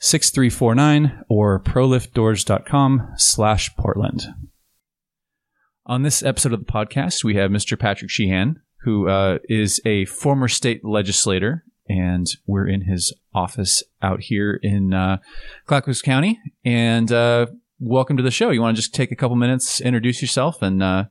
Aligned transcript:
6349 0.00 1.24
or 1.28 1.60
proliftdoors.com 1.60 3.12
slash 3.16 3.76
Portland. 3.76 4.22
On 5.84 6.02
this 6.02 6.22
episode 6.22 6.54
of 6.54 6.60
the 6.60 6.72
podcast, 6.72 7.22
we 7.22 7.34
have 7.36 7.50
Mr. 7.50 7.78
Patrick 7.78 8.10
Sheehan, 8.10 8.62
who 8.82 9.08
uh, 9.08 9.38
is 9.44 9.78
a 9.84 10.06
former 10.06 10.48
state 10.48 10.84
legislator, 10.84 11.64
and 11.86 12.26
we're 12.46 12.66
in 12.66 12.82
his 12.82 13.12
office 13.34 13.82
out 14.00 14.20
here 14.22 14.58
in 14.62 14.94
uh, 14.94 15.18
Clackamas 15.66 16.00
County. 16.00 16.40
And 16.64 17.12
uh, 17.12 17.46
welcome 17.78 18.16
to 18.16 18.22
the 18.22 18.30
show. 18.30 18.50
You 18.50 18.62
want 18.62 18.76
to 18.76 18.82
just 18.82 18.94
take 18.94 19.12
a 19.12 19.16
couple 19.16 19.36
minutes, 19.36 19.82
introduce 19.82 20.22
yourself, 20.22 20.62
and 20.62 20.82
uh, 20.82 21.04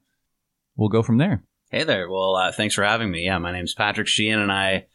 we'll 0.76 0.90
go 0.90 1.04
from 1.04 1.20
there. 1.20 1.44
Hey 1.70 1.84
there. 1.84 2.10
Well, 2.10 2.36
uh, 2.36 2.52
thanks 2.52 2.74
for 2.74 2.84
having 2.84 3.12
me. 3.12 3.26
Yeah, 3.26 3.38
my 3.38 3.52
name's 3.52 3.76
Patrick 3.76 4.08
Sheehan, 4.08 4.40
and 4.40 4.52
I 4.52 4.88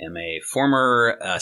am 0.00 0.16
a 0.16 0.40
former 0.40 1.16
uh, 1.22 1.38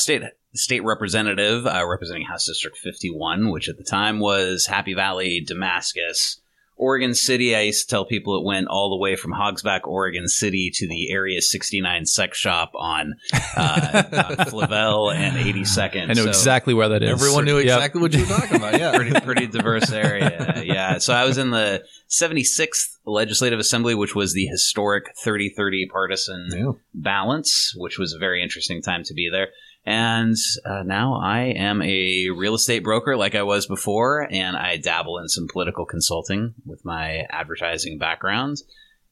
state 0.54 0.74
state 0.74 0.84
representative 0.84 1.66
uh, 1.66 1.86
representing 1.86 2.24
House 2.26 2.46
District 2.46 2.76
51, 2.76 3.50
which 3.50 3.68
at 3.68 3.76
the 3.76 3.84
time 3.84 4.18
was 4.20 4.66
Happy 4.66 4.94
Valley, 4.94 5.40
Damascus, 5.46 6.40
Oregon 6.76 7.14
City. 7.14 7.54
I 7.54 7.60
used 7.60 7.88
to 7.88 7.94
tell 7.94 8.04
people 8.04 8.36
it 8.36 8.44
went 8.44 8.66
all 8.66 8.90
the 8.90 8.96
way 9.00 9.14
from 9.14 9.32
Hogsback, 9.32 9.82
Oregon 9.84 10.26
City 10.26 10.72
to 10.74 10.88
the 10.88 11.12
Area 11.12 11.40
69 11.40 12.06
sex 12.06 12.36
shop 12.38 12.72
on, 12.74 13.14
uh, 13.56 14.02
on 14.38 14.46
Flavel 14.46 15.10
and 15.12 15.36
82nd. 15.36 16.10
I 16.10 16.14
know 16.14 16.22
So- 16.24 16.28
exactly 16.28 16.74
where 16.74 16.88
that 16.88 17.02
is. 17.04 17.10
Everyone 17.10 17.44
knew 17.44 17.58
Yep. 17.58 17.64
exactly 17.64 18.00
what 18.00 18.12
you 18.12 18.20
were 18.20 18.26
talking 18.26 18.56
about. 18.56 18.78
Yeah. 18.80 18.96
pretty 18.96 19.20
pretty 19.20 19.46
diverse 19.46 19.92
area. 19.92 20.62
Yeah. 20.64 20.98
So 20.98 21.14
I 21.14 21.24
was 21.24 21.38
in 21.38 21.50
the 21.50 21.84
76th 22.10 22.96
Legislative 23.06 23.58
Assembly, 23.60 23.94
which 23.94 24.14
was 24.16 24.32
the 24.34 24.46
historic 24.46 25.04
30-30 25.24 25.88
partisan 25.92 26.48
Yeah. 26.52 26.72
balance, 26.94 27.72
which 27.76 27.98
was 27.98 28.12
a 28.12 28.18
very 28.18 28.42
interesting 28.42 28.82
time 28.82 29.04
to 29.04 29.14
be 29.14 29.28
there. 29.30 29.48
And 29.86 30.36
uh, 30.64 30.82
now 30.82 31.20
I 31.22 31.40
am 31.56 31.82
a 31.82 32.30
real 32.30 32.54
estate 32.54 32.82
broker 32.82 33.16
like 33.16 33.34
I 33.34 33.42
was 33.42 33.66
before, 33.66 34.26
and 34.30 34.56
I 34.56 34.78
dabble 34.78 35.18
in 35.18 35.28
some 35.28 35.46
political 35.46 35.84
consulting 35.84 36.54
with 36.64 36.84
my 36.84 37.26
advertising 37.28 37.98
background. 37.98 38.62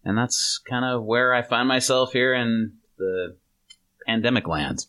And 0.04 0.16
that's 0.16 0.60
kind 0.68 0.84
of 0.84 1.04
where 1.04 1.34
I 1.34 1.42
find 1.42 1.68
myself 1.68 2.12
here 2.12 2.32
in 2.32 2.72
the 2.96 3.36
pandemic 4.06 4.48
land. 4.48 4.86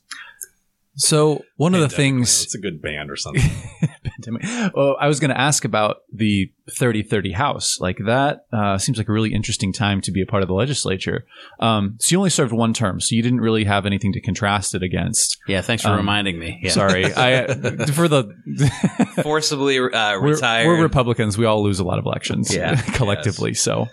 So 0.95 1.43
one 1.57 1.75
of 1.75 1.81
the 1.81 1.89
things 1.89 2.39
Man. 2.39 2.43
It's 2.43 2.55
a 2.55 2.59
good 2.59 2.81
band 2.81 3.11
or 3.11 3.15
something. 3.15 3.43
pandemic. 4.21 4.71
Oh, 4.75 4.93
I 4.99 5.07
was 5.07 5.19
going 5.19 5.29
to 5.29 5.39
ask 5.39 5.65
about 5.65 5.97
the 6.13 6.51
3030 6.71 7.31
House. 7.33 7.77
Like 7.79 7.97
that 8.05 8.45
uh, 8.53 8.77
seems 8.77 8.97
like 8.97 9.09
a 9.09 9.11
really 9.11 9.33
interesting 9.33 9.73
time 9.73 10.01
to 10.01 10.11
be 10.11 10.21
a 10.21 10.25
part 10.25 10.43
of 10.43 10.47
the 10.47 10.53
legislature. 10.53 11.25
Um, 11.59 11.97
so 11.99 12.13
you 12.13 12.17
only 12.17 12.29
served 12.29 12.53
one 12.53 12.73
term, 12.73 12.99
so 13.01 13.15
you 13.15 13.21
didn't 13.21 13.41
really 13.41 13.63
have 13.65 13.85
anything 13.85 14.13
to 14.13 14.21
contrast 14.21 14.73
it 14.75 14.83
against. 14.83 15.37
Yeah, 15.47 15.61
thanks 15.61 15.83
for 15.83 15.89
Um, 15.89 15.97
reminding 15.97 16.39
me. 16.39 16.59
Yeah. 16.63 16.71
Sorry, 16.71 17.05
I 17.15 17.47
for 17.87 18.07
the 18.07 18.33
Forcibly 19.23 19.77
uh, 19.79 20.19
we're, 20.19 20.33
retired. 20.35 20.67
we're 20.67 20.81
Republicans. 20.81 21.37
We 21.37 21.45
all 21.45 21.63
lose 21.63 21.79
a 21.79 21.83
lot 21.83 21.99
of 21.99 22.05
elections, 22.05 22.53
Yeah. 22.53 22.79
collectively. 22.81 23.53
So 23.53 23.87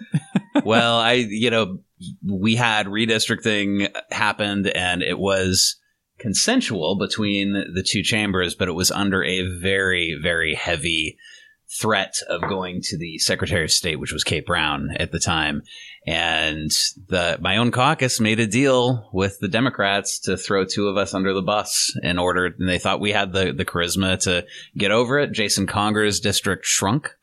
well, 0.65 0.97
I, 0.99 1.13
you 1.13 1.51
know, 1.51 1.79
we 2.27 2.57
had 2.57 2.87
redistricting 2.87 3.89
happened 4.11 4.67
and 4.69 5.03
it 5.03 5.19
was 5.19 5.77
consensual 6.21 6.97
between 6.97 7.53
the 7.53 7.83
two 7.83 8.03
chambers, 8.03 8.55
but 8.55 8.69
it 8.69 8.73
was 8.73 8.91
under 8.91 9.25
a 9.25 9.43
very, 9.61 10.19
very 10.23 10.55
heavy 10.55 11.17
threat 11.73 12.17
of 12.29 12.43
going 12.43 12.81
to 12.83 12.99
the 12.99 13.19
Secretary 13.19 13.65
of 13.65 13.71
State, 13.71 14.01
which 14.01 14.13
was 14.13 14.25
Kate 14.25 14.45
Brown 14.45 14.91
at 14.97 15.13
the 15.13 15.21
time. 15.21 15.63
And 16.07 16.71
the 17.09 17.39
my 17.41 17.59
own 17.59 17.71
caucus 17.71 18.21
made 18.21 18.41
a 18.41 18.47
deal 18.47 19.09
with 19.13 19.39
the 19.41 19.49
Democrats 19.49 20.19
to 20.21 20.37
throw 20.37 20.65
two 20.65 20.89
of 20.89 20.97
us 20.97 21.15
under 21.15 21.33
the 21.33 21.43
bus 21.43 21.95
in 22.03 22.19
order 22.19 22.47
and 22.47 22.69
they 22.69 22.79
thought 22.79 23.01
we 23.01 23.13
had 23.13 23.33
the, 23.33 23.53
the 23.53 23.65
charisma 23.65 24.19
to 24.21 24.45
get 24.77 24.91
over 24.91 25.19
it. 25.19 25.33
Jason 25.33 25.67
Conger's 25.67 26.21
district 26.21 26.65
shrunk 26.65 27.15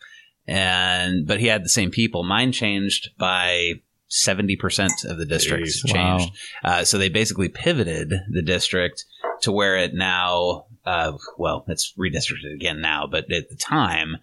and 0.47 1.27
but 1.27 1.39
he 1.39 1.47
had 1.47 1.65
the 1.65 1.69
same 1.69 1.91
people. 1.91 2.23
Mine 2.23 2.51
changed 2.51 3.09
by 3.17 3.73
seventy 4.07 4.55
percent 4.55 4.93
of 5.05 5.17
the 5.17 5.25
districts 5.25 5.83
Jeez. 5.83 5.93
changed. 5.93 6.33
Uh, 6.63 6.83
so 6.83 6.97
they 6.97 7.09
basically 7.09 7.49
pivoted 7.49 8.13
the 8.31 8.41
district 8.41 9.05
to 9.41 9.51
where 9.51 9.77
it 9.77 9.93
now, 9.93 10.65
uh, 10.85 11.13
well, 11.37 11.65
it's 11.67 11.93
redistricted 11.97 12.53
again 12.55 12.81
now, 12.81 13.07
but 13.07 13.31
at 13.31 13.49
the 13.49 13.55
time, 13.55 14.17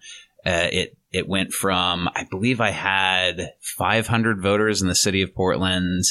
uh, 0.45 0.67
it 0.71 0.97
it 1.11 1.27
went 1.27 1.53
from 1.53 2.09
I 2.13 2.27
believe 2.29 2.61
I 2.61 2.71
had 2.71 3.53
five 3.59 4.07
hundred 4.07 4.41
voters 4.41 4.81
in 4.81 4.87
the 4.87 4.95
city 4.95 5.21
of 5.21 5.33
Portland, 5.33 6.03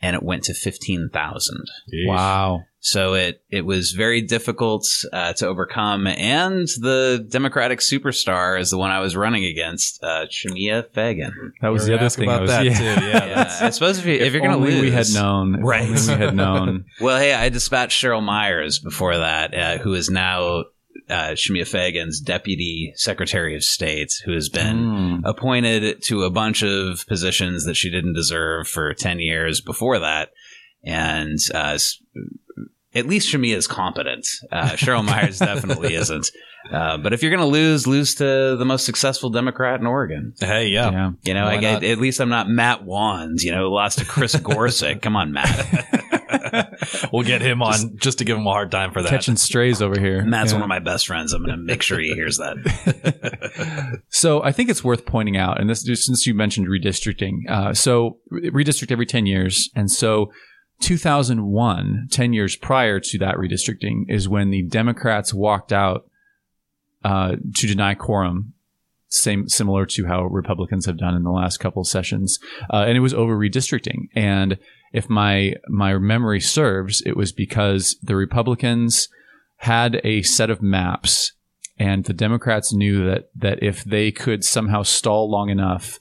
and 0.00 0.14
it 0.14 0.22
went 0.22 0.44
to 0.44 0.54
fifteen 0.54 1.10
thousand. 1.12 1.64
wow, 2.06 2.64
So 2.80 3.14
it 3.14 3.42
it 3.50 3.62
was 3.66 3.90
very 3.90 4.22
difficult 4.22 4.86
uh, 5.12 5.32
to 5.34 5.48
overcome, 5.48 6.06
and 6.06 6.68
the 6.80 7.26
Democratic 7.28 7.80
superstar 7.80 8.58
is 8.58 8.70
the 8.70 8.78
one 8.78 8.90
I 8.92 9.00
was 9.00 9.16
running 9.16 9.44
against, 9.44 10.02
uh, 10.02 10.26
Shemia 10.30 10.88
Fagan. 10.94 11.54
that 11.60 11.68
was 11.68 11.86
the 11.86 11.94
other 11.94 12.04
asking 12.04 12.26
thing. 12.26 12.30
I 12.30 12.34
about 12.34 12.42
was, 12.42 12.50
that, 12.52 12.64
yeah. 12.66 12.78
too. 12.78 12.84
Yeah, 13.06 13.26
Yeah, 13.26 13.58
I 13.62 13.70
suppose 13.70 13.98
if, 13.98 14.06
you, 14.06 14.14
if, 14.14 14.32
you're 14.32 14.40
going 14.40 14.52
to 14.52 14.56
only 14.58 14.70
lose, 14.72 14.82
we 14.82 14.90
had 14.92 15.08
known. 15.12 15.56
If 15.56 15.64
Right. 15.64 15.88
only 15.88 16.00
we 16.16 16.24
had 16.24 16.36
known. 16.44 16.84
Well, 17.00 17.18
hey, 17.18 17.34
I 17.34 17.48
dispatched 17.48 18.00
Cheryl 18.00 18.22
Myers 18.22 18.78
before 18.78 19.16
that, 19.16 19.54
uh, 19.54 19.78
who 19.78 19.94
is 19.94 20.08
now 20.08 20.64
uh, 21.10 21.32
Shemia 21.32 21.66
Fagan's 21.66 22.20
deputy 22.20 22.92
secretary 22.94 23.56
of 23.56 23.64
state, 23.64 24.12
who 24.24 24.32
has 24.34 24.48
been 24.48 24.76
Mm. 24.76 25.20
appointed 25.24 26.00
to 26.04 26.22
a 26.22 26.30
bunch 26.30 26.62
of 26.62 27.04
positions 27.08 27.64
that 27.64 27.74
she 27.76 27.90
didn't 27.90 28.14
deserve 28.14 28.68
for 28.68 28.94
10 28.94 29.18
years 29.18 29.60
before 29.60 29.98
that. 29.98 30.30
And 30.84 31.38
uh, 31.52 31.72
s- 31.74 31.98
at 32.98 33.06
least 33.06 33.32
Shemia 33.32 33.56
is 33.56 33.66
competent. 33.66 34.26
Uh, 34.50 34.70
Cheryl 34.70 35.04
Myers 35.04 35.38
definitely 35.40 35.94
isn't. 35.94 36.30
Uh, 36.70 36.98
but 36.98 37.12
if 37.12 37.22
you're 37.22 37.30
going 37.30 37.40
to 37.40 37.46
lose, 37.46 37.86
lose 37.86 38.16
to 38.16 38.56
the 38.56 38.64
most 38.64 38.84
successful 38.84 39.30
Democrat 39.30 39.80
in 39.80 39.86
Oregon. 39.86 40.34
Hey, 40.38 40.68
yeah. 40.68 40.90
yeah. 40.90 41.10
You 41.22 41.34
know, 41.34 41.44
Why 41.46 41.54
I, 41.54 41.84
at 41.86 41.98
least 41.98 42.20
I'm 42.20 42.28
not 42.28 42.48
Matt 42.48 42.84
Wands, 42.84 43.42
you 43.44 43.52
know, 43.52 43.70
lost 43.70 43.98
to 44.00 44.04
Chris 44.04 44.34
Gorsuch. 44.42 45.00
Come 45.00 45.16
on, 45.16 45.32
Matt. 45.32 47.08
we'll 47.12 47.22
get 47.22 47.40
him 47.40 47.62
on 47.62 47.96
just, 47.96 48.18
to 48.18 48.24
give 48.24 48.36
him 48.36 48.46
a 48.46 48.50
hard 48.50 48.70
time 48.70 48.92
for 48.92 49.02
that. 49.02 49.08
Catching 49.08 49.36
strays 49.36 49.80
over 49.80 49.98
here. 49.98 50.24
Matt's 50.24 50.50
Yeah. 50.50 50.56
one 50.56 50.62
of 50.62 50.68
my 50.68 50.78
best 50.80 51.06
friends. 51.06 51.32
I'm 51.32 51.44
going 51.44 51.56
to 51.56 51.64
make 51.64 51.80
sure 51.82 51.98
he 51.98 52.12
hears 52.12 52.36
that. 52.38 54.00
So 54.10 54.42
I 54.42 54.52
think 54.52 54.68
it's 54.68 54.82
worth 54.84 55.06
pointing 55.06 55.36
out, 55.36 55.60
and 55.60 55.70
this 55.70 55.82
just 55.82 56.04
since 56.04 56.26
you 56.26 56.34
mentioned 56.34 56.66
redistricting. 56.68 57.48
Uh, 57.48 57.72
so 57.72 58.18
redistrict 58.32 58.90
every 58.90 59.06
10 59.06 59.26
years. 59.26 59.70
And 59.74 59.90
so 59.90 60.32
2001, 60.80 62.08
10 62.10 62.32
years 62.32 62.56
prior 62.56 63.00
to 63.00 63.18
that 63.18 63.36
redistricting, 63.36 64.04
is 64.08 64.28
when 64.28 64.50
the 64.50 64.62
Democrats 64.62 65.34
walked 65.34 65.72
out 65.72 66.08
uh, 67.04 67.36
to 67.56 67.66
deny 67.66 67.94
quorum, 67.94 68.54
same 69.08 69.48
similar 69.48 69.86
to 69.86 70.06
how 70.06 70.24
Republicans 70.24 70.86
have 70.86 70.98
done 70.98 71.14
in 71.14 71.22
the 71.24 71.30
last 71.30 71.58
couple 71.58 71.80
of 71.80 71.88
sessions. 71.88 72.38
Uh, 72.72 72.84
and 72.86 72.96
it 72.96 73.00
was 73.00 73.14
over 73.14 73.36
redistricting. 73.36 74.08
And 74.14 74.58
if 74.92 75.08
my 75.08 75.54
my 75.68 75.96
memory 75.98 76.40
serves, 76.40 77.02
it 77.06 77.16
was 77.16 77.32
because 77.32 77.96
the 78.02 78.16
Republicans 78.16 79.08
had 79.58 80.00
a 80.04 80.22
set 80.22 80.50
of 80.50 80.62
maps 80.62 81.32
and 81.78 82.04
the 82.04 82.12
Democrats 82.12 82.72
knew 82.72 83.04
that 83.06 83.30
that 83.34 83.62
if 83.62 83.84
they 83.84 84.10
could 84.10 84.44
somehow 84.44 84.82
stall 84.82 85.30
long 85.30 85.50
enough, 85.50 85.98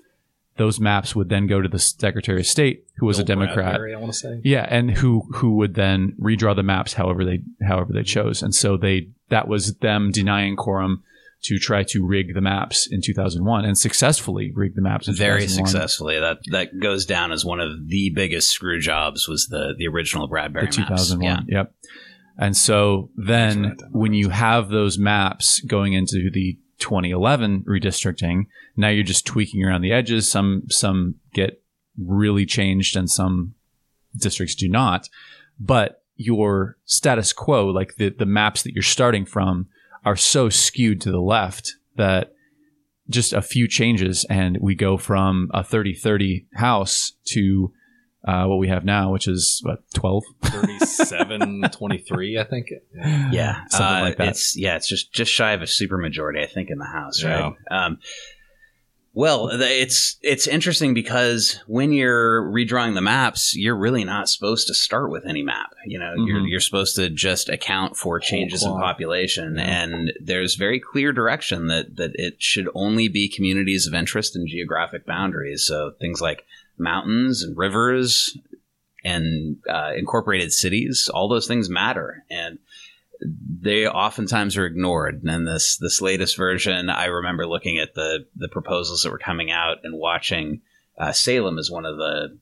those 0.57 0.79
maps 0.79 1.15
would 1.15 1.29
then 1.29 1.47
go 1.47 1.61
to 1.61 1.69
the 1.69 1.79
Secretary 1.79 2.39
of 2.39 2.45
State, 2.45 2.85
who 2.97 3.05
was 3.05 3.19
a 3.19 3.23
Democrat. 3.23 3.55
Bradbury, 3.55 3.95
I 3.95 3.99
want 3.99 4.13
to 4.13 4.17
say. 4.17 4.41
Yeah, 4.43 4.65
and 4.69 4.91
who 4.91 5.21
who 5.35 5.55
would 5.55 5.75
then 5.75 6.15
redraw 6.19 6.55
the 6.55 6.63
maps 6.63 6.93
however 6.93 7.23
they 7.23 7.41
however 7.65 7.93
they 7.93 8.03
chose, 8.03 8.41
and 8.41 8.53
so 8.53 8.77
they 8.77 9.09
that 9.29 9.47
was 9.47 9.75
them 9.75 10.11
denying 10.11 10.55
quorum 10.55 11.03
to 11.43 11.59
try 11.59 11.83
to 11.83 12.05
rig 12.05 12.33
the 12.33 12.41
maps 12.41 12.87
in 12.87 12.99
2001 13.01 13.63
and 13.63 13.77
successfully 13.77 14.51
rig 14.53 14.73
the 14.75 14.81
maps 14.81 15.07
in 15.07 15.13
very 15.13 15.41
2001. 15.41 15.67
successfully. 15.67 16.19
That 16.19 16.39
that 16.51 16.79
goes 16.79 17.05
down 17.05 17.31
as 17.31 17.45
one 17.45 17.59
of 17.59 17.87
the 17.87 18.11
biggest 18.13 18.49
screw 18.49 18.79
jobs. 18.79 19.27
Was 19.27 19.47
the 19.47 19.73
the 19.77 19.87
original 19.87 20.27
Bradbury 20.27 20.65
the 20.65 20.71
2001. 20.71 21.19
maps? 21.31 21.45
Yep. 21.47 21.73
And 22.39 22.55
so 22.55 23.09
then 23.15 23.77
when 23.91 24.13
you 24.13 24.29
have 24.29 24.69
those 24.69 24.97
maps 24.97 25.59
going 25.61 25.93
into 25.93 26.29
the 26.31 26.59
2011 26.79 27.63
redistricting, 27.63 28.47
now 28.75 28.89
you're 28.89 29.03
just 29.03 29.25
tweaking 29.25 29.63
around 29.63 29.81
the 29.81 29.91
edges. 29.91 30.29
Some 30.29 30.63
some 30.69 31.15
get 31.33 31.61
really 31.97 32.45
changed 32.45 32.95
and 32.95 33.09
some 33.09 33.55
districts 34.15 34.55
do 34.55 34.69
not. 34.69 35.09
But 35.59 36.03
your 36.15 36.77
status 36.85 37.33
quo, 37.33 37.67
like 37.67 37.95
the, 37.95 38.09
the 38.09 38.25
maps 38.25 38.63
that 38.63 38.73
you're 38.73 38.83
starting 38.83 39.25
from, 39.25 39.67
are 40.05 40.15
so 40.15 40.49
skewed 40.49 41.01
to 41.01 41.11
the 41.11 41.21
left 41.21 41.75
that 41.95 42.33
just 43.09 43.33
a 43.33 43.41
few 43.41 43.67
changes 43.67 44.25
and 44.29 44.57
we 44.59 44.75
go 44.75 44.97
from 44.97 45.49
a 45.53 45.63
30 45.63 45.93
30 45.95 46.45
house 46.55 47.13
to 47.23 47.71
uh, 48.27 48.45
what 48.45 48.57
we 48.57 48.67
have 48.67 48.83
now, 48.83 49.11
which 49.13 49.27
is 49.27 49.61
what, 49.63 49.79
12? 49.93 50.23
37, 50.43 51.61
23, 51.71 52.37
I 52.39 52.43
think. 52.43 52.67
Yeah, 53.31 53.61
Something 53.69 53.97
uh, 53.97 54.01
like 54.01 54.17
that. 54.17 54.27
It's 54.29 54.57
yeah, 54.57 54.75
it's 54.75 54.87
just 54.89 55.13
just 55.13 55.31
shy 55.31 55.53
of 55.53 55.61
a 55.61 55.65
supermajority, 55.65 56.43
I 56.43 56.47
think, 56.47 56.69
in 56.69 56.77
the 56.77 56.85
House, 56.85 57.21
Yeah. 57.23 57.39
right? 57.39 57.53
Um, 57.71 57.99
well, 59.13 59.49
it's 59.51 60.17
it's 60.21 60.45
interesting 60.45 60.93
because 60.93 61.59
when 61.65 61.91
you're 61.91 62.43
redrawing 62.51 62.93
the 62.93 63.01
maps, 63.01 63.55
you're 63.55 63.75
really 63.77 64.03
not 64.03 64.29
supposed 64.29 64.67
to 64.67 64.75
start 64.75 65.09
with 65.09 65.25
any 65.25 65.41
map. 65.41 65.71
You 65.87 65.97
know, 65.97 66.13
you're 66.17 66.39
Mhm. 66.41 66.49
you're 66.49 66.59
supposed 66.59 66.95
to 66.97 67.09
just 67.09 67.49
account 67.49 67.97
for 67.97 68.19
changes 68.19 68.63
in 68.63 68.71
population, 68.73 69.55
Yeah. 69.57 69.63
and 69.83 70.13
there's 70.21 70.53
very 70.53 70.79
clear 70.79 71.13
direction 71.13 71.65
that 71.67 71.95
that 71.95 72.11
it 72.15 72.35
should 72.43 72.69
only 72.75 73.07
be 73.07 73.27
communities 73.27 73.87
of 73.87 73.95
interest 73.95 74.35
and 74.35 74.47
geographic 74.47 75.05
boundaries. 75.07 75.65
So 75.65 75.93
things 75.99 76.21
like 76.21 76.43
mountains 76.77 77.43
and 77.43 77.57
rivers 77.57 78.37
and 79.03 79.57
uh, 79.69 79.91
incorporated 79.95 80.51
cities, 80.51 81.09
all 81.13 81.27
those 81.27 81.47
things 81.47 81.69
matter, 81.69 82.23
and 82.29 82.59
they 83.61 83.87
oftentimes 83.87 84.57
are 84.57 84.65
ignored. 84.65 85.23
And 85.23 85.47
this 85.47 85.77
this 85.77 86.01
latest 86.01 86.37
version, 86.37 86.89
I 86.89 87.05
remember 87.05 87.47
looking 87.47 87.79
at 87.79 87.93
the 87.93 88.25
the 88.35 88.49
proposals 88.49 89.03
that 89.03 89.11
were 89.11 89.17
coming 89.17 89.51
out 89.51 89.77
and 89.83 89.97
watching 89.97 90.61
uh, 90.97 91.11
Salem 91.11 91.57
as 91.57 91.71
one 91.71 91.85
of 91.85 91.97
the 91.97 92.37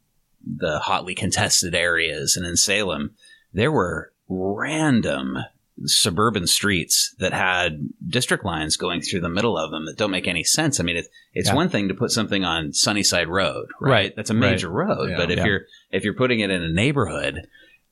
the 0.46 0.80
hotly 0.80 1.16
contested 1.16 1.76
areas, 1.76 2.36
and 2.38 2.46
in 2.46 2.58
Salem 2.58 3.16
there 3.54 3.72
were 3.72 4.12
random 4.28 5.38
suburban 5.84 6.48
streets 6.48 7.14
that 7.20 7.34
had 7.34 7.90
district 8.08 8.46
lines 8.46 8.78
going 8.78 9.02
through 9.02 9.20
the 9.22 9.30
middle 9.30 9.58
of 9.58 9.72
them 9.72 9.86
that 9.86 9.98
don't 9.98 10.12
make 10.12 10.28
any 10.28 10.44
sense. 10.44 10.80
I 10.80 10.84
mean, 10.84 10.96
it's 10.98 11.10
it's 11.34 11.50
Yeah. 11.50 11.56
one 11.56 11.70
thing 11.70 11.90
to 11.90 11.94
put 11.94 12.12
something 12.12 12.46
on 12.46 12.72
Sunnyside 12.74 13.28
Road, 13.28 13.68
right? 13.82 13.92
Right, 13.92 14.16
That's 14.16 14.30
a 14.30 14.34
right. 14.34 14.52
major 14.52 14.70
road, 14.70 15.10
Yeah. 15.10 15.18
but 15.18 15.32
if 15.32 15.38
Yeah. 15.40 15.46
you're 15.46 15.62
if 15.92 16.04
you're 16.04 16.14
putting 16.16 16.40
it 16.40 16.50
in 16.50 16.64
a 16.64 16.70
neighborhood, 16.72 17.48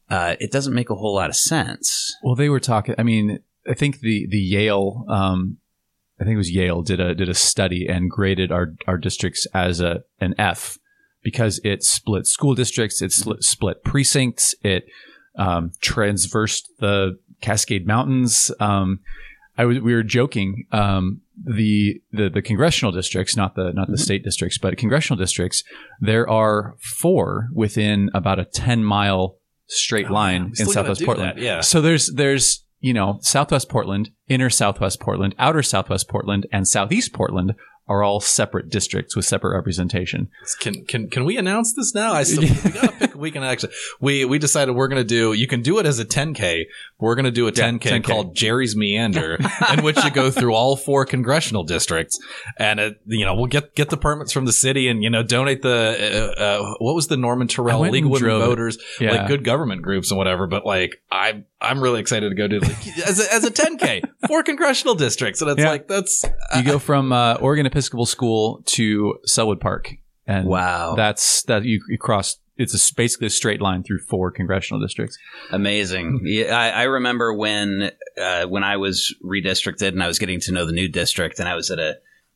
uh, 0.10 0.36
it 0.40 0.52
doesn't 0.52 0.74
make 0.74 0.90
a 0.90 0.96
whole 0.96 1.16
lot 1.16 1.30
of 1.30 1.36
sense. 1.36 2.16
Well, 2.24 2.36
they 2.36 2.50
were 2.50 2.60
talking. 2.60 2.96
I 2.98 3.04
mean, 3.04 3.40
I 3.70 3.74
think 3.74 4.00
the 4.00 4.28
the 4.30 4.40
Yale, 4.40 5.06
um, 5.10 5.58
I 6.22 6.24
think 6.24 6.36
it 6.36 6.38
was 6.38 6.52
Yale 6.52 6.82
did 6.84 7.00
a 7.02 7.14
did 7.14 7.28
a 7.30 7.34
study 7.34 7.88
and 7.88 8.10
graded 8.10 8.52
our 8.52 8.76
our 8.88 8.98
districts 8.98 9.46
as 9.54 9.82
a 9.82 10.04
an 10.22 10.36
F 10.38 10.78
because 11.22 11.60
it 11.64 11.84
split 11.84 12.28
school 12.28 12.54
districts, 12.56 13.02
it 13.02 13.12
split, 13.12 13.44
split 13.44 13.84
precincts, 13.84 14.56
it 14.62 14.86
um, 15.38 15.72
transversed 15.82 16.70
the 16.80 17.18
Cascade 17.44 17.86
Mountains. 17.86 18.52
Um, 18.60 19.00
I 19.58 19.66
was 19.66 19.80
we 19.80 19.94
were 19.94 20.02
joking. 20.02 20.66
Um, 20.72 21.22
the, 21.46 22.02
the 22.12 22.30
the 22.30 22.42
congressional 22.42 22.92
districts, 22.92 23.36
not 23.36 23.56
the 23.56 23.72
not 23.74 23.88
the 23.90 23.98
state 23.98 24.24
districts, 24.24 24.58
but 24.58 24.78
congressional 24.78 25.18
districts. 25.18 25.64
There 26.00 26.28
are 26.28 26.76
four 26.80 27.50
within 27.54 28.10
about 28.14 28.40
a 28.40 28.46
ten 28.46 28.84
mile 28.84 29.38
straight 29.68 30.10
line 30.10 30.54
in 30.58 30.68
Southwest 30.68 31.04
Portland. 31.04 31.38
that, 31.38 31.42
yeah. 31.42 31.62
So 31.62 31.82
there's 31.82 32.08
there's 32.14 32.66
you 32.80 32.94
know 32.94 33.20
Southwest 33.22 33.70
Portland, 33.70 34.10
inner 34.28 34.50
Southwest 34.50 35.00
Portland, 35.00 35.36
outer 35.38 35.62
Southwest 35.62 36.10
Portland, 36.10 36.48
and 36.52 36.68
Southeast 36.68 37.14
Portland 37.14 37.54
are 37.88 38.02
all 38.04 38.20
separate 38.22 38.70
districts 38.70 39.16
with 39.16 39.26
separate 39.26 39.54
representation. 39.56 40.30
Can 40.60 40.86
can 40.86 41.10
can 41.10 41.26
we 41.26 41.38
announce 41.38 41.74
this 41.74 41.94
now? 41.94 42.14
I 42.14 42.24
still 42.24 42.42
we 42.44 42.72
gotta 42.72 42.92
pick. 43.00 43.16
We 43.16 43.30
can 43.32 43.44
actually 43.44 43.74
we 44.00 44.24
we 44.26 44.40
decided 44.40 44.74
we're 44.74 44.88
gonna 44.88 45.04
do. 45.04 45.34
You 45.34 45.48
can 45.48 45.62
do 45.62 45.80
it 45.80 45.86
as 45.86 46.00
a 46.00 46.06
10k. 46.06 46.64
We're 47.00 47.16
gonna 47.16 47.32
do 47.32 47.48
a 47.48 47.52
Yeah, 47.52 47.70
10k, 47.72 47.80
10K. 47.82 48.04
called 48.06 48.36
Jerry's 48.36 48.76
Meander, 48.76 49.38
in 49.74 49.84
which 49.84 50.02
you 50.04 50.12
go 50.12 50.32
through 50.32 50.54
all 50.54 50.78
four 50.78 51.06
congressional 51.06 51.64
districts, 51.66 52.18
and 52.58 52.80
it, 52.80 53.02
you 53.06 53.26
know 53.26 53.36
we'll 53.36 53.48
get 53.48 53.76
get 53.76 53.90
the 53.90 53.98
permits 53.98 54.32
from 54.32 54.46
the 54.46 54.54
city, 54.54 54.88
and 54.88 55.04
you 55.04 55.10
know 55.10 55.24
donate 55.24 55.62
the 55.62 56.34
uh, 56.38 56.42
uh, 56.42 56.74
what 56.80 56.96
was 56.96 57.08
the 57.08 57.18
Norman 57.18 57.48
Terrell 57.48 57.82
League 57.82 58.06
of 58.06 58.12
Women. 58.12 58.30
Voters, 58.40 58.78
Yeah. 59.00 59.12
like 59.12 59.28
good 59.28 59.44
government 59.44 59.82
groups 59.82 60.10
and 60.10 60.18
whatever. 60.18 60.48
But 60.48 60.66
like 60.66 61.02
I 61.12 61.44
I'm 61.64 61.82
really 61.82 62.00
excited 62.02 62.30
to 62.30 62.36
go 62.36 62.48
do 62.48 62.60
like, 62.60 62.88
as 63.08 63.20
a, 63.20 63.34
as 63.34 63.44
a 63.46 63.52
10k 63.52 64.02
four 64.28 64.44
congressional 64.44 64.96
districts, 64.96 65.42
and 65.42 65.50
it's 65.52 65.60
Yeah. 65.62 65.70
like 65.70 65.88
that's 65.88 66.24
You 66.56 66.64
go 66.64 66.78
from 66.80 67.12
uh, 67.14 67.36
Oregon 67.36 67.66
Episcopal 67.66 68.06
School 68.06 68.62
to 68.68 69.16
Sellwood 69.28 69.60
Park, 69.62 69.94
and 70.28 70.48
Wow. 70.48 70.96
that's 70.96 71.44
that 71.44 71.64
you, 71.66 71.82
you 71.90 71.98
cross. 71.98 72.38
It's 72.56 72.74
a, 72.92 72.94
basically 72.96 73.28
a 73.28 73.30
straight 73.32 73.62
line 73.62 73.82
through 73.84 74.00
four 74.00 74.30
congressional 74.30 74.80
districts. 74.80 75.18
Amazing. 75.52 76.22
Yeah, 76.24 76.56
I, 76.56 76.70
I 76.70 76.84
remember 76.84 77.34
when 77.34 77.92
uh, 78.22 78.46
when 78.46 78.64
I 78.64 78.78
was 78.78 79.14
redistricted 79.24 79.88
and 79.90 80.04
I 80.04 80.08
was 80.08 80.20
getting 80.20 80.40
to 80.42 80.52
know 80.52 80.66
the 80.66 80.72
new 80.72 80.88
district, 80.88 81.40
and 81.40 81.50
I 81.50 81.56
was 81.56 81.72
at 81.72 81.80
a 81.80 81.96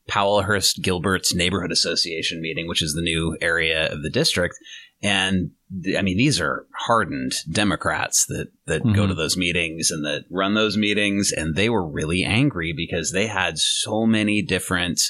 Powellhurst 0.10 0.82
Gilbert's 0.82 1.34
Neighborhood 1.36 1.72
Association 1.72 2.42
meeting, 2.42 2.68
which 2.68 2.82
is 2.82 2.94
the 2.94 3.02
new 3.02 3.38
area 3.42 3.92
of 3.92 4.02
the 4.04 4.10
district. 4.10 4.56
And 5.04 5.52
I 5.96 6.02
mean, 6.02 6.18
these 6.18 6.40
are 6.42 6.66
hardened 6.74 7.34
Democrats 7.52 8.26
that 8.28 8.48
that 8.66 8.84
go 8.84 9.04
Mhm. 9.04 9.10
to 9.10 9.14
those 9.14 9.38
meetings 9.38 9.92
and 9.92 10.04
that 10.06 10.24
run 10.32 10.54
those 10.56 10.76
meetings, 10.78 11.32
and 11.32 11.56
they 11.56 11.70
were 11.70 11.86
really 11.88 12.24
angry 12.24 12.74
because 12.74 13.12
they 13.12 13.28
had 13.28 13.60
so 13.60 14.06
many 14.06 14.42
different 14.42 15.02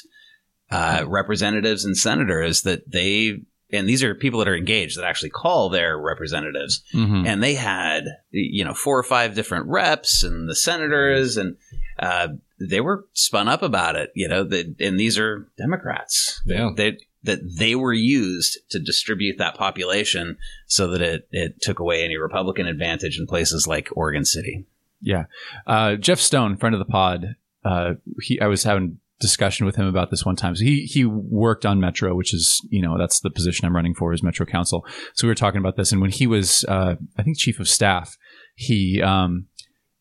uh, 0.70 1.02
representatives 1.06 1.84
and 1.86 1.96
senators 1.96 2.62
that 2.62 2.90
they. 2.90 3.40
And 3.70 3.86
these 3.88 4.02
are 4.02 4.14
people 4.14 4.38
that 4.40 4.48
are 4.48 4.56
engaged 4.56 4.98
that 4.98 5.04
actually 5.06 5.28
call 5.30 5.68
their 5.70 5.98
representatives 5.98 6.82
Mm-hmm. 6.94 7.26
and 7.26 7.42
they 7.42 7.54
had 7.54 8.04
you 8.30 8.64
know 8.64 8.74
four 8.74 8.98
or 8.98 9.02
five 9.02 9.34
different 9.34 9.66
reps 9.66 10.22
and 10.22 10.48
the 10.48 10.54
senators 10.54 11.36
and 11.38 11.56
uh, 11.98 12.28
they 12.60 12.80
were 12.80 13.06
spun 13.12 13.48
up 13.48 13.62
about 13.62 13.96
it 13.96 14.10
you 14.14 14.28
know 14.28 14.44
that 14.44 14.74
and 14.80 14.98
these 14.98 15.18
are 15.18 15.48
democrats 15.56 16.40
Yeah. 16.46 16.70
they 16.76 16.98
that 17.24 17.40
they 17.58 17.74
were 17.74 17.92
used 17.92 18.58
to 18.70 18.78
distribute 18.78 19.38
that 19.38 19.54
population 19.56 20.36
so 20.66 20.88
that 20.88 21.00
it 21.02 21.28
it 21.32 21.60
took 21.60 21.78
away 21.78 22.04
any 22.04 22.16
republican 22.16 22.66
advantage 22.66 23.18
in 23.18 23.26
places 23.26 23.66
like 23.66 23.88
oregon 23.92 24.24
city 24.24 24.64
Yeah. 25.00 25.24
Uh, 25.66 25.94
Jeff 25.96 26.18
Stone, 26.18 26.56
friend 26.56 26.74
of 26.74 26.80
the 26.80 26.84
pod, 26.92 27.36
uh, 27.64 27.94
he, 28.22 28.40
I 28.40 28.46
was 28.48 28.64
having 28.64 28.98
discussion 29.20 29.64
with 29.66 29.76
him 29.76 29.86
about 29.86 30.10
this 30.10 30.24
one 30.26 30.34
time. 30.36 30.56
So 30.56 30.64
he, 30.64 30.86
he 30.86 31.04
worked 31.04 31.64
on 31.66 31.78
Metro, 31.80 32.14
which 32.16 32.32
is, 32.34 32.60
you 32.70 32.82
know, 32.82 32.98
that's 32.98 33.20
the 33.20 33.30
position 33.30 33.66
I'm 33.66 33.76
running 33.76 33.94
for 33.94 34.12
is 34.12 34.22
Metro 34.24 34.44
Council. 34.46 34.84
So 35.14 35.26
we 35.26 35.30
were 35.30 35.34
talking 35.36 35.60
about 35.60 35.76
this. 35.76 35.92
And 35.92 36.00
when 36.00 36.10
he 36.10 36.26
was, 36.26 36.64
uh, 36.68 36.96
I 37.16 37.22
think 37.22 37.38
chief 37.38 37.60
of 37.60 37.68
staff, 37.68 38.16
he, 38.56 39.00
um, 39.02 39.46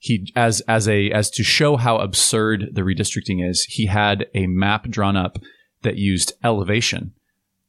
he, 0.07 0.31
as, 0.35 0.61
as 0.61 0.87
a, 0.87 1.09
as 1.11 1.29
to 1.31 1.43
show 1.43 1.77
how 1.77 1.97
absurd 1.97 2.69
the 2.73 2.81
redistricting 2.81 3.47
is, 3.47 3.65
he 3.69 3.87
had 3.87 4.27
a 4.33 4.47
map 4.47 4.89
drawn 4.89 5.15
up 5.17 5.37
that 5.83 5.97
used 5.97 6.33
elevation 6.43 7.13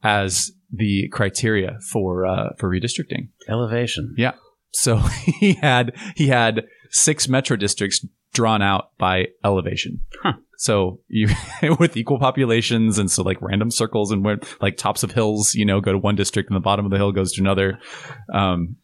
as 0.03 0.53
the 0.73 1.09
criteria 1.09 1.79
for, 1.91 2.27
uh, 2.27 2.51
for 2.59 2.71
redistricting. 2.71 3.29
elevation 3.49 4.15
Yeah. 4.17 4.33
So 4.71 4.97
he 5.41 5.55
had 5.55 5.97
he 6.15 6.29
had 6.29 6.65
six 6.91 7.29
metro 7.29 7.57
districts 7.57 8.05
drawn 8.33 8.63
out 8.63 8.97
by 8.99 9.27
elevation. 9.45 10.01
Huh. 10.23 10.35
So 10.59 11.01
you 11.09 11.29
with 11.79 11.97
equal 11.97 12.19
populations 12.19 12.99
and 12.99 13.11
so 13.11 13.23
like 13.23 13.41
random 13.41 13.71
circles 13.71 14.11
and 14.11 14.25
where 14.25 14.39
like 14.61 14.77
tops 14.77 15.03
of 15.03 15.13
hills, 15.13 15.55
you 15.55 15.65
know, 15.65 15.81
go 15.81 15.93
to 15.93 15.99
one 15.99 16.17
district 16.17 16.51
and 16.51 16.57
the 16.57 16.61
bottom 16.61 16.85
of 16.85 16.91
the 16.91 16.97
hill 16.97 17.13
goes 17.13 17.33
to 17.33 17.41
another. 17.41 17.79
Um, 18.33 18.77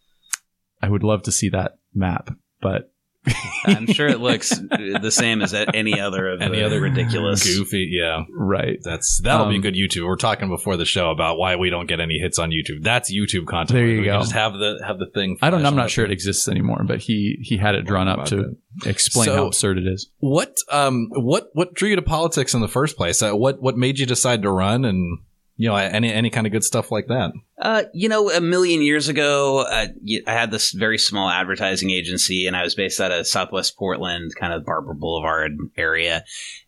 I 0.82 0.88
would 0.88 1.02
love 1.02 1.22
to 1.24 1.32
see 1.32 1.48
that 1.50 1.78
map, 1.94 2.30
but 2.60 2.92
i'm 3.66 3.86
sure 3.86 4.06
it 4.08 4.20
looks 4.20 4.50
the 4.50 5.10
same 5.10 5.40
as 5.42 5.54
any 5.54 5.98
other 5.98 6.28
of 6.28 6.40
Any 6.42 6.58
the 6.58 6.64
other 6.66 6.80
ridiculous 6.80 7.42
goofy, 7.42 7.88
yeah. 7.90 8.24
right. 8.30 8.78
That's 8.82 9.20
that'll 9.22 9.48
be 9.48 9.56
Um, 9.56 9.60
good 9.62 9.74
YouTube. 9.74 10.02
We 10.02 10.08
are 10.10 10.16
talking 10.16 10.48
before 10.48 10.76
the 10.76 10.84
show 10.84 11.10
about 11.10 11.38
why 11.38 11.56
we 11.56 11.70
don't 11.70 11.86
get 11.86 12.00
any 12.00 12.18
hits 12.18 12.38
on 12.38 12.50
YouTube. 12.50 12.82
That's 12.82 13.10
YouTube 13.12 13.46
content. 13.46 13.76
There 13.78 13.86
you 13.86 14.00
We 14.00 14.04
go. 14.06 14.18
Just 14.20 14.32
have 14.32 14.52
the 14.54 14.82
have 14.86 14.98
the 14.98 15.06
thing. 15.06 15.38
I 15.40 15.48
don't. 15.50 15.60
flash 15.60 15.70
I'm 15.70 15.76
not 15.76 15.84
the 15.84 15.88
sure 15.90 16.04
it 16.04 16.10
exists 16.10 16.48
anymore, 16.48 16.84
but 16.86 17.00
he 17.00 17.38
he 17.42 17.56
had 17.56 17.74
it 17.74 17.86
drawn 17.86 18.08
up 18.08 18.16
About 18.18 18.28
to 18.28 18.56
explain 18.86 19.26
So- 19.26 19.36
how 19.36 19.46
absurd 19.46 19.78
it 19.78 19.86
is. 19.86 20.10
What 20.18 20.58
um 20.70 21.08
what 21.12 21.48
what 21.54 21.72
drew 21.74 21.88
you 21.88 21.96
to 21.96 22.02
politics 22.02 22.52
in 22.54 22.60
the 22.60 22.68
first 22.68 22.96
place? 22.96 23.22
Uh, 23.22 23.32
what 23.32 23.62
what 23.62 23.76
made 23.76 23.98
you 23.98 24.06
decide 24.06 24.42
to 24.42 24.50
run 24.50 24.84
and 24.84 25.20
you 25.56 25.68
know 25.68 25.76
any 25.76 26.12
any 26.12 26.30
kind 26.30 26.46
of 26.46 26.52
good 26.52 26.64
stuff 26.64 26.90
like 26.90 27.06
that? 27.08 27.32
Uh, 27.58 27.84
you 27.92 28.08
know, 28.08 28.30
a 28.30 28.40
million 28.40 28.82
years 28.82 29.08
ago, 29.08 29.60
uh, 29.60 29.86
I 30.26 30.32
had 30.32 30.50
this 30.50 30.72
very 30.72 30.98
small 30.98 31.28
advertising 31.30 31.90
agency, 31.90 32.46
and 32.46 32.56
I 32.56 32.62
was 32.62 32.74
based 32.74 33.00
out 33.00 33.12
of 33.12 33.26
Southwest 33.26 33.76
Portland, 33.76 34.32
kind 34.38 34.52
of 34.52 34.64
Barbur 34.64 34.98
Boulevard 34.98 35.52
area. 35.76 36.24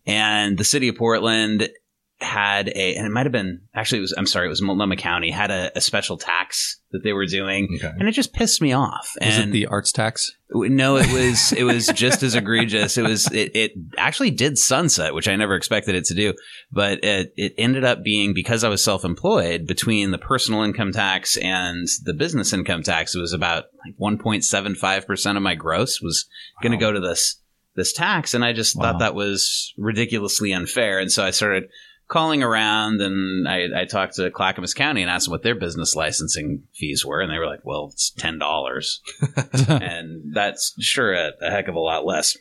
And 0.06 0.56
the 0.56 0.64
city 0.64 0.88
of 0.88 0.96
Portland 0.96 1.68
had 2.18 2.68
a, 2.68 2.94
and 2.96 3.06
it 3.06 3.11
might 3.11 3.26
have 3.26 3.32
been 3.32 3.61
actually, 3.75 3.99
it 3.99 4.02
was 4.02 4.14
I'm 4.16 4.26
sorry, 4.26 4.46
it 4.46 4.49
was 4.50 4.62
Multnomah 4.62 4.96
County 4.96 5.30
had 5.30 5.50
a, 5.50 5.70
a 5.76 5.80
special 5.82 6.16
tax 6.16 6.80
that 6.92 7.00
they 7.04 7.12
were 7.12 7.26
doing, 7.26 7.68
Okay. 7.76 7.92
and 7.99 8.08
it 8.08 8.12
just 8.12 8.32
pissed 8.32 8.62
me 8.62 8.73
off. 8.73 9.14
Was 9.20 9.37
and 9.38 9.50
it 9.50 9.52
the 9.52 9.66
arts 9.66 9.92
tax? 9.92 10.32
no, 10.50 10.96
it 10.96 11.12
was 11.12 11.52
it 11.52 11.64
was 11.64 11.88
just 11.88 12.23
as 12.23 12.35
egregious. 12.35 12.96
It 12.96 13.02
was 13.02 13.30
it, 13.32 13.54
it 13.54 13.73
actually 13.99 14.30
did 14.30 14.56
sunset, 14.56 15.12
which 15.12 15.28
I 15.28 15.37
never 15.37 15.56
expected 15.56 15.94
it 15.94 16.06
to 16.06 16.14
do, 16.14 16.32
but 16.73 17.04
it 17.04 17.35
it 17.37 17.52
ended 17.58 17.85
up 17.85 18.02
being 18.02 18.32
because 18.32 18.64
I 18.64 18.70
was 18.70 18.82
self 18.82 19.04
employed 19.04 19.66
between 19.66 20.11
the 20.11 20.18
personal 20.18 20.62
income 20.62 20.92
tax 20.92 21.37
and 21.37 21.87
the 22.04 22.14
business 22.14 22.54
income 22.54 22.82
tax. 22.82 23.14
It 23.14 23.20
was 23.20 23.35
about 23.35 23.64
like 23.85 23.94
one 23.99 24.16
point 24.16 24.42
seven 24.44 24.75
five 24.75 25.06
percent 25.06 25.37
of 25.37 25.42
my 25.42 25.54
gross 25.54 26.00
was 26.00 26.26
going 26.62 26.73
to 26.73 26.76
Wow. 26.82 26.92
go 26.92 26.99
to 26.99 27.06
this 27.06 27.42
this 27.75 27.92
tax, 27.92 28.32
and 28.32 28.42
I 28.42 28.54
just 28.54 28.75
Wow. 28.75 28.85
thought 28.92 29.00
that 29.00 29.14
was 29.14 29.75
ridiculously 29.76 30.52
unfair, 30.54 30.99
and 30.99 31.12
so 31.12 31.23
I 31.23 31.30
started 31.30 31.64
calling 32.08 32.42
around 32.42 33.00
and 33.00 33.48
I, 33.48 33.82
I 33.82 33.84
talked 33.84 34.14
to 34.16 34.30
Clackamas 34.30 34.75
County 34.75 35.02
and 35.02 35.10
asked 35.10 35.26
them 35.26 35.32
what 35.32 35.42
their 35.42 35.54
business 35.54 35.96
licensing 35.96 36.62
fees 36.75 37.04
were, 37.04 37.20
and 37.20 37.30
they 37.32 37.38
were 37.38 37.46
like, 37.46 37.64
"Well, 37.64 37.90
it's 37.92 38.10
ten 38.10 38.38
dollars." 38.38 39.00
and 39.68 40.32
that's 40.34 40.75
sure 40.80 41.12
a, 41.14 41.32
a 41.42 41.50
heck 41.50 41.68
of 41.68 41.75
a 41.75 41.80
lot 41.80 42.06
less. 42.06 42.36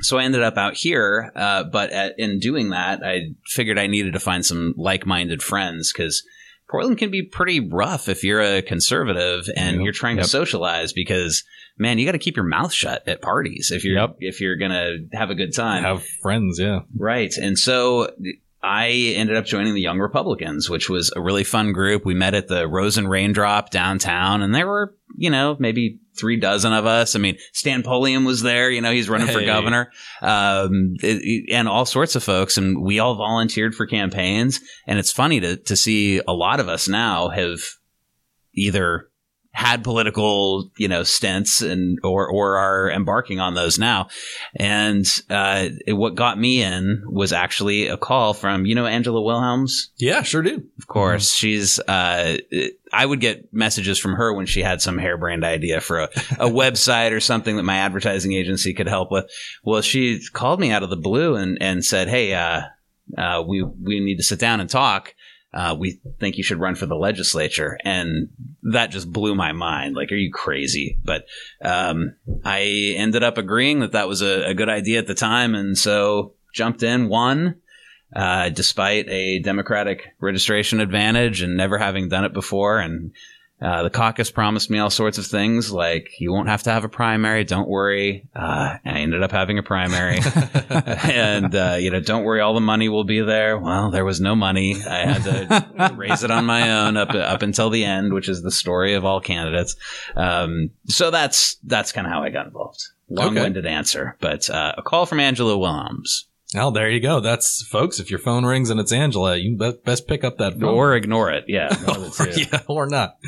So 0.00 0.16
I 0.18 0.22
ended 0.24 0.42
up 0.44 0.56
out 0.56 0.74
here, 0.74 1.32
uh, 1.34 1.64
but 1.64 1.90
at, 1.90 2.14
in 2.18 2.38
doing 2.38 2.70
that, 2.70 3.00
I 3.04 3.32
figured 3.46 3.78
I 3.80 3.88
needed 3.88 4.12
to 4.12 4.20
find 4.20 4.46
some 4.46 4.74
like-minded 4.76 5.42
friends 5.42 5.92
because 5.92 6.22
Portland 6.70 6.98
can 6.98 7.10
be 7.10 7.22
pretty 7.24 7.58
rough 7.58 8.08
if 8.08 8.22
you're 8.22 8.40
a 8.40 8.62
conservative 8.62 9.48
and 9.56 9.76
Yep. 9.78 9.82
you're 9.84 9.92
trying 9.92 10.16
Yep. 10.18 10.24
to 10.26 10.30
socialize 10.30 10.92
because 10.92 11.42
man, 11.78 11.98
you 11.98 12.06
got 12.06 12.12
to 12.12 12.18
keep 12.18 12.36
your 12.36 12.44
mouth 12.44 12.72
shut 12.72 13.08
at 13.08 13.22
parties 13.22 13.72
if 13.72 13.84
you're 13.84 13.98
Yep. 13.98 14.16
if 14.20 14.40
you're 14.40 14.56
gonna 14.56 14.98
have 15.14 15.30
a 15.30 15.34
good 15.34 15.52
time. 15.54 15.82
Have 15.82 16.04
friends, 16.22 16.60
yeah. 16.60 16.80
Right. 16.96 17.32
And 17.36 17.58
so 17.58 18.10
I 18.62 18.88
ended 19.16 19.36
up 19.36 19.44
joining 19.44 19.74
the 19.74 19.80
Young 19.80 19.98
Republicans, 20.00 20.68
which 20.68 20.90
was 20.90 21.12
a 21.14 21.20
really 21.20 21.44
fun 21.44 21.72
group. 21.72 22.04
We 22.04 22.14
met 22.14 22.34
at 22.34 22.48
the 22.48 22.66
Rose 22.66 22.98
and 22.98 23.08
Raindrop 23.08 23.70
downtown, 23.70 24.42
and 24.42 24.52
there 24.54 24.66
were, 24.66 24.96
you 25.16 25.30
know, 25.30 25.56
maybe 25.60 26.00
three 26.18 26.38
dozen 26.40 26.72
of 26.72 26.84
us. 26.84 27.14
I 27.14 27.20
mean, 27.20 27.38
Stan 27.52 27.84
Pulliam 27.84 28.24
was 28.24 28.42
there. 28.42 28.68
You 28.70 28.80
know, 28.80 28.90
he's 28.90 29.08
running 29.08 29.28
for 29.28 29.40
governor, 29.46 29.92
um, 30.20 30.96
it- 31.02 31.52
and 31.52 31.68
all 31.68 31.84
sorts 31.84 32.16
of 32.16 32.24
folks. 32.24 32.58
And 32.58 32.82
we 32.82 32.98
all 32.98 33.14
volunteered 33.14 33.76
for 33.76 33.86
campaigns. 33.86 34.60
And 34.88 34.98
it's 34.98 35.12
funny 35.12 35.38
to 35.40 35.56
to 35.56 35.76
see 35.76 36.20
a 36.26 36.32
lot 36.32 36.58
of 36.58 36.68
us 36.68 36.88
now 36.88 37.28
have 37.28 37.60
either 38.54 39.08
had 39.58 39.82
political, 39.82 40.70
you 40.76 40.86
know, 40.86 41.02
stints 41.02 41.62
and 41.62 41.98
or 42.04 42.28
or 42.28 42.56
are 42.58 42.90
embarking 42.92 43.40
on 43.40 43.54
those 43.54 43.76
now. 43.76 44.06
And 44.54 45.04
uh, 45.28 45.70
it- 45.84 45.94
what 45.94 46.14
got 46.14 46.38
me 46.38 46.62
in 46.62 47.02
was 47.06 47.32
actually 47.32 47.88
a 47.88 47.96
call 47.96 48.34
from 48.34 48.66
you 48.66 48.76
know 48.76 48.86
Angela 48.86 49.20
Wilhelms. 49.20 49.90
Yeah, 49.96 50.22
sure 50.22 50.42
do. 50.42 50.62
Of 50.78 50.86
course, 50.86 51.34
she's. 51.34 51.80
Uh, 51.80 52.38
I 52.92 53.04
would 53.04 53.20
get 53.20 53.52
messages 53.52 53.98
from 53.98 54.14
her 54.14 54.32
when 54.32 54.46
she 54.46 54.62
had 54.62 54.80
some 54.80 54.96
harebrained 54.96 55.44
idea 55.44 55.80
for 55.80 55.98
a, 55.98 56.04
a 56.38 56.48
website 56.62 57.10
or 57.10 57.18
something 57.20 57.56
that 57.56 57.64
my 57.64 57.78
advertising 57.78 58.32
agency 58.34 58.74
could 58.74 58.86
help 58.88 59.10
with. 59.10 59.24
Well, 59.64 59.82
she 59.82 60.20
called 60.32 60.60
me 60.60 60.70
out 60.70 60.84
of 60.84 60.90
the 60.90 60.96
blue 60.96 61.34
and 61.34 61.58
and 61.60 61.84
said, 61.84 62.06
"Hey, 62.08 62.32
uh, 62.32 62.60
uh, 63.16 63.42
we 63.44 63.62
we 63.64 63.98
need 63.98 64.18
to 64.18 64.22
sit 64.22 64.38
down 64.38 64.60
and 64.60 64.70
talk." 64.70 65.14
Uh, 65.58 65.74
we 65.74 65.98
think 66.20 66.36
you 66.36 66.44
should 66.44 66.60
run 66.60 66.76
for 66.76 66.86
the 66.86 66.94
legislature. 66.94 67.76
And 67.84 68.28
that 68.62 68.92
just 68.92 69.10
blew 69.10 69.34
my 69.34 69.50
mind. 69.50 69.96
Like, 69.96 70.12
are 70.12 70.14
you 70.14 70.30
crazy? 70.30 70.96
But 71.02 71.26
um, 71.60 72.14
I 72.44 72.94
ended 72.96 73.24
up 73.24 73.38
agreeing 73.38 73.80
that 73.80 73.90
that 73.90 74.06
was 74.06 74.22
a, 74.22 74.50
a 74.50 74.54
good 74.54 74.68
idea 74.68 75.00
at 75.00 75.08
the 75.08 75.16
time. 75.16 75.56
And 75.56 75.76
so 75.76 76.34
jumped 76.54 76.84
in, 76.84 77.08
won, 77.08 77.56
uh, 78.14 78.50
despite 78.50 79.08
a 79.08 79.40
Democratic 79.40 80.14
registration 80.20 80.78
advantage 80.78 81.42
and 81.42 81.56
never 81.56 81.76
having 81.76 82.08
done 82.08 82.24
it 82.24 82.32
before. 82.32 82.78
And 82.78 83.10
uh, 83.60 83.82
the 83.82 83.90
caucus 83.90 84.30
promised 84.30 84.70
me 84.70 84.78
all 84.78 84.90
sorts 84.90 85.18
of 85.18 85.26
things 85.26 85.72
like 85.72 86.20
you 86.20 86.32
won't 86.32 86.48
have 86.48 86.62
to 86.62 86.70
have 86.70 86.84
a 86.84 86.88
primary. 86.88 87.42
Don't 87.42 87.68
worry. 87.68 88.24
Uh, 88.34 88.76
I 88.84 89.00
ended 89.00 89.22
up 89.22 89.32
having 89.32 89.58
a 89.58 89.64
primary. 89.64 90.20
and 90.70 91.54
uh, 91.54 91.76
you 91.78 91.90
know, 91.90 92.00
don't 92.00 92.22
worry, 92.22 92.40
all 92.40 92.54
the 92.54 92.60
money 92.60 92.88
will 92.88 93.04
be 93.04 93.20
there. 93.20 93.58
Well, 93.58 93.90
there 93.90 94.04
was 94.04 94.20
no 94.20 94.36
money. 94.36 94.76
I 94.82 95.12
had 95.12 95.22
to 95.24 95.94
raise 95.96 96.22
it 96.22 96.30
on 96.30 96.44
my 96.44 96.70
own 96.70 96.96
up 96.96 97.10
up 97.10 97.42
until 97.42 97.70
the 97.70 97.84
end, 97.84 98.12
which 98.12 98.28
is 98.28 98.42
the 98.42 98.52
story 98.52 98.94
of 98.94 99.04
all 99.04 99.20
candidates. 99.20 99.74
Um, 100.14 100.70
so 100.86 101.10
that's 101.10 101.56
that's 101.64 101.90
kind 101.90 102.06
of 102.06 102.12
how 102.12 102.22
I 102.22 102.30
got 102.30 102.46
involved. 102.46 102.80
Long-winded 103.10 103.64
answer, 103.64 104.18
but 104.20 104.50
uh, 104.50 104.74
a 104.76 104.82
call 104.82 105.06
from 105.06 105.18
Angela 105.18 105.56
Wilhelms, 105.56 106.27
Well, 106.54 106.70
there 106.70 106.88
you 106.88 107.00
go. 107.00 107.20
That's 107.20 107.62
folks. 107.66 108.00
If 108.00 108.08
your 108.10 108.18
phone 108.18 108.46
rings 108.46 108.70
and 108.70 108.80
it's 108.80 108.90
Angela, 108.90 109.36
you 109.36 109.56
best 109.84 110.08
pick 110.08 110.24
up 110.24 110.38
that 110.38 110.54
phone. 110.54 110.64
or 110.64 110.94
ignore 110.96 111.30
it. 111.30 111.44
Yeah, 111.46 111.74
one 111.84 111.96
of 111.96 112.16
the 112.16 112.32
two. 112.32 112.40
yeah, 112.40 112.62
or 112.66 112.86
not. 112.86 113.18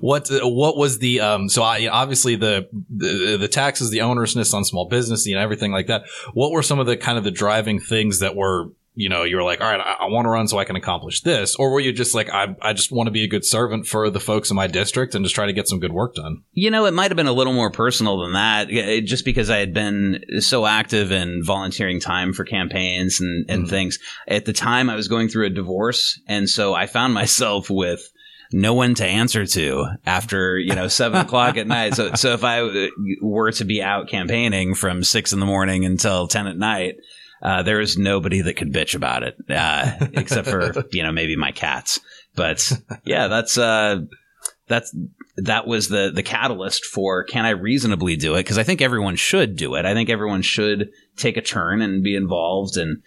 What 0.00 0.30
uh, 0.30 0.48
what 0.48 0.78
was 0.78 0.98
the 0.98 1.20
um? 1.20 1.50
So 1.50 1.62
I 1.62 1.88
obviously 1.88 2.34
the, 2.36 2.68
the 2.88 3.36
the 3.38 3.48
taxes, 3.48 3.90
the 3.90 3.98
onerousness 3.98 4.54
on 4.54 4.64
small 4.64 4.88
business, 4.88 5.26
you 5.26 5.34
know, 5.34 5.42
everything 5.42 5.70
like 5.70 5.88
that. 5.88 6.04
What 6.32 6.50
were 6.52 6.62
some 6.62 6.78
of 6.78 6.86
the 6.86 6.96
kind 6.96 7.18
of 7.18 7.24
the 7.24 7.30
driving 7.30 7.78
things 7.78 8.20
that 8.20 8.36
were 8.36 8.70
you 8.94 9.08
know 9.08 9.22
you 9.22 9.36
were 9.36 9.42
like, 9.42 9.60
all 9.60 9.70
right, 9.70 9.80
I, 9.80 10.04
I 10.04 10.06
want 10.10 10.26
to 10.26 10.30
run 10.30 10.48
so 10.48 10.58
I 10.58 10.64
can 10.64 10.76
accomplish 10.76 11.22
this, 11.22 11.56
or 11.56 11.70
were 11.72 11.80
you 11.80 11.92
just 11.92 12.14
like, 12.14 12.28
I 12.30 12.54
I 12.60 12.72
just 12.72 12.92
want 12.92 13.06
to 13.06 13.10
be 13.10 13.24
a 13.24 13.28
good 13.28 13.44
servant 13.44 13.86
for 13.86 14.10
the 14.10 14.20
folks 14.20 14.50
in 14.50 14.56
my 14.56 14.66
district 14.66 15.14
and 15.14 15.24
just 15.24 15.34
try 15.34 15.46
to 15.46 15.52
get 15.52 15.68
some 15.68 15.80
good 15.80 15.92
work 15.92 16.14
done? 16.14 16.42
You 16.52 16.70
know, 16.70 16.84
it 16.86 16.92
might 16.94 17.10
have 17.10 17.16
been 17.16 17.26
a 17.26 17.32
little 17.32 17.52
more 17.54 17.70
personal 17.70 18.20
than 18.22 18.32
that, 18.34 18.70
Yeah, 18.70 19.00
just 19.00 19.24
because 19.24 19.48
I 19.50 19.58
had 19.58 19.72
been 19.72 20.20
so 20.40 20.66
active 20.66 21.10
in 21.12 21.42
volunteering 21.44 22.00
time 22.00 22.32
for 22.32 22.44
campaigns 22.44 23.20
and, 23.20 23.46
and 23.48 23.64
Mhm. 23.66 23.70
things. 23.70 23.98
At 24.28 24.44
the 24.44 24.52
time, 24.52 24.90
I 24.90 24.96
was 24.96 25.08
going 25.08 25.28
through 25.28 25.46
a 25.46 25.50
divorce, 25.50 26.20
and 26.28 26.48
so 26.48 26.74
I 26.74 26.86
found 26.86 27.14
myself 27.14 27.70
with 27.70 28.00
no 28.54 28.74
one 28.74 28.94
to 28.94 29.06
answer 29.06 29.46
to 29.46 29.86
after 30.04 30.58
you 30.58 30.74
know 30.74 30.86
seven 30.86 31.20
o'clock 31.24 31.56
at 31.56 31.66
night. 31.66 31.94
So, 31.94 32.12
so 32.12 32.34
if 32.34 32.44
I 32.44 32.88
were 33.22 33.50
to 33.52 33.64
be 33.64 33.82
out 33.82 34.08
campaigning 34.08 34.74
from 34.74 35.02
six 35.02 35.32
in 35.32 35.40
the 35.40 35.46
morning 35.46 35.86
until 35.86 36.28
ten 36.28 36.46
at 36.46 36.58
night. 36.58 36.96
Uh, 37.42 37.62
there 37.62 37.80
is 37.80 37.98
nobody 37.98 38.40
that 38.42 38.54
could 38.56 38.72
bitch 38.72 38.94
about 38.94 39.24
it, 39.24 39.36
uh, 39.50 40.06
except 40.12 40.48
for 40.48 40.84
you 40.92 41.02
know 41.02 41.12
maybe 41.12 41.36
my 41.36 41.50
cats. 41.52 41.98
But 42.36 42.70
yeah, 43.04 43.26
that's 43.26 43.58
uh, 43.58 44.02
that's 44.68 44.94
that 45.36 45.66
was 45.66 45.88
the 45.88 46.12
the 46.14 46.22
catalyst 46.22 46.84
for 46.86 47.24
can 47.24 47.44
I 47.44 47.50
reasonably 47.50 48.16
do 48.16 48.34
it? 48.34 48.40
Because 48.40 48.58
I 48.58 48.62
think 48.62 48.80
everyone 48.80 49.16
should 49.16 49.56
do 49.56 49.74
it. 49.74 49.84
I 49.84 49.94
think 49.94 50.08
everyone 50.08 50.42
should 50.42 50.90
take 51.16 51.36
a 51.36 51.42
turn 51.42 51.82
and 51.82 52.02
be 52.02 52.14
involved 52.14 52.76
and 52.76 53.02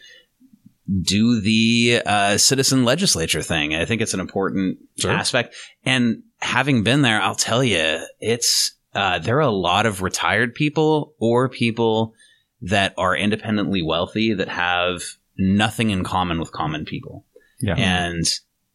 do 1.01 1.41
the 1.41 2.01
uh, 2.05 2.37
citizen 2.37 2.85
legislature 2.85 3.41
thing. 3.41 3.73
I 3.73 3.85
think 3.85 4.01
it's 4.01 4.13
an 4.13 4.19
important 4.19 4.77
Sure. 4.99 5.11
aspect. 5.11 5.55
And 5.83 6.23
having 6.39 6.83
been 6.83 7.01
there, 7.01 7.21
I'll 7.21 7.35
tell 7.35 7.63
you, 7.63 8.05
it's 8.19 8.75
uh, 8.93 9.19
there 9.19 9.37
are 9.37 9.41
a 9.41 9.49
lot 9.49 9.85
of 9.85 10.01
retired 10.01 10.53
people 10.53 11.13
or 11.19 11.49
people 11.49 12.13
that 12.61 12.93
are 12.97 13.15
independently 13.15 13.81
wealthy 13.81 14.33
that 14.33 14.47
have 14.49 15.01
nothing 15.37 15.89
in 15.89 16.03
common 16.03 16.39
with 16.39 16.51
common 16.51 16.85
people 16.85 17.25
Yeah. 17.59 17.75
and 17.77 18.23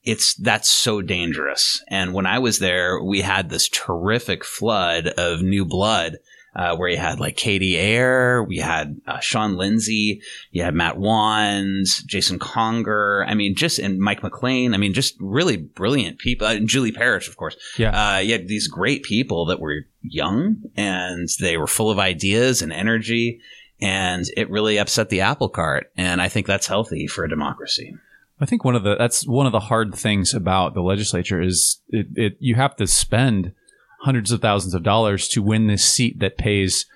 it's 0.03 0.35
that's 0.37 0.71
so 0.71 1.03
dangerous. 1.03 1.83
And 1.89 2.15
when 2.15 2.25
I 2.25 2.39
was 2.39 2.59
there, 2.59 3.03
we 3.03 3.21
had 3.21 3.51
this 3.51 3.69
terrific 3.69 4.45
flood 4.45 5.09
of 5.09 5.43
new 5.43 5.65
blood. 5.67 6.17
Uh, 6.57 6.75
where 6.75 6.89
you 6.89 6.97
had 6.97 7.21
like 7.21 7.37
Katie 7.37 7.77
Eyre, 7.79 8.43
we 8.43 8.57
had 8.57 9.01
uh, 9.07 9.21
Shawn 9.21 9.57
Lindsay, 9.57 10.21
you 10.51 10.65
had 10.65 10.75
Matt 10.75 10.97
Wands, 10.99 12.03
Jason 12.03 12.41
Conger. 12.41 13.25
I 13.29 13.35
mean, 13.35 13.55
just 13.55 13.79
and 13.79 14.01
Mike 14.01 14.23
McLane. 14.23 14.75
I 14.75 14.77
mean, 14.77 14.93
just 14.93 15.15
really 15.21 15.57
brilliant 15.57 16.19
people. 16.19 16.49
Uh, 16.49 16.55
and 16.55 16.69
Julie 16.69 16.91
Parrish, 16.91 17.29
of 17.29 17.37
course. 17.37 17.57
Yeah. 17.79 17.91
Uh, 18.17 18.19
you 18.19 18.33
had 18.33 18.49
these 18.49 18.67
great 18.67 19.05
people 19.05 19.47
that 19.47 19.61
were 19.61 19.83
young 20.03 20.57
and 20.77 21.29
they 21.41 21.57
were 21.57 21.69
full 21.69 21.89
of 21.89 22.01
ideas 22.01 22.63
and 22.63 22.73
energy, 22.73 23.41
and 23.81 24.25
it 24.37 24.51
really 24.51 24.79
upset 24.79 25.09
the 25.09 25.21
apple 25.23 25.49
cart. 25.49 25.91
And 25.97 26.21
I 26.21 26.29
think 26.29 26.47
that's 26.47 26.67
healthy 26.67 27.07
for 27.07 27.25
a 27.25 27.29
democracy. 27.29 27.95
I 28.41 28.47
think 28.47 28.65
one 28.65 28.75
of 28.75 28.83
the 28.83 28.97
that's 28.97 29.27
one 29.27 29.47
of 29.47 29.53
the 29.53 29.61
hard 29.61 29.95
things 29.95 30.33
about 30.33 30.75
the 30.75 30.81
legislature 30.81 31.41
is 31.43 31.81
it, 31.89 32.07
it 32.15 32.37
you 32.41 32.55
have 32.55 32.75
to 32.77 32.87
spend 32.87 33.53
hundreds 34.01 34.33
of 34.33 34.41
thousands 34.41 34.73
of 34.75 34.83
dollars 34.83 35.29
to 35.29 35.43
win 35.43 35.67
this 35.67 35.85
seat 35.85 36.19
that 36.21 36.39
pays 36.39 36.87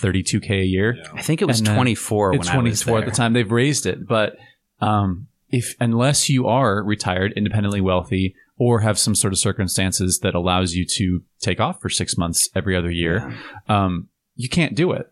32k 0.00 0.50
a 0.62 0.64
year. 0.64 1.02
I 1.14 1.22
think 1.22 1.42
it 1.42 1.44
was 1.44 1.60
And 1.60 1.68
24 1.68 2.30
when 2.30 2.40
It's 2.40 2.48
I 2.48 2.56
was 2.56 2.82
24 2.82 2.98
there. 3.00 3.08
at 3.08 3.12
the 3.12 3.16
time. 3.16 3.32
They've 3.34 3.50
raised 3.50 3.86
it, 3.86 4.06
but 4.06 4.36
um, 4.80 5.28
if 5.50 5.74
unless 5.80 6.28
you 6.28 6.46
are 6.46 6.82
retired, 6.82 7.32
independently 7.36 7.80
wealthy, 7.80 8.34
or 8.56 8.80
have 8.80 8.98
some 8.98 9.14
sort 9.14 9.32
of 9.32 9.38
circumstances 9.38 10.20
that 10.20 10.34
allows 10.34 10.74
you 10.74 10.84
to 10.84 11.22
take 11.40 11.60
off 11.60 11.80
for 11.80 11.88
six 11.88 12.16
months 12.18 12.48
every 12.54 12.76
other 12.76 12.90
year, 12.90 13.32
um, 13.68 14.08
you 14.36 14.48
can't 14.48 14.74
do 14.74 14.92
it. 14.92 15.10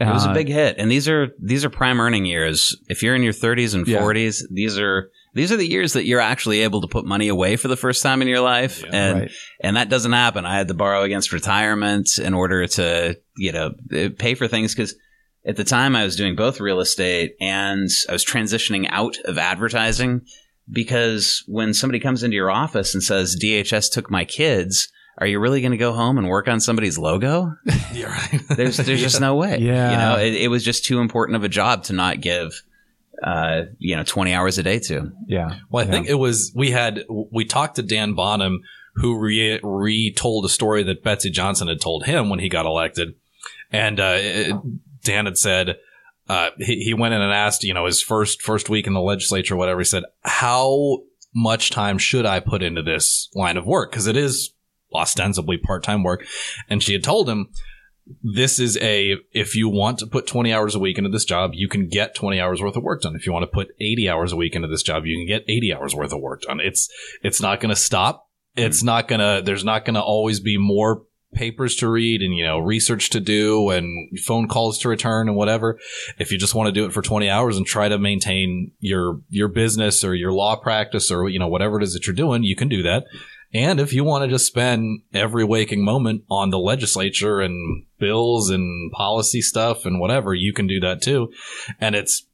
It 0.00 0.06
was 0.06 0.24
a 0.24 0.30
Uh, 0.30 0.34
big 0.34 0.48
hit, 0.48 0.76
and 0.78 0.90
these 0.90 1.08
are 1.08 1.28
these 1.42 1.64
are 1.64 1.70
prime 1.70 2.00
earning 2.00 2.24
years. 2.24 2.74
If 2.88 3.02
you're 3.02 3.14
in 3.14 3.22
your 3.22 3.34
30s 3.34 3.74
and 3.74 3.86
Yeah. 3.86 3.98
40s, 4.00 4.42
these 4.50 4.78
are 4.78 5.10
these 5.34 5.52
are 5.52 5.56
the 5.56 5.68
years 5.68 5.92
that 5.92 6.06
you're 6.06 6.20
actually 6.20 6.62
able 6.62 6.80
to 6.80 6.88
put 6.88 7.04
money 7.04 7.28
away 7.28 7.54
for 7.56 7.68
the 7.68 7.76
first 7.76 8.02
time 8.02 8.20
in 8.22 8.26
your 8.26 8.40
life. 8.40 8.82
And, 8.90 9.20
Right. 9.20 9.30
and 9.62 9.76
that 9.76 9.88
doesn't 9.88 10.12
happen. 10.12 10.44
I 10.44 10.56
had 10.56 10.66
to 10.68 10.74
borrow 10.74 11.02
against 11.02 11.32
retirement 11.32 12.18
in 12.18 12.34
order 12.34 12.66
to, 12.66 13.16
you 13.36 13.52
know, 13.52 13.70
eh, 13.92 14.08
pay 14.18 14.34
for 14.34 14.48
things 14.48 14.74
because 14.74 14.96
at 15.46 15.54
the 15.54 15.62
time 15.62 15.94
I 15.94 16.02
was 16.04 16.16
doing 16.16 16.34
both 16.34 16.58
real 16.60 16.80
estate 16.80 17.34
and 17.40 17.88
I 18.08 18.12
was 18.12 18.24
transitioning 18.24 18.88
out 18.90 19.18
of 19.24 19.38
advertising 19.38 20.22
because 20.68 21.44
when 21.46 21.74
somebody 21.74 22.00
comes 22.00 22.22
into 22.22 22.34
your 22.36 22.50
office 22.50 22.94
and 22.94 23.02
says 23.02 23.36
DHS 23.40 23.88
took 23.90 24.10
my 24.10 24.24
kids, 24.24 24.88
are 25.20 25.26
you 25.26 25.38
really 25.38 25.60
going 25.60 25.72
to 25.72 25.76
go 25.78 25.92
home 25.92 26.18
and 26.18 26.28
work 26.28 26.48
on 26.48 26.60
somebody's 26.60 26.96
logo? 26.98 27.54
You're 27.92 28.08
right. 28.08 28.40
There's 28.48 28.76
there's 28.78 29.00
just 29.00 29.20
no 29.20 29.34
way. 29.36 29.58
Yeah. 29.58 29.90
You 29.90 29.96
know, 29.96 30.24
it, 30.24 30.34
it 30.42 30.48
was 30.48 30.64
just 30.64 30.84
too 30.84 31.00
important 31.00 31.36
of 31.36 31.44
a 31.44 31.48
job 31.48 31.84
to 31.84 31.92
not 31.92 32.20
give 32.20 32.62
uh, 33.22 33.64
you 33.78 33.96
know, 33.96 34.02
20 34.02 34.32
hours 34.32 34.56
a 34.56 34.62
day 34.62 34.78
to. 34.78 35.12
Yeah. 35.26 35.56
Well, 35.68 35.84
I 35.84 35.86
Yeah. 35.86 35.92
think 35.92 36.08
it 36.08 36.14
was 36.14 36.52
we 36.54 36.70
had 36.70 37.04
we 37.08 37.44
talked 37.44 37.76
to 37.76 37.82
Dan 37.82 38.14
Bonham, 38.14 38.62
who 38.94 39.18
re- 39.18 39.60
retold 39.62 40.46
a 40.46 40.48
story 40.48 40.82
that 40.84 41.02
Betsy 41.04 41.28
Johnson 41.30 41.68
had 41.68 41.80
told 41.82 42.06
him 42.06 42.30
when 42.30 42.38
he 42.38 42.48
got 42.48 42.64
elected, 42.64 43.14
and 43.70 44.00
uh, 44.00 44.14
it- 44.18 44.56
Dan 45.04 45.26
had 45.26 45.36
said 45.36 45.76
uh, 46.30 46.50
he 46.58 46.82
he 46.82 46.94
went 46.94 47.12
in 47.12 47.20
and 47.20 47.32
asked, 47.32 47.62
you 47.62 47.74
know, 47.74 47.84
his 47.84 48.00
first 48.02 48.40
first 48.40 48.70
week 48.70 48.86
in 48.86 48.94
the 48.94 49.00
legislature, 49.02 49.54
whatever. 49.56 49.80
He 49.80 49.84
said, 49.84 50.04
"How 50.22 51.00
much 51.34 51.68
time 51.70 51.98
should 51.98 52.24
I 52.24 52.40
put 52.40 52.62
into 52.62 52.82
this 52.82 53.28
line 53.34 53.56
of 53.58 53.66
work? 53.66 53.90
Because 53.90 54.06
it 54.06 54.16
is 54.16 54.54
ostensibly 54.94 55.58
part 55.58 55.82
time 55.82 56.02
work." 56.02 56.24
And 56.68 56.82
she 56.82 56.92
had 56.92 57.04
told 57.04 57.28
him, 57.28 57.48
this 58.22 58.58
is 58.58 58.76
a 58.78 59.16
if 59.32 59.54
you 59.54 59.68
want 59.68 59.98
to 59.98 60.06
put 60.06 60.26
20 60.26 60.52
hours 60.52 60.74
a 60.74 60.78
week 60.78 60.98
into 60.98 61.10
this 61.10 61.24
job 61.24 61.52
you 61.54 61.68
can 61.68 61.88
get 61.88 62.14
20 62.14 62.40
hours 62.40 62.60
worth 62.60 62.76
of 62.76 62.82
work 62.82 63.02
done. 63.02 63.14
If 63.14 63.26
you 63.26 63.32
want 63.32 63.44
to 63.44 63.46
put 63.54 63.68
80 63.80 64.08
hours 64.08 64.32
a 64.32 64.36
week 64.36 64.54
into 64.54 64.68
this 64.68 64.82
job 64.82 65.06
you 65.06 65.16
can 65.16 65.26
get 65.26 65.48
80 65.48 65.74
hours 65.74 65.94
worth 65.94 66.12
of 66.12 66.20
work 66.20 66.42
done. 66.42 66.60
It's 66.60 66.88
it's 67.22 67.40
not 67.40 67.60
going 67.60 67.70
to 67.70 67.80
stop. 67.80 68.28
It's 68.56 68.78
mm-hmm. 68.78 68.86
not 68.86 69.08
going 69.08 69.20
to 69.20 69.42
there's 69.44 69.64
not 69.64 69.84
going 69.84 69.94
to 69.94 70.02
always 70.02 70.40
be 70.40 70.58
more 70.58 71.02
papers 71.32 71.76
to 71.76 71.88
read 71.88 72.22
and 72.22 72.34
you 72.34 72.44
know 72.44 72.58
research 72.58 73.10
to 73.10 73.20
do 73.20 73.70
and 73.70 74.18
phone 74.18 74.48
calls 74.48 74.78
to 74.80 74.88
return 74.88 75.28
and 75.28 75.36
whatever. 75.36 75.78
If 76.18 76.32
you 76.32 76.38
just 76.38 76.54
want 76.54 76.66
to 76.66 76.72
do 76.72 76.86
it 76.86 76.92
for 76.92 77.02
20 77.02 77.30
hours 77.30 77.56
and 77.56 77.66
try 77.66 77.88
to 77.88 77.98
maintain 77.98 78.72
your 78.80 79.20
your 79.28 79.48
business 79.48 80.02
or 80.02 80.14
your 80.14 80.32
law 80.32 80.56
practice 80.56 81.10
or 81.10 81.28
you 81.28 81.38
know 81.38 81.48
whatever 81.48 81.78
it 81.78 81.84
is 81.84 81.92
that 81.94 82.06
you're 82.06 82.16
doing 82.16 82.42
you 82.42 82.56
can 82.56 82.68
do 82.68 82.82
that 82.82 83.04
and 83.52 83.80
if 83.80 83.92
you 83.92 84.04
want 84.04 84.24
to 84.24 84.28
just 84.28 84.46
spend 84.46 85.02
every 85.12 85.44
waking 85.44 85.84
moment 85.84 86.24
on 86.30 86.50
the 86.50 86.58
legislature 86.58 87.40
and 87.40 87.84
bills 87.98 88.50
and 88.50 88.92
policy 88.92 89.42
stuff 89.42 89.86
and 89.86 90.00
whatever, 90.00 90.34
you 90.34 90.52
can 90.52 90.66
do 90.66 90.80
that 90.80 91.02
too. 91.02 91.32
And 91.80 91.94
it's, 91.94 92.26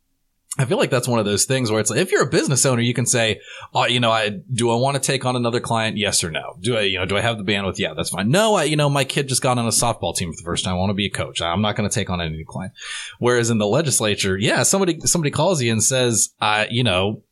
I 0.58 0.64
feel 0.64 0.78
like 0.78 0.88
that's 0.88 1.08
one 1.08 1.18
of 1.18 1.26
those 1.26 1.44
things 1.44 1.70
where 1.70 1.80
it's 1.80 1.90
like, 1.90 2.00
if 2.00 2.11
you're 2.11 2.23
a 2.23 2.30
business 2.30 2.64
owner, 2.64 2.80
you 2.80 2.94
can 2.94 3.04
say, 3.04 3.40
oh, 3.75 3.85
you 3.85 4.00
know, 4.00 4.11
I, 4.11 4.30
do 4.50 4.70
I 4.70 4.76
want 4.76 4.94
to 4.94 5.02
take 5.02 5.26
on 5.26 5.37
another 5.37 5.61
client? 5.61 5.99
Yes 5.99 6.25
or 6.25 6.30
no? 6.30 6.56
Do 6.61 6.78
I, 6.78 6.82
you 6.82 6.99
know, 6.99 7.04
do 7.04 7.16
I 7.16 7.20
have 7.20 7.37
the 7.37 7.44
bandwidth? 7.44 7.78
Yeah, 7.78 7.92
that's 7.94 8.08
fine. 8.08 8.30
No, 8.30 8.54
I, 8.54 8.64
you 8.64 8.76
know, 8.76 8.88
my 8.88 9.04
kid 9.04 9.28
just 9.28 9.42
got 9.42 9.58
on 9.58 9.66
a 9.66 9.70
softball 9.70 10.16
team 10.16 10.32
for 10.32 10.37
the 10.37 10.46
first 10.46 10.64
time. 10.64 10.75
I 10.75 10.78
want 10.78 10.90
to 10.90 10.94
be 10.94 11.06
a 11.06 11.11
coach. 11.11 11.42
I'm 11.42 11.61
not 11.61 11.76
going 11.76 11.88
to 11.88 11.94
take 11.94 12.08
on 12.08 12.23
any 12.23 12.30
new 12.30 12.46
client. 12.46 12.73
Whereas 13.18 13.50
in 13.50 13.58
the 13.58 13.66
legislature, 13.66 14.38
yeah, 14.38 14.62
somebody, 14.62 15.00
somebody 15.00 15.30
calls 15.30 15.61
you 15.61 15.70
and 15.73 15.85
says, 15.85 16.30
uh, 16.40 16.64
you 16.70 16.85
know, 16.85 17.23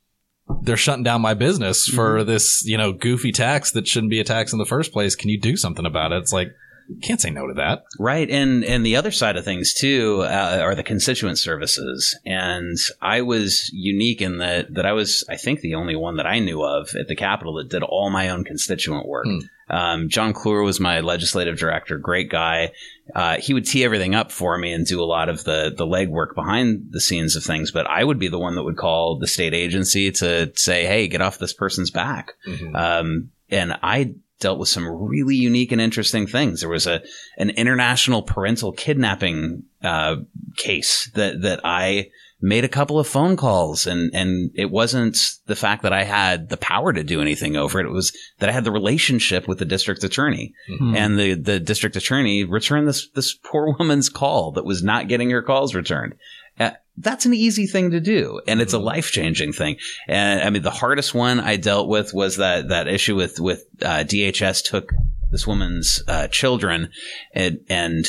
they're 0.62 0.76
shutting 0.76 1.04
down 1.04 1.20
my 1.20 1.34
business 1.34 1.86
for 1.86 2.24
this, 2.24 2.64
you 2.66 2.76
know, 2.76 2.92
goofy 2.92 3.32
tax 3.32 3.72
that 3.72 3.88
shouldn't 3.88 4.10
be 4.10 4.20
a 4.20 4.24
tax 4.24 4.52
in 4.52 4.58
the 4.58 4.66
first 4.66 4.92
place. 4.92 5.16
Can 5.16 5.30
you 5.30 5.40
do 5.40 5.56
something 5.56 5.86
about 5.86 6.12
it? 6.12 6.18
It's 6.18 6.32
like, 6.32 6.54
can't 7.02 7.20
say 7.20 7.30
no 7.30 7.46
to 7.46 7.54
that. 7.54 7.84
Right, 7.98 8.28
and 8.28 8.62
and 8.64 8.84
the 8.84 8.96
other 8.96 9.10
side 9.10 9.36
of 9.36 9.44
things 9.44 9.72
too 9.72 10.20
uh, 10.22 10.58
are 10.60 10.74
the 10.74 10.82
constituent 10.82 11.38
services, 11.38 12.18
and 12.26 12.76
I 13.00 13.22
was 13.22 13.70
unique 13.72 14.20
in 14.20 14.38
that 14.38 14.74
that 14.74 14.84
I 14.84 14.92
was 14.92 15.24
I 15.28 15.36
think 15.36 15.60
the 15.60 15.76
only 15.76 15.96
one 15.96 16.16
that 16.16 16.26
I 16.26 16.40
knew 16.40 16.62
of 16.62 16.94
at 16.98 17.08
the 17.08 17.16
Capitol 17.16 17.54
that 17.54 17.70
did 17.70 17.82
all 17.82 18.10
my 18.10 18.28
own 18.28 18.44
constituent 18.44 19.08
work. 19.08 19.26
Hmm. 19.26 19.38
Um, 19.74 20.08
John 20.10 20.34
Clure 20.34 20.62
was 20.62 20.78
my 20.78 21.00
legislative 21.00 21.58
director, 21.58 21.96
great 21.96 22.28
guy. 22.30 22.72
Uh, 23.14 23.36
he 23.38 23.52
would 23.52 23.66
tee 23.66 23.84
everything 23.84 24.14
up 24.14 24.30
for 24.32 24.56
me 24.56 24.72
and 24.72 24.86
do 24.86 25.02
a 25.02 25.04
lot 25.04 25.28
of 25.28 25.44
the 25.44 25.74
the 25.76 25.86
legwork 25.86 26.34
behind 26.34 26.86
the 26.90 27.00
scenes 27.00 27.36
of 27.36 27.42
things, 27.42 27.70
but 27.70 27.86
I 27.86 28.02
would 28.02 28.18
be 28.18 28.28
the 28.28 28.38
one 28.38 28.54
that 28.54 28.62
would 28.62 28.76
call 28.76 29.18
the 29.18 29.26
state 29.26 29.52
agency 29.54 30.10
to 30.12 30.52
say, 30.56 30.86
"Hey, 30.86 31.08
get 31.08 31.20
off 31.20 31.38
this 31.38 31.52
person's 31.52 31.90
back." 31.90 32.32
Um, 32.74 33.30
and 33.50 33.76
I 33.82 34.14
dealt 34.40 34.58
with 34.58 34.68
some 34.68 34.86
really 34.88 35.36
unique 35.36 35.72
and 35.72 35.80
interesting 35.80 36.26
things. 36.26 36.60
There 36.60 36.68
was 36.68 36.86
a 36.86 37.02
an 37.36 37.50
international 37.50 38.22
parental 38.22 38.72
kidnapping 38.72 39.64
uh, 39.82 40.16
case 40.56 41.10
that 41.14 41.42
that 41.42 41.60
I 41.64 42.10
made 42.44 42.62
a 42.62 42.68
couple 42.68 42.98
of 42.98 43.08
phone 43.08 43.36
calls, 43.36 43.86
and 43.86 44.14
and 44.14 44.50
it 44.54 44.70
wasn't 44.70 45.16
the 45.46 45.56
fact 45.56 45.82
that 45.82 45.92
I 45.94 46.04
had 46.04 46.50
the 46.50 46.58
power 46.58 46.92
to 46.92 47.02
do 47.02 47.22
anything 47.22 47.56
over 47.56 47.80
it. 47.80 47.86
It 47.86 47.92
was 47.92 48.12
that 48.38 48.48
I 48.50 48.52
had 48.52 48.64
the 48.64 48.70
relationship 48.70 49.48
with 49.48 49.58
the 49.58 49.64
district 49.64 50.04
attorney, 50.04 50.52
Hmm. 50.68 50.94
and 50.94 51.18
the 51.18 51.34
the 51.34 51.58
district 51.58 51.96
attorney 51.96 52.44
returned 52.44 52.86
this 52.86 53.08
this 53.14 53.32
poor 53.34 53.74
woman's 53.78 54.08
call 54.08 54.52
that 54.52 54.64
was 54.64 54.82
not 54.82 55.08
getting 55.08 55.30
her 55.30 55.42
calls 55.42 55.74
returned. 55.74 56.14
Uh, 56.60 56.70
that's 56.98 57.26
an 57.26 57.34
easy 57.34 57.66
thing 57.66 57.90
to 57.90 57.98
do, 58.00 58.40
and 58.46 58.60
it's 58.60 58.74
a 58.74 58.78
life 58.78 59.10
changing 59.10 59.52
thing. 59.52 59.76
And 60.06 60.40
I 60.42 60.50
mean, 60.50 60.62
the 60.62 60.70
hardest 60.70 61.14
one 61.14 61.40
I 61.40 61.56
dealt 61.56 61.88
with 61.88 62.14
was 62.14 62.36
that 62.36 62.68
that 62.68 62.86
issue 62.88 63.16
with 63.16 63.40
with 63.40 63.64
uh, 63.82 64.04
DHS 64.06 64.62
took 64.62 64.92
this 65.32 65.46
woman's 65.46 66.02
uh, 66.06 66.28
children, 66.28 66.90
and 67.34 67.60
and 67.68 68.04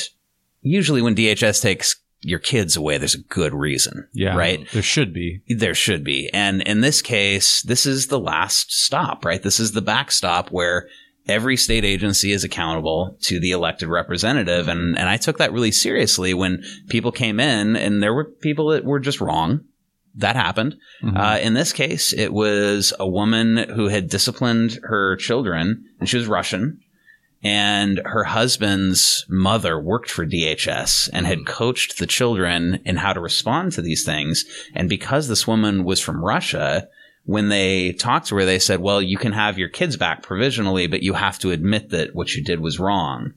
usually 0.62 1.02
when 1.02 1.16
DHS 1.16 1.62
takes 1.62 1.96
your 2.26 2.40
kids 2.40 2.76
away, 2.76 2.98
there's 2.98 3.16
a 3.16 3.22
good 3.24 3.54
reason, 3.54 4.08
Yeah. 4.14 4.36
right? 4.36 4.68
There 4.74 4.82
should 4.82 5.14
be. 5.14 5.42
There 5.48 5.76
should 5.76 6.04
be. 6.04 6.30
And 6.34 6.62
in 6.64 6.82
this 6.82 7.02
case, 7.02 7.62
this 7.62 7.86
is 7.86 8.08
the 8.08 8.20
last 8.20 8.72
stop, 8.74 9.24
right? 9.24 9.42
This 9.42 9.60
is 9.60 9.72
the 9.74 9.82
backstop 9.82 10.50
where 10.50 10.88
every 11.28 11.58
state 11.58 11.84
agency 11.86 12.32
is 12.32 12.44
accountable 12.44 13.18
to 13.24 13.40
the 13.40 13.52
elected 13.52 13.90
representative. 13.90 14.68
And, 14.68 14.98
and 14.98 15.10
I 15.10 15.18
took 15.18 15.38
that 15.38 15.54
really 15.54 15.72
seriously 15.72 16.34
when 16.34 16.64
people 16.90 17.12
came 17.12 17.40
in 17.40 17.76
and 17.76 18.02
there 18.02 18.14
were 18.14 18.26
people 18.26 18.70
that 18.70 18.86
were 18.86 19.00
just 19.00 19.22
wrong. 19.22 19.62
That 20.18 20.36
happened. 20.38 20.76
Mhm. 21.04 21.18
Uh, 21.18 21.40
in 21.42 21.54
this 21.56 21.74
case, 21.74 22.14
it 22.14 22.32
was 22.32 22.94
a 23.00 23.08
woman 23.08 23.58
who 23.76 23.88
had 23.90 24.10
disciplined 24.10 24.80
her 24.84 25.16
children 25.18 25.84
and 26.00 26.08
she 26.08 26.18
was 26.18 26.28
Russian. 26.28 26.80
And 27.46 28.02
her 28.06 28.24
husband's 28.24 29.24
mother 29.30 29.80
worked 29.80 30.10
for 30.10 30.26
DHS 30.26 31.10
and 31.14 31.28
had 31.28 31.46
coached 31.46 32.00
the 32.00 32.08
children 32.08 32.82
in 32.86 32.96
how 32.98 33.14
to 33.14 33.20
respond 33.20 33.72
to 33.74 33.84
these 33.84 34.04
things. 34.04 34.46
And 34.74 34.90
because 34.90 35.28
this 35.28 35.46
woman 35.46 35.84
was 35.84 36.00
from 36.02 36.26
Russia, 36.26 36.88
when 37.26 37.50
they 37.50 37.92
talked 37.94 38.28
to 38.30 38.36
her, 38.38 38.46
they 38.46 38.58
said, 38.58 38.80
well, 38.82 39.00
you 39.02 39.18
can 39.18 39.32
have 39.32 39.60
your 39.60 39.70
kids 39.70 39.96
back 39.96 40.24
provisionally, 40.24 40.88
but 40.88 41.04
you 41.04 41.14
have 41.14 41.38
to 41.40 41.52
admit 41.52 41.90
that 41.92 42.16
what 42.16 42.34
you 42.36 42.44
did 42.44 42.60
was 42.62 42.80
wrong. 42.80 43.34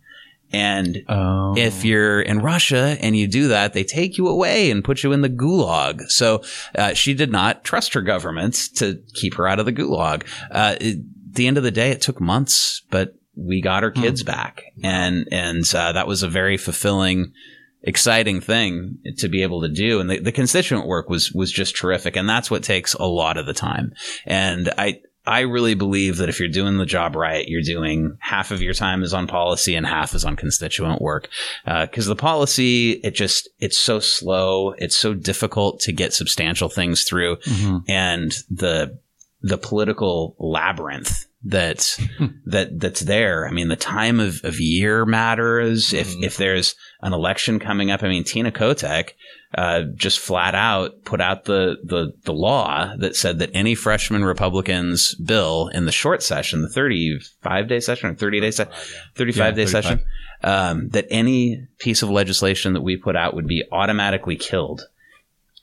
And 0.53 1.05
Oh. 1.11 1.55
if 1.59 1.85
you're 1.85 2.23
in 2.23 2.39
Russia 2.39 2.97
and 3.01 3.15
you 3.15 3.27
do 3.29 3.49
that, 3.49 3.75
they 3.75 3.85
take 3.85 4.17
you 4.17 4.27
away 4.29 4.71
and 4.71 4.83
put 4.83 5.03
you 5.03 5.13
in 5.13 5.21
the 5.21 5.29
gulag. 5.29 6.09
So 6.11 6.43
uh, 6.75 6.95
she 6.95 7.13
did 7.13 7.31
not 7.31 7.63
trust 7.65 7.93
her 7.93 8.01
government 8.01 8.55
to 8.77 9.03
keep 9.13 9.35
her 9.35 9.47
out 9.47 9.59
of 9.59 9.67
the 9.67 9.73
gulag. 9.75 10.23
Uh, 10.51 10.77
it- 10.81 11.01
at 11.29 11.35
the 11.35 11.47
end 11.47 11.59
of 11.59 11.63
the 11.63 11.71
day, 11.71 11.91
it 11.91 12.01
took 12.01 12.21
months, 12.23 12.83
but 12.91 13.15
we 13.39 13.63
got 13.63 13.85
our 13.85 13.91
kids 13.91 14.23
back, 14.23 14.63
and 14.83 15.29
and 15.31 15.65
uh, 15.75 15.93
that 15.93 16.07
was 16.07 16.23
a 16.23 16.29
very 16.29 16.57
fulfilling. 16.57 17.33
Exciting 17.81 18.41
thing 18.41 18.99
to 19.19 19.29
be 19.29 19.45
able 19.45 19.63
to 19.63 19.69
do, 19.69 20.01
and 20.01 20.11
the, 20.11 20.19
the 20.19 20.33
constituent 20.33 20.89
work 20.89 21.09
was 21.09 21.31
was 21.31 21.53
just 21.53 21.77
terrific, 21.77 22.17
and 22.17 22.29
that's 22.29 22.51
what 22.51 22.65
takes 22.65 22.95
a 22.95 23.07
lot 23.07 23.37
of 23.37 23.47
the 23.47 23.55
time. 23.55 23.93
And 24.27 24.69
I 24.77 25.01
I 25.29 25.41
really 25.41 25.75
believe 25.75 26.17
that 26.17 26.29
if 26.29 26.41
you're 26.41 26.49
doing 26.49 26.79
the 26.79 26.87
job 26.87 27.15
right, 27.15 27.47
you're 27.47 27.63
doing 27.63 28.17
half 28.19 28.51
of 28.51 28.63
your 28.63 28.73
time 28.73 29.03
is 29.03 29.15
on 29.15 29.27
policy 29.27 29.77
and 29.77 29.87
half 29.87 30.15
is 30.15 30.25
on 30.25 30.37
constituent 30.37 31.03
work. 31.03 31.29
Because 31.67 32.07
the 32.07 32.17
policy, 32.17 32.93
it 33.05 33.15
just, 33.15 33.49
it's 33.61 33.79
so 33.79 34.01
slow. 34.01 34.73
It's 34.79 34.97
so 34.97 35.13
difficult 35.13 35.81
to 35.81 35.93
get 35.93 36.15
substantial 36.15 36.71
things 36.71 37.05
through. 37.05 37.37
Mhm. 37.37 37.83
And 37.89 38.33
the, 38.51 38.99
the 39.43 39.59
political 39.59 40.35
labyrinth 40.39 41.27
that, 41.45 41.99
that, 42.47 42.79
that's 42.81 43.01
there. 43.01 43.47
I 43.47 43.51
mean, 43.53 43.69
the 43.69 43.77
time 43.77 44.21
of, 44.21 44.41
of 44.45 44.61
year 44.61 45.05
matters. 45.07 45.93
If, 45.93 46.15
Mhm. 46.15 46.25
if 46.25 46.37
there's 46.37 46.75
an 47.03 47.13
election 47.13 47.59
coming 47.59 47.91
up, 47.91 48.03
I 48.03 48.09
mean, 48.09 48.25
Tina 48.25 48.51
Kotek, 48.51 49.11
uh, 49.55 49.85
just 49.95 50.19
flat 50.19 50.55
out 50.55 51.05
put 51.05 51.23
out 51.23 51.45
the, 51.45 51.77
the, 51.83 52.13
the 52.25 52.35
law 52.35 52.95
that 52.99 53.17
said 53.17 53.39
that 53.39 53.51
any 53.55 53.75
freshman 53.75 54.23
Republicans 54.23 55.15
bill 55.15 55.69
in 55.73 55.87
the 55.87 55.93
short 55.93 56.23
session, 56.23 56.61
the 56.61 56.69
35 56.69 57.67
day 57.69 57.81
session 57.81 58.11
or 58.11 58.15
30 58.15 58.41
day 58.41 58.51
session, 58.51 58.73
35 59.15 59.55
day 59.55 59.65
35. 59.65 59.71
session, 59.71 60.01
um, 60.45 60.89
that 60.91 61.07
any 61.11 61.67
piece 61.79 62.03
of 62.03 62.11
legislation 62.11 62.75
that 62.75 62.83
we 62.83 62.97
put 62.99 63.17
out 63.17 63.35
would 63.35 63.47
be 63.47 63.65
automatically 63.73 64.37
killed. 64.37 64.83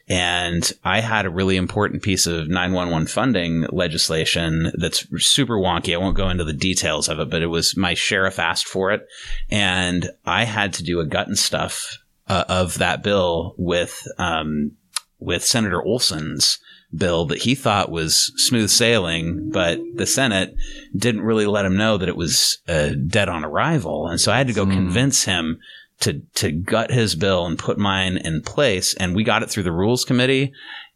And 0.07 0.71
I 0.83 0.99
had 0.99 1.25
a 1.25 1.31
really 1.31 1.57
important 1.57 2.03
piece 2.03 2.27
of 2.27 2.47
911 2.47 3.07
funding 3.07 3.65
legislation 3.71 4.71
that's 4.77 5.05
super 5.25 5.55
wonky. 5.57 5.93
I 5.95 5.97
won't 5.97 6.15
go 6.17 6.29
into 6.29 6.43
the 6.43 6.53
details 6.53 7.09
of 7.09 7.19
it, 7.19 7.29
but 7.31 7.41
it 7.41 7.47
was 7.47 7.75
my 7.75 7.95
sheriff 7.95 8.37
asked 8.37 8.67
for 8.67 8.91
it. 8.91 9.07
And 9.49 10.09
I 10.25 10.43
had 10.43 10.73
to 10.73 10.83
do 10.83 10.99
a 10.99 11.05
gut 11.07 11.27
and 11.27 11.37
stuff 11.37 11.97
uh, 12.27 12.43
of 12.47 12.77
that 12.77 13.01
bill 13.01 13.55
with, 13.57 14.07
um, 14.19 14.73
with 15.19 15.43
Senator 15.43 15.81
Olsen's 15.81 16.59
bill 16.95 17.25
that 17.25 17.41
he 17.41 17.55
thought 17.55 17.91
was 17.91 18.31
smooth 18.37 18.69
sailing, 18.69 19.49
but 19.51 19.79
the 19.95 20.05
Senate 20.05 20.55
didn't 20.95 21.21
really 21.21 21.45
let 21.47 21.65
him 21.65 21.77
know 21.77 21.97
that 21.97 22.07
it 22.09 22.15
was 22.15 22.59
uh, 22.67 22.89
dead 23.07 23.27
on 23.27 23.43
arrival. 23.43 24.07
And 24.07 24.21
so 24.21 24.31
I 24.31 24.37
had 24.37 24.47
to 24.47 24.53
go 24.53 24.65
Hmm. 24.65 24.71
convince 24.71 25.23
him 25.23 25.59
to 26.01 26.21
to 26.36 26.51
gut 26.51 26.91
his 26.91 27.15
bill 27.15 27.45
and 27.45 27.58
put 27.58 27.77
mine 27.77 28.17
in 28.17 28.41
place. 28.41 28.93
And 28.95 29.15
we 29.15 29.23
got 29.23 29.43
it 29.43 29.49
through 29.49 29.63
the 29.63 29.71
Rules 29.71 30.03
Committee, 30.05 30.53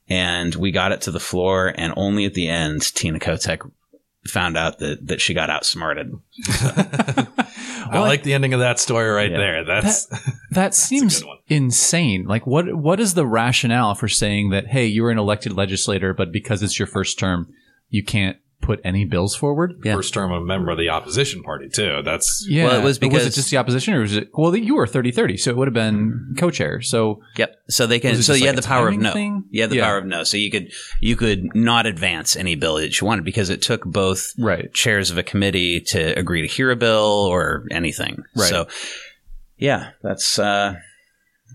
and 0.09 0.53
we 0.55 0.71
got 0.71 0.91
it 0.91 1.01
to 1.01 1.11
the 1.11 1.19
floor. 1.19 1.73
And 1.75 1.93
only 1.95 2.25
at 2.25 2.33
the 2.33 2.47
end, 2.47 2.81
Tina 2.95 3.19
Kotek 3.19 3.59
found 4.27 4.57
out 4.57 4.79
that 4.79 5.07
that 5.07 5.21
she 5.21 5.33
got 5.33 5.49
outsmarted. 5.49 6.11
I 7.91 7.99
like 7.99 8.23
the 8.23 8.33
ending 8.33 8.53
of 8.53 8.59
that 8.59 8.79
story 8.79 9.09
right 9.09 9.31
Yeah. 9.31 9.37
there. 9.37 9.63
That's 9.65 10.05
That 10.51 10.73
seems 10.75 11.19
good 11.21 11.27
one. 11.27 11.37
insane. 11.47 12.25
Like, 12.25 12.45
what 12.45 12.73
what 12.75 12.99
is 12.99 13.13
the 13.13 13.25
rationale 13.25 13.95
for 13.95 14.07
saying 14.07 14.49
that? 14.51 14.67
Hey, 14.67 14.85
you're 14.85 15.09
an 15.11 15.17
elected 15.17 15.53
legislator, 15.53 16.13
but 16.13 16.31
because 16.31 16.61
it's 16.61 16.77
your 16.77 16.87
first 16.87 17.17
term, 17.17 17.51
you 17.89 18.03
can't 18.03 18.37
put 18.69 18.79
any 18.83 19.03
bills 19.03 19.35
forward. 19.35 19.81
Yeah. 19.83 19.95
first 19.95 20.13
term 20.13 20.31
of 20.31 20.43
a 20.43 20.45
member 20.45 20.69
of 20.69 20.77
the 20.77 20.89
opposition 20.89 21.41
party 21.41 21.69
too. 21.69 22.03
That's 22.05 22.45
Yeah, 22.47 22.65
Well, 22.65 22.79
it 22.79 22.83
was 22.83 22.99
But 22.99 23.11
was 23.11 23.25
it 23.25 23.31
just 23.31 23.49
the 23.49 23.57
opposition, 23.57 23.95
or 23.95 24.01
was 24.01 24.15
it? 24.15 24.29
Well, 24.31 24.55
you 24.55 24.75
were 24.75 24.85
30-30, 24.85 25.39
so 25.39 25.49
it 25.49 25.57
would 25.57 25.67
have 25.67 25.73
been 25.73 26.35
co-chair. 26.37 26.79
So 26.81 27.21
Yep. 27.37 27.55
So 27.67 27.87
they 27.87 27.99
can. 27.99 28.21
So 28.21 28.33
you 28.33 28.41
like 28.41 28.55
had 28.55 28.63
the 28.63 28.67
power 28.67 28.89
of 28.89 28.97
no. 28.99 29.11
thing? 29.11 29.45
You 29.49 29.61
had 29.61 29.71
the 29.71 29.77
Yeah. 29.77 29.85
power 29.85 29.97
of 29.97 30.05
no. 30.05 30.23
So 30.23 30.37
you 30.37 30.51
could 30.51 30.71
you 31.01 31.15
could 31.15 31.55
not 31.55 31.87
advance 31.87 32.35
any 32.35 32.53
bill 32.53 32.75
that 32.75 33.01
you 33.01 33.07
wanted 33.07 33.25
because 33.25 33.49
it 33.49 33.63
took 33.63 33.83
both 33.85 34.33
right, 34.37 34.71
chairs 34.71 35.09
of 35.09 35.17
a 35.17 35.23
committee 35.23 35.81
to 35.87 35.99
agree 36.19 36.43
to 36.43 36.47
hear 36.47 36.69
a 36.69 36.75
bill 36.75 37.25
or 37.27 37.65
anything. 37.71 38.21
Right. 38.35 38.49
So 38.49 38.67
yeah, 39.57 39.91
that's 40.03 40.37
uh, 40.37 40.75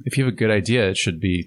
if 0.04 0.18
you 0.18 0.24
have 0.24 0.32
a 0.32 0.36
good 0.36 0.50
idea, 0.50 0.88
it 0.90 0.96
should 0.96 1.20
be 1.20 1.46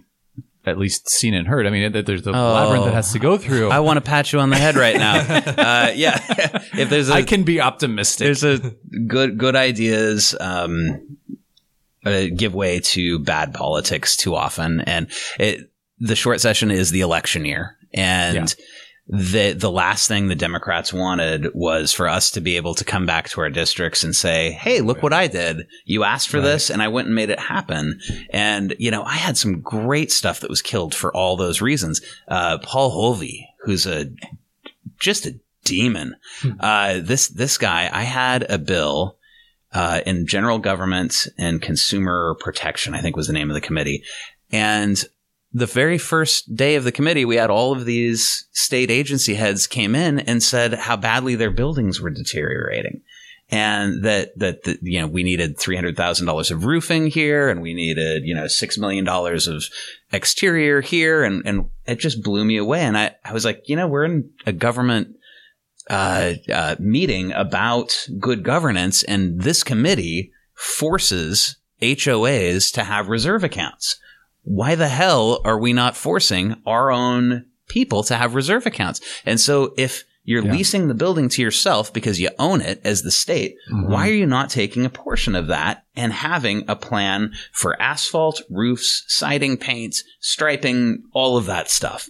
at 0.67 0.77
least 0.77 1.09
seen 1.09 1.33
and 1.33 1.47
heard. 1.47 1.65
I 1.67 1.69
mean, 1.69 1.91
there- 1.91 2.01
there's 2.01 2.21
the 2.23 2.31
Oh. 2.31 2.53
labyrinth 2.53 2.85
that 2.85 2.93
has 2.93 3.11
to 3.13 3.19
go 3.19 3.37
through. 3.37 3.69
I 3.69 3.79
want 3.79 3.97
to 3.97 4.01
pat 4.01 4.31
you 4.33 4.39
on 4.39 4.49
the 4.49 4.57
head 4.57 4.75
right 4.75 4.95
now. 4.97 5.15
uh, 5.19 5.91
yeah, 5.95 6.19
if 6.77 6.89
there's 6.89 7.09
a 7.09 7.13
I 7.13 7.23
can 7.23 7.43
be 7.43 7.61
optimistic. 7.61 8.25
there's 8.25 8.43
a 8.43 8.59
good 9.07 9.37
good 9.37 9.55
ideas 9.55 10.35
um, 10.39 11.17
uh, 12.05 12.25
give 12.35 12.53
way 12.53 12.79
to 12.79 13.19
bad 13.19 13.53
politics 13.53 14.15
too 14.15 14.35
often, 14.35 14.81
and 14.81 15.07
it, 15.39 15.71
the 15.99 16.15
short 16.15 16.39
session 16.41 16.71
is 16.71 16.91
the 16.91 17.01
election 17.01 17.43
year, 17.45 17.75
and 17.93 18.35
Yeah. 18.35 18.65
The 19.09 19.53
the 19.53 19.71
last 19.71 20.07
thing 20.07 20.27
the 20.27 20.35
Democrats 20.35 20.91
wanted 20.91 21.47
was 21.53 21.93
for 21.93 22.09
us 22.09 22.29
to 22.31 22.41
be 22.41 22.57
able 22.57 22.75
to 22.75 22.83
come 22.83 23.05
back 23.05 23.29
to 23.29 23.41
our 23.41 23.49
districts 23.49 24.03
and 24.03 24.13
say, 24.13 24.51
"Hey, 24.51 24.81
look 24.81 25.01
what 25.01 25.13
I 25.13 25.27
did! 25.27 25.67
You 25.85 26.03
asked 26.03 26.27
for 26.27 26.41
this, 26.41 26.69
and 26.69 26.81
I 26.81 26.89
went 26.89 27.07
and 27.07 27.15
made 27.15 27.29
it 27.29 27.39
happen." 27.39 27.99
And 28.31 28.75
you 28.79 28.91
know, 28.91 29.03
I 29.03 29.15
had 29.15 29.37
some 29.37 29.61
great 29.61 30.11
stuff 30.11 30.41
that 30.41 30.49
was 30.49 30.61
killed 30.61 30.93
for 30.93 31.15
all 31.15 31.37
those 31.37 31.61
reasons. 31.61 32.01
Uh, 32.27 32.57
Paul 32.57 32.91
Holvey, 32.91 33.45
who's 33.63 33.85
a 33.85 34.11
just 34.99 35.25
a 35.25 35.39
demon. 35.63 36.15
Uh, 36.59 36.99
this 37.01 37.29
this 37.29 37.57
guy, 37.57 37.89
I 37.91 38.03
had 38.03 38.45
a 38.49 38.57
bill 38.57 39.17
uh, 39.71 40.01
in 40.05 40.27
general 40.27 40.59
government 40.59 41.27
and 41.37 41.61
consumer 41.61 42.35
protection. 42.41 42.93
I 42.93 43.01
think 43.01 43.15
was 43.15 43.27
the 43.27 43.33
name 43.33 43.49
of 43.49 43.53
the 43.53 43.61
committee, 43.61 44.03
and 44.51 45.01
the 45.53 45.65
very 45.65 45.97
first 45.97 46.55
day 46.55 46.75
of 46.75 46.83
the 46.83 46.91
committee, 46.91 47.25
we 47.25 47.37
had 47.37 47.49
all 47.49 47.71
of 47.71 47.85
these 47.85 48.47
state 48.51 48.91
agency 48.91 49.35
heads 49.35 49.67
came 49.67 49.95
in 49.95 50.19
and 50.19 50.43
said 50.43 50.73
how 50.73 50.97
badly 50.97 51.35
their 51.35 51.51
buildings 51.51 52.01
were 52.01 52.09
deteriorating. 52.09 53.01
And 53.49 54.03
that, 54.03 54.37
that, 54.37 54.63
that 54.63 54.79
you 54.81 54.99
know, 54.99 55.07
we 55.07 55.23
needed 55.23 55.57
$300,000 55.57 56.51
of 56.51 56.65
roofing 56.65 57.07
here 57.07 57.47
and 57.47 57.61
we 57.61 57.73
needed, 57.73 58.23
you 58.25 58.35
know, 58.35 58.43
$6 58.43 58.77
million 58.77 59.07
of 59.07 59.63
exterior 60.11 60.81
here. 60.81 61.23
And, 61.23 61.43
and 61.45 61.69
it 61.85 61.99
just 61.99 62.21
blew 62.23 62.43
me 62.43 62.57
away. 62.57 62.81
And 62.81 62.97
I, 62.97 63.15
I 63.23 63.31
was 63.31 63.45
like, 63.45 63.63
you 63.67 63.77
know, 63.77 63.87
we're 63.87 64.03
in 64.03 64.29
a 64.45 64.51
government, 64.51 65.15
uh, 65.89 66.33
uh, 66.51 66.75
meeting 66.77 67.31
about 67.31 68.07
good 68.19 68.43
governance 68.43 69.01
and 69.03 69.41
this 69.41 69.63
committee 69.63 70.33
forces 70.53 71.55
HOAs 71.81 72.73
to 72.73 72.83
have 72.83 73.07
reserve 73.07 73.45
accounts 73.45 73.97
why 74.47 74.75
the 74.75 74.87
hell 74.87 75.41
are 75.43 75.59
we 75.59 75.73
not 75.73 75.95
forcing 75.97 76.55
our 76.65 76.89
own 76.91 77.45
people 77.67 78.01
to 78.03 78.15
have 78.15 78.33
reserve 78.33 78.65
accounts? 78.65 79.01
And 79.25 79.39
so 79.39 79.73
if 79.77 80.03
you're 80.23 80.43
Yeah. 80.45 80.51
leasing 80.53 80.87
the 80.87 80.93
building 80.93 81.29
to 81.29 81.41
yourself 81.41 81.91
because 81.93 82.19
you 82.19 82.29
own 82.39 82.59
it 82.61 82.81
as 82.83 83.01
the 83.01 83.11
state, 83.11 83.55
Mm-hmm. 83.71 83.91
why 83.91 84.09
are 84.09 84.13
you 84.13 84.25
not 84.25 84.49
taking 84.49 84.85
a 84.85 84.89
portion 84.89 85.35
of 85.35 85.47
that 85.47 85.83
and 85.95 86.11
having 86.13 86.63
a 86.67 86.75
plan 86.75 87.31
for 87.53 87.81
asphalt, 87.81 88.41
roofs, 88.49 89.03
siding 89.07 89.57
paints, 89.57 90.03
striping, 90.19 91.03
all 91.13 91.37
of 91.37 91.45
that 91.45 91.69
stuff? 91.69 92.09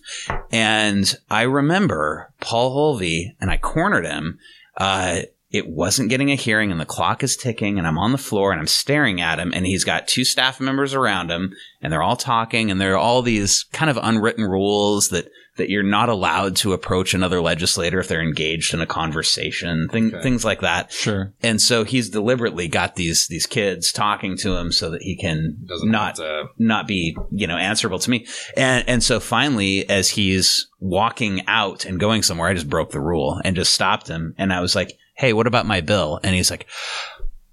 And 0.51 1.15
I 1.29 1.43
remember 1.43 2.33
Paul 2.41 2.75
Holvey, 2.99 3.35
and 3.39 3.49
I 3.51 3.57
cornered 3.57 4.05
him. 4.05 4.37
Uh, 4.77 5.21
it 5.49 5.67
wasn't 5.69 6.09
getting 6.09 6.31
a 6.31 6.35
hearing, 6.35 6.71
and 6.71 6.79
the 6.79 6.85
clock 6.85 7.23
is 7.23 7.37
ticking, 7.37 7.77
and 7.77 7.87
I'm 7.87 7.97
on 7.97 8.11
the 8.11 8.17
floor 8.17 8.51
and 8.51 8.59
I'm 8.59 8.67
staring 8.67 9.21
at 9.21 9.39
him, 9.39 9.53
and 9.55 9.65
he's 9.65 9.83
got 9.85 10.07
two 10.07 10.25
staff 10.25 10.59
members 10.59 10.93
around 10.93 11.31
him, 11.31 11.53
and 11.81 11.91
they're 11.93 12.03
all 12.03 12.17
talking, 12.17 12.69
and 12.69 12.81
there 12.81 12.93
are 12.93 12.97
all 12.97 13.21
these 13.21 13.63
kind 13.71 13.89
of 13.89 13.97
unwritten 14.01 14.43
rules 14.45 15.09
that 15.09 15.29
that 15.57 15.71
you're 15.71 15.81
not 15.81 16.07
allowed 16.07 16.55
to 16.55 16.71
approach 16.71 17.15
another 17.15 17.41
legislator 17.41 17.99
if 17.99 18.07
they're 18.07 18.21
engaged 18.21 18.75
in 18.75 18.81
a 18.81 18.85
conversation, 18.85 19.87
thing, 19.89 20.13
Okay. 20.13 20.21
things 20.21 20.45
like 20.45 20.61
that. 20.61 20.91
sure. 20.91 21.33
And 21.41 21.59
so 21.59 21.83
he's 21.83 22.09
deliberately 22.11 22.67
got 22.67 22.95
these 22.95 23.25
these 23.27 23.47
kids 23.47 23.91
talking 23.91 24.37
to 24.37 24.55
him 24.55 24.71
so 24.71 24.91
that 24.91 25.01
he 25.01 25.15
can 25.15 25.57
doesn't 25.65 25.89
not 25.89 26.19
not 26.59 26.85
be 26.87 27.17
you 27.31 27.47
know 27.47 27.57
answerable 27.57 27.97
to 27.99 28.09
me 28.11 28.27
and 28.55 28.87
and 28.87 29.03
so 29.03 29.19
finally 29.19 29.89
as 29.89 30.09
he's 30.11 30.67
walking 30.79 31.41
out 31.47 31.85
and 31.85 31.99
going 31.99 32.21
somewhere 32.21 32.49
i 32.49 32.53
just 32.53 32.69
broke 32.69 32.91
the 32.91 32.99
rule 33.01 33.41
and 33.43 33.55
just 33.55 33.73
stopped 33.73 34.07
him 34.07 34.35
and 34.37 34.53
i 34.53 34.61
was 34.61 34.75
like 34.75 34.91
hey 35.17 35.33
what 35.33 35.47
about 35.47 35.65
my 35.65 35.81
bill? 35.81 36.19
And 36.23 36.35
he's 36.35 36.49
like 36.51 36.67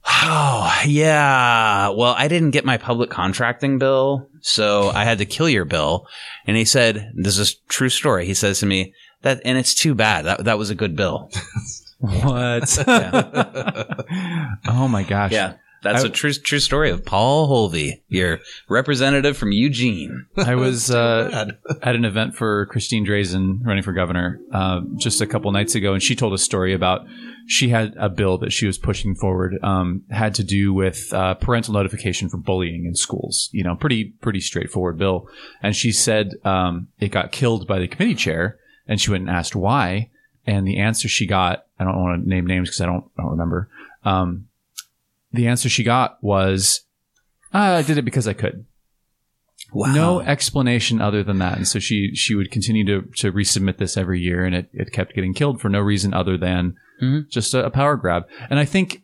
oh 0.06 0.82
yeah. 0.86 1.88
Well 1.88 2.14
i 2.16 2.28
didn't 2.28 2.50
get 2.50 2.64
my 2.64 2.76
public 2.76 3.10
contracting 3.10 3.78
bill 3.78 4.28
so 4.40 4.90
i 4.90 5.04
had 5.04 5.18
to 5.18 5.24
kill 5.24 5.48
your 5.48 5.64
bill. 5.64 6.06
And 6.46 6.56
he 6.56 6.64
said 6.64 7.12
this 7.14 7.38
is 7.38 7.52
a 7.52 7.68
true 7.68 7.88
story. 7.88 8.26
He 8.26 8.34
says 8.34 8.60
to 8.60 8.66
me 8.66 8.94
that 9.22 9.40
and 9.44 9.58
it's 9.58 9.74
too 9.74 9.94
bad. 9.94 10.26
That, 10.26 10.44
that 10.44 10.58
was 10.58 10.70
a 10.70 10.74
good 10.74 10.94
bill. 10.96 11.30
What? 11.98 12.78
oh 14.68 14.88
my 14.88 15.02
gosh. 15.02 15.32
yeah. 15.32 15.54
That's 15.84 16.02
I- 16.02 16.08
a 16.08 16.10
true 16.10 16.32
true 16.32 16.58
story 16.60 16.90
of 16.90 17.04
Paul 17.04 17.46
Holvey, 17.48 18.00
your 18.08 18.40
representative 18.68 19.36
from 19.36 19.52
Eugene. 19.52 20.26
I 20.36 20.54
was 20.66 20.90
uh, 20.90 21.52
at 21.82 21.94
an 21.94 22.04
event 22.04 22.34
for 22.34 22.66
Christine 22.66 23.06
Drazan 23.06 23.64
running 23.64 23.82
for 23.82 23.92
governor 23.92 24.40
uh, 24.52 24.80
just 24.96 25.20
a 25.20 25.26
couple 25.26 25.52
nights 25.52 25.74
ago, 25.74 25.92
and 25.92 26.02
she 26.02 26.16
told 26.16 26.32
a 26.32 26.38
story 26.38 26.72
about 26.72 27.02
she 27.46 27.68
had 27.68 27.94
a 27.98 28.08
bill 28.08 28.38
that 28.38 28.52
she 28.52 28.66
was 28.66 28.78
pushing 28.78 29.14
forward 29.14 29.58
um, 29.62 30.02
had 30.10 30.34
to 30.36 30.44
do 30.44 30.72
with 30.72 31.12
uh, 31.12 31.34
parental 31.34 31.74
notification 31.74 32.28
for 32.28 32.38
bullying 32.38 32.86
in 32.86 32.94
schools. 32.94 33.50
You 33.52 33.64
know, 33.64 33.76
pretty 33.76 34.04
pretty 34.20 34.40
straightforward 34.40 34.98
bill. 34.98 35.28
And 35.62 35.76
she 35.76 35.92
said 35.92 36.34
um, 36.44 36.88
it 36.98 37.08
got 37.08 37.32
killed 37.32 37.66
by 37.66 37.78
the 37.78 37.88
committee 37.88 38.14
chair, 38.14 38.58
and 38.86 39.00
she 39.00 39.10
went 39.10 39.22
and 39.22 39.30
asked 39.30 39.54
why. 39.54 40.10
And 40.46 40.66
the 40.66 40.78
answer 40.78 41.08
she 41.08 41.26
got, 41.26 41.66
I 41.78 41.84
don't 41.84 42.00
want 42.00 42.22
to 42.22 42.28
name 42.28 42.46
names 42.46 42.68
because 42.68 42.80
I 42.80 42.86
don't 42.86 43.04
I 43.18 43.22
don't 43.22 43.32
remember. 43.32 43.68
Um, 44.04 44.48
the 45.32 45.48
answer 45.48 45.68
she 45.68 45.82
got 45.82 46.22
was, 46.22 46.82
"Ah, 47.52 47.76
I 47.76 47.82
did 47.82 47.98
it 47.98 48.04
because 48.04 48.28
I 48.28 48.34
could. 48.34 48.66
Wow. 49.72 49.92
No 49.92 50.20
explanation 50.20 51.00
other 51.00 51.24
than 51.24 51.38
that. 51.38 51.56
And 51.56 51.66
so 51.66 51.78
she 51.80 52.14
she 52.14 52.34
would 52.34 52.50
continue 52.50 52.84
to 52.86 53.08
to 53.16 53.32
resubmit 53.32 53.78
this 53.78 53.96
every 53.96 54.20
year, 54.20 54.44
and 54.44 54.54
it, 54.54 54.68
it 54.72 54.92
kept 54.92 55.14
getting 55.14 55.34
killed 55.34 55.60
for 55.60 55.68
no 55.68 55.80
reason 55.80 56.14
other 56.14 56.38
than 56.38 56.76
Mhm. 57.02 57.28
just 57.28 57.54
a, 57.54 57.66
a 57.66 57.70
power 57.70 57.96
grab. 57.96 58.24
And 58.50 58.58
I 58.58 58.64
think 58.64 59.02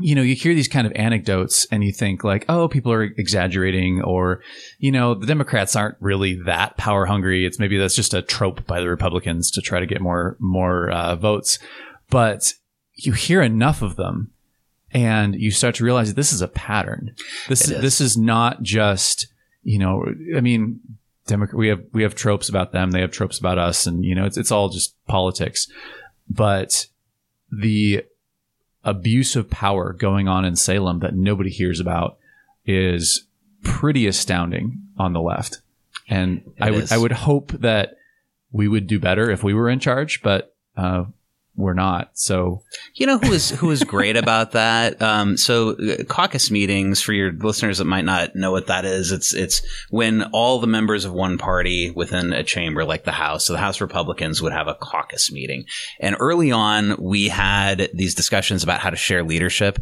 you 0.00 0.14
know 0.16 0.22
you 0.22 0.34
hear 0.34 0.54
these 0.54 0.66
kind 0.68 0.86
of 0.86 0.92
anecdotes, 0.96 1.66
and 1.70 1.84
you 1.84 1.92
think 1.92 2.24
like, 2.24 2.44
oh, 2.48 2.66
people 2.68 2.92
are 2.92 3.02
exaggerating, 3.04 4.02
or 4.02 4.42
you 4.78 4.90
know, 4.90 5.14
the 5.14 5.26
Democrats 5.26 5.76
aren't 5.76 5.96
really 6.00 6.34
that 6.46 6.76
power 6.76 7.06
hungry. 7.06 7.46
It's 7.46 7.58
maybe 7.60 7.78
that's 7.78 7.94
just 7.94 8.12
a 8.14 8.22
trope 8.22 8.66
by 8.66 8.80
the 8.80 8.88
Republicans 8.88 9.50
to 9.52 9.60
try 9.60 9.78
to 9.80 9.86
get 9.86 10.00
more 10.00 10.36
more 10.40 10.90
uh, 10.90 11.14
votes. 11.16 11.58
But 12.10 12.54
you 12.96 13.12
hear 13.12 13.40
enough 13.42 13.82
of 13.82 13.96
them, 13.96 14.32
and 14.92 15.34
you 15.36 15.50
start 15.50 15.76
to 15.76 15.84
realize 15.84 16.08
that 16.08 16.16
this 16.16 16.32
is 16.32 16.42
a 16.42 16.48
pattern. 16.48 17.14
This 17.48 17.68
is. 17.70 17.80
this 17.80 18.00
is 18.00 18.16
not 18.16 18.62
just 18.62 19.28
you 19.62 19.78
know. 19.78 20.04
I 20.36 20.40
mean, 20.40 20.80
Democrat. 21.28 21.56
We 21.56 21.68
have 21.68 21.82
we 21.92 22.02
have 22.02 22.14
tropes 22.16 22.48
about 22.48 22.72
them. 22.72 22.90
They 22.90 23.00
have 23.00 23.12
tropes 23.12 23.38
about 23.38 23.58
us, 23.58 23.86
and 23.86 24.04
you 24.04 24.14
know, 24.16 24.24
it's 24.24 24.36
it's 24.36 24.50
all 24.50 24.68
just 24.70 24.96
politics. 25.06 25.68
But 26.28 26.86
the 27.60 28.04
abuse 28.84 29.34
of 29.36 29.50
power 29.50 29.92
going 29.92 30.28
on 30.28 30.44
in 30.44 30.56
Salem 30.56 31.00
that 31.00 31.14
nobody 31.14 31.50
hears 31.50 31.80
about 31.80 32.18
is 32.66 33.24
pretty 33.62 34.06
astounding 34.06 34.82
on 34.98 35.12
the 35.12 35.20
left. 35.20 35.60
And 36.08 36.52
I 36.60 36.70
would 36.70 36.84
is. 36.84 36.92
I 36.92 36.98
would 36.98 37.12
hope 37.12 37.52
that 37.52 37.96
we 38.52 38.68
would 38.68 38.86
do 38.86 39.00
better 39.00 39.30
if 39.30 39.42
we 39.42 39.54
were 39.54 39.70
in 39.70 39.80
charge, 39.80 40.22
but 40.22 40.54
uh, 40.76 41.04
we're 41.56 41.74
not. 41.74 42.10
So 42.14 42.62
You 42.94 43.06
know 43.06 43.18
who 43.18 43.32
is 43.32 43.50
who 43.50 43.70
is 43.70 43.84
great 43.84 44.16
about 44.16 44.52
that? 44.52 45.00
Um, 45.00 45.36
so 45.36 45.70
uh, 45.70 46.04
caucus 46.04 46.50
meetings 46.50 47.00
for 47.00 47.12
your 47.12 47.32
listeners 47.32 47.78
that 47.78 47.84
might 47.84 48.04
not 48.04 48.34
know 48.34 48.50
what 48.50 48.66
that 48.66 48.84
is. 48.84 49.12
It's 49.12 49.32
it's 49.32 49.62
when 49.90 50.24
all 50.32 50.58
the 50.58 50.66
members 50.66 51.04
of 51.04 51.12
one 51.12 51.38
party 51.38 51.90
within 51.90 52.32
a 52.32 52.42
chamber, 52.42 52.84
like 52.84 53.04
the 53.04 53.12
House, 53.12 53.46
so 53.46 53.52
the 53.52 53.60
House 53.60 53.80
Republicans 53.80 54.42
would 54.42 54.52
have 54.52 54.68
a 54.68 54.74
caucus 54.74 55.30
meeting. 55.30 55.64
And 56.00 56.16
early 56.18 56.50
on, 56.50 56.96
we 57.00 57.28
had 57.28 57.88
these 57.94 58.14
discussions 58.14 58.62
about 58.62 58.80
how 58.80 58.90
to 58.90 58.96
share 58.96 59.22
leadership. 59.22 59.78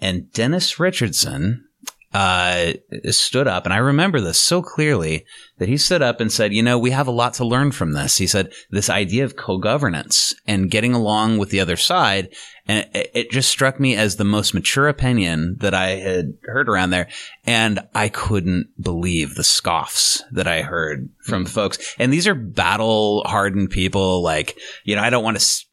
And 0.00 0.32
Dennis 0.32 0.80
Richardson 0.80 1.68
uh, 2.14 2.72
stood 3.10 3.46
up, 3.46 3.64
and 3.64 3.72
I 3.72 3.78
remember 3.78 4.20
this 4.20 4.38
so 4.38 4.62
clearly 4.62 5.24
that 5.58 5.68
he 5.68 5.76
stood 5.76 6.02
up 6.02 6.20
and 6.20 6.30
said, 6.30 6.52
"You 6.52 6.62
know, 6.62 6.78
we 6.78 6.90
have 6.90 7.06
a 7.06 7.12
lot 7.12 7.34
to 7.34 7.44
learn 7.44 7.72
from 7.72 7.92
this." 7.92 8.18
He 8.18 8.26
said, 8.26 8.52
"This 8.70 8.90
idea 8.90 9.24
of 9.24 9.36
co-governance 9.36 10.34
and 10.46 10.70
getting 10.70 10.94
along 10.94 11.38
with 11.38 11.50
the 11.50 11.60
other 11.60 11.76
side." 11.76 12.28
And 12.66 12.88
it, 12.94 13.10
it 13.14 13.30
just 13.30 13.50
struck 13.50 13.80
me 13.80 13.96
as 13.96 14.16
the 14.16 14.24
most 14.24 14.54
mature 14.54 14.88
opinion 14.88 15.56
that 15.60 15.74
I 15.74 15.96
had 15.96 16.34
heard 16.44 16.68
around 16.68 16.90
there. 16.90 17.08
And 17.44 17.80
I 17.94 18.08
couldn't 18.08 18.68
believe 18.80 19.34
the 19.34 19.42
scoffs 19.42 20.22
that 20.30 20.46
I 20.46 20.62
heard 20.62 21.08
from 21.24 21.44
folks. 21.44 21.96
And 21.98 22.12
these 22.12 22.28
are 22.28 22.34
battle 22.34 23.24
hardened 23.26 23.70
people. 23.70 24.22
Like, 24.22 24.56
you 24.84 24.94
know, 24.94 25.02
I 25.02 25.10
don't 25.10 25.24
want 25.24 25.40
to 25.40 25.64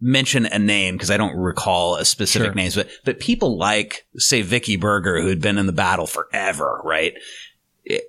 mention 0.00 0.46
a 0.46 0.58
name 0.58 0.94
because 0.96 1.10
I 1.10 1.16
don't 1.16 1.36
recall 1.36 1.96
a 1.96 2.04
specific 2.04 2.46
Sure. 2.48 2.54
names, 2.54 2.76
but, 2.76 2.88
but 3.04 3.18
people 3.20 3.58
like, 3.58 4.06
say, 4.16 4.42
Vicki 4.42 4.76
Berger, 4.76 5.20
who'd 5.20 5.40
been 5.40 5.58
in 5.58 5.66
the 5.66 5.72
battle 5.72 6.06
forever, 6.06 6.80
right? 6.84 7.14
It- 7.84 8.04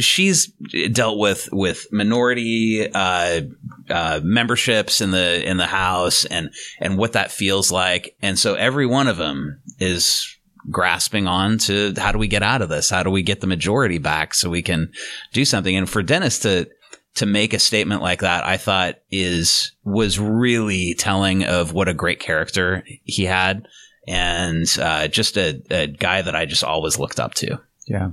she's 0.00 0.48
dealt 0.92 1.18
with 1.18 1.48
with 1.50 1.86
minority 1.90 2.86
uh, 2.92 3.40
uh, 3.88 4.20
memberships 4.22 5.00
in 5.00 5.10
the 5.12 5.42
in 5.48 5.56
the 5.56 5.66
house 5.66 6.26
and 6.26 6.50
and 6.78 6.98
what 6.98 7.14
that 7.14 7.32
feels 7.32 7.72
like 7.72 8.14
and 8.20 8.38
so 8.38 8.52
every 8.54 8.84
one 8.86 9.08
of 9.08 9.16
them 9.16 9.58
is 9.78 10.36
grasping 10.70 11.26
on 11.26 11.56
to 11.56 11.94
how 11.96 12.12
do 12.12 12.18
we 12.18 12.28
get 12.28 12.42
out 12.42 12.60
of 12.60 12.68
this 12.68 12.90
how 12.90 13.02
do 13.02 13.08
we 13.10 13.22
get 13.22 13.40
the 13.40 13.46
majority 13.46 13.96
back 13.96 14.34
so 14.34 14.50
we 14.50 14.60
can 14.62 14.92
do 15.32 15.44
something 15.46 15.74
and 15.74 15.88
for 15.88 16.02
Dennis 16.02 16.38
to 16.40 16.68
to 17.16 17.26
make 17.26 17.52
a 17.52 17.58
statement 17.58 18.02
like 18.02 18.20
that 18.20 18.44
I 18.46 18.56
thought 18.56 18.96
is 19.10 19.72
was 19.84 20.18
really 20.18 20.94
telling 20.94 21.44
of 21.44 21.72
what 21.72 21.88
a 21.88 21.94
great 21.94 22.20
character 22.20 22.84
he 23.04 23.24
had 23.24 23.66
and 24.06 24.66
uh, 24.80 25.08
just 25.08 25.36
a, 25.36 25.60
a 25.70 25.86
guy 25.86 26.22
that 26.22 26.34
I 26.36 26.46
just 26.46 26.64
always 26.64 26.98
looked 26.98 27.18
up 27.20 27.34
to 27.34 27.58
yeah, 27.86 28.10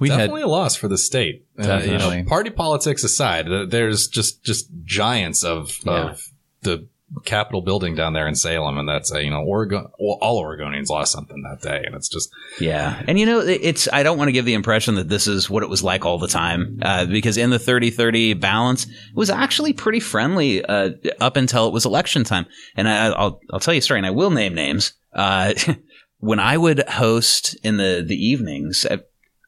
we 0.00 0.08
had 0.10 0.16
Definitely 0.18 0.42
a 0.42 0.48
loss 0.48 0.74
for 0.76 0.88
the 0.88 0.98
state. 0.98 1.46
Uh, 1.58 1.80
you 1.84 1.96
know, 1.96 2.24
party 2.26 2.50
politics 2.50 3.04
aside, 3.04 3.46
there's 3.70 4.08
just 4.08 4.42
just 4.44 4.68
giants 4.84 5.44
of 5.44 5.78
Yeah. 5.84 6.10
of 6.10 6.32
the 6.62 6.88
Capitol 7.24 7.62
building 7.62 7.94
down 7.94 8.14
there 8.14 8.26
in 8.26 8.34
Salem, 8.34 8.78
and 8.78 8.88
that's 8.88 9.12
uh, 9.14 9.18
you 9.18 9.30
know 9.30 9.42
Oregon. 9.42 9.86
Well, 9.98 10.18
all 10.20 10.42
Oregonians 10.42 10.88
lost 10.88 11.12
something 11.12 11.42
that 11.42 11.62
day, 11.62 11.82
and 11.84 11.94
it's 11.94 12.08
just 12.08 12.30
Yeah. 12.60 13.00
And 13.06 13.18
you 13.18 13.26
know, 13.26 13.40
it's, 13.40 13.88
I 13.92 14.02
don't 14.02 14.18
want 14.18 14.28
to 14.28 14.32
give 14.32 14.44
the 14.44 14.54
impression 14.54 14.96
that 14.96 15.08
this 15.08 15.26
is 15.26 15.48
what 15.48 15.62
it 15.62 15.68
was 15.68 15.84
like 15.84 16.04
all 16.04 16.18
the 16.18 16.28
time, 16.28 16.80
uh, 16.82 17.06
because 17.06 17.36
in 17.36 17.50
the 17.50 17.58
30 17.58 17.90
30 17.90 18.34
balance, 18.34 18.86
it 18.86 18.92
was 19.14 19.30
actually 19.30 19.72
pretty 19.72 20.00
friendly, 20.00 20.64
uh, 20.64 20.90
up 21.20 21.36
until 21.36 21.68
it 21.68 21.72
was 21.72 21.86
election 21.86 22.24
time. 22.24 22.46
And 22.74 22.88
I, 22.88 23.06
I'll, 23.08 23.40
I'll 23.52 23.60
tell 23.60 23.74
you 23.74 23.78
a 23.78 23.82
story, 23.82 24.00
and 24.00 24.06
I 24.06 24.10
will 24.10 24.30
name 24.30 24.54
names. 24.54 24.92
Uh, 25.12 25.54
when 26.18 26.40
I 26.40 26.56
would 26.56 26.88
host 26.88 27.56
in 27.62 27.76
the, 27.76 28.04
the 28.06 28.16
evenings, 28.16 28.84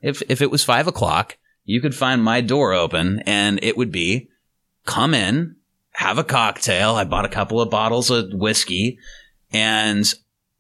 if, 0.01 0.23
if 0.29 0.40
it 0.40 0.51
was 0.51 0.62
five 0.62 0.87
o'clock, 0.87 1.37
you 1.64 1.81
could 1.81 1.94
find 1.94 2.23
my 2.23 2.40
door 2.40 2.73
open 2.73 3.21
and 3.27 3.59
it 3.62 3.77
would 3.77 3.92
be 3.92 4.29
come 4.87 5.12
in, 5.12 5.57
have 5.99 6.17
a 6.19 6.23
cocktail. 6.25 6.95
I 6.95 7.03
bought 7.03 7.25
a 7.25 7.29
couple 7.29 7.61
of 7.61 7.71
bottles 7.71 8.09
of 8.11 8.27
whiskey 8.33 8.99
and 9.53 10.05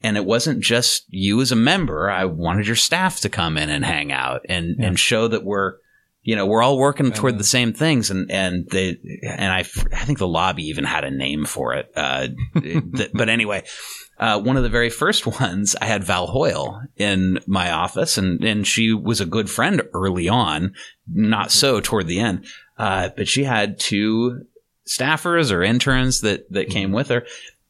and 0.02 0.16
it 0.16 0.24
wasn't 0.24 0.60
just 0.62 1.04
you 1.08 1.40
as 1.40 1.52
a 1.52 1.56
member. 1.56 2.10
I 2.10 2.24
wanted 2.24 2.66
your 2.66 2.76
staff 2.76 3.20
to 3.20 3.28
come 3.28 3.56
in 3.56 3.70
and 3.70 3.84
hang 3.84 4.10
out 4.12 4.40
and 4.48 4.74
Yeah. 4.78 4.86
and 4.88 4.98
show 4.98 5.28
that 5.28 5.44
we're 5.44 5.74
you 6.22 6.34
know 6.34 6.44
we're 6.44 6.62
all 6.62 6.76
working 6.76 7.12
toward 7.12 7.38
the 7.38 7.44
same 7.44 7.72
things 7.72 8.10
and 8.10 8.28
and 8.32 8.66
they 8.72 8.96
and 9.22 9.52
I 9.52 9.60
I 9.60 10.04
think 10.04 10.18
the 10.18 10.26
lobby 10.26 10.64
even 10.68 10.82
had 10.84 11.04
a 11.04 11.10
name 11.10 11.44
for 11.44 11.74
it. 11.74 11.90
Uh, 11.94 12.28
th- 12.60 13.10
but 13.14 13.28
anyway. 13.28 13.62
Uh, 14.20 14.40
one 14.40 14.56
of 14.56 14.64
the 14.64 14.68
very 14.68 14.90
first 14.90 15.24
ones, 15.40 15.76
I 15.80 15.84
had 15.84 16.02
Val 16.02 16.26
Hoyle 16.26 16.82
in 16.96 17.38
my 17.46 17.70
office, 17.70 18.18
and, 18.18 18.42
and 18.42 18.66
she 18.66 18.92
was 18.92 19.20
a 19.20 19.24
good 19.24 19.48
friend 19.48 19.80
early 19.94 20.28
on, 20.28 20.74
not 21.06 21.52
so 21.52 21.78
toward 21.78 22.08
the 22.08 22.18
end. 22.18 22.44
Uh, 22.76 23.10
but 23.16 23.28
she 23.28 23.44
had 23.44 23.78
two 23.78 24.40
staffers 24.88 25.52
or 25.52 25.62
interns 25.62 26.22
that, 26.22 26.50
that 26.52 26.68
came 26.70 26.90
with 26.92 27.08
her. 27.08 27.24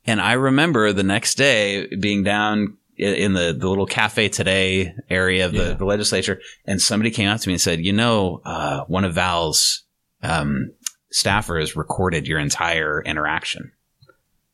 And 0.07 0.21
I 0.21 0.33
remember 0.33 0.93
the 0.93 1.03
next 1.03 1.35
day 1.37 1.87
being 1.97 2.23
down 2.23 2.79
in 2.97 3.33
the, 3.35 3.55
the 3.57 3.69
little 3.69 3.87
cafe 3.87 4.29
today 4.29 4.95
area 5.11 5.47
of 5.47 5.53
the, 5.53 5.59
Yeah. 5.59 5.73
the 5.75 5.85
legislature, 5.85 6.41
and 6.65 6.81
somebody 6.81 7.11
came 7.11 7.29
up 7.29 7.41
to 7.41 7.49
me 7.49 7.55
and 7.55 7.61
said, 7.61 7.81
"You 7.85 7.93
know, 7.93 8.41
uh, 8.45 8.85
one 8.87 9.05
of 9.05 9.15
Val's 9.15 9.85
um, 10.23 10.73
staffers 11.13 11.77
recorded 11.77 12.27
your 12.27 12.39
entire 12.41 13.03
interaction." 13.03 13.71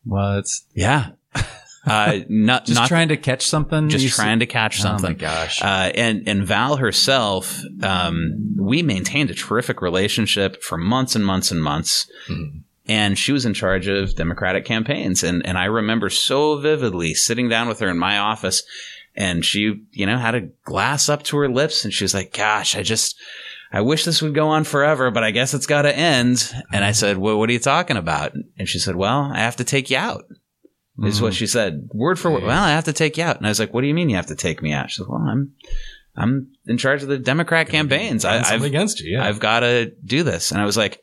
well, 0.04 0.38
it's 0.38 0.66
Yeah, 0.74 1.10
uh, 1.86 2.20
not 2.28 2.64
just 2.66 2.80
not 2.80 2.88
trying 2.88 3.08
to 3.08 3.16
catch 3.16 3.46
something. 3.46 3.88
just 3.88 4.14
trying 4.14 4.38
to 4.40 4.46
catch 4.46 4.80
something. 4.80 5.06
Oh 5.06 5.08
my 5.10 5.14
gosh. 5.14 5.62
Uh, 5.62 5.90
and 5.94 6.28
and 6.28 6.46
Val 6.46 6.76
herself, 6.76 7.60
um, 7.82 8.54
we 8.58 8.82
maintained 8.82 9.30
a 9.30 9.34
terrific 9.34 9.82
relationship 9.82 10.62
for 10.62 10.78
months 10.78 11.14
and 11.14 11.24
months 11.24 11.50
and 11.50 11.62
months. 11.62 12.06
Mhm. 12.28 12.62
And 12.86 13.18
she 13.18 13.32
was 13.32 13.46
in 13.46 13.54
charge 13.54 13.86
of 13.88 14.14
Democratic 14.14 14.64
campaigns, 14.64 15.22
and 15.22 15.44
and 15.46 15.56
I 15.56 15.64
remember 15.64 16.10
so 16.10 16.58
vividly 16.58 17.14
sitting 17.14 17.48
down 17.48 17.68
with 17.68 17.80
her 17.80 17.88
in 17.88 17.98
my 17.98 18.18
office, 18.18 18.62
and 19.16 19.44
she, 19.44 19.82
you 19.92 20.06
know, 20.06 20.18
had 20.18 20.34
a 20.34 20.48
glass 20.64 21.08
up 21.08 21.22
to 21.24 21.36
her 21.38 21.48
lips, 21.48 21.84
and 21.84 21.92
she 21.94 22.04
was 22.04 22.14
like, 22.14 22.32
"Gosh, 22.32 22.76
I 22.76 22.82
just." 22.82 23.16
I 23.72 23.80
wish 23.80 24.04
this 24.04 24.22
would 24.22 24.36
go 24.36 24.50
on 24.50 24.62
forever, 24.62 25.10
but 25.10 25.24
I 25.24 25.32
guess 25.32 25.52
it's 25.52 25.66
got 25.66 25.82
to 25.82 25.96
end. 25.96 26.48
And 26.72 26.84
I 26.84 26.92
said, 26.92 27.18
well, 27.18 27.36
what 27.36 27.50
are 27.50 27.52
you 27.52 27.58
talking 27.58 27.96
about? 27.96 28.32
And 28.56 28.68
she 28.68 28.78
said, 28.78 28.94
well, 28.94 29.28
I 29.34 29.40
have 29.40 29.56
to 29.56 29.64
take 29.64 29.90
you 29.90 29.96
out. 29.96 30.26
Is 31.02 31.20
what 31.20 31.34
she 31.34 31.48
said, 31.48 31.88
word 31.92 32.20
for 32.20 32.30
word. 32.30 32.44
Well, 32.44 32.62
I 32.62 32.70
have 32.70 32.84
to 32.84 32.92
take 32.92 33.16
you 33.16 33.24
out, 33.24 33.36
and 33.36 33.46
I 33.46 33.48
was 33.48 33.58
like, 33.58 33.74
"What 33.74 33.80
do 33.80 33.88
you 33.88 33.94
mean 33.94 34.08
you 34.10 34.14
have 34.16 34.26
to 34.26 34.36
take 34.36 34.62
me 34.62 34.72
out?" 34.72 34.90
She 34.90 34.98
said, 34.98 35.08
"Well, 35.08 35.20
I'm, 35.20 35.52
I'm 36.14 36.52
in 36.66 36.78
charge 36.78 37.02
of 37.02 37.08
the 37.08 37.18
Democrat 37.18 37.68
campaigns. 37.68 38.24
I, 38.24 38.38
I've, 38.38 38.62
against 38.62 39.00
you. 39.00 39.16
Yeah, 39.16 39.26
I've 39.26 39.40
got 39.40 39.60
to 39.60 39.86
do 40.04 40.22
this." 40.22 40.52
And 40.52 40.60
I 40.60 40.64
was 40.64 40.76
like, 40.76 41.00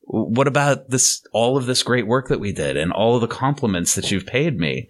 "What 0.00 0.46
about 0.48 0.88
this? 0.88 1.22
All 1.32 1.58
of 1.58 1.66
this 1.66 1.82
great 1.82 2.06
work 2.06 2.28
that 2.28 2.40
we 2.40 2.52
did, 2.52 2.78
and 2.78 2.90
all 2.90 3.16
of 3.16 3.20
the 3.20 3.26
compliments 3.28 3.96
that 3.96 4.10
you've 4.10 4.24
paid 4.24 4.58
me, 4.58 4.88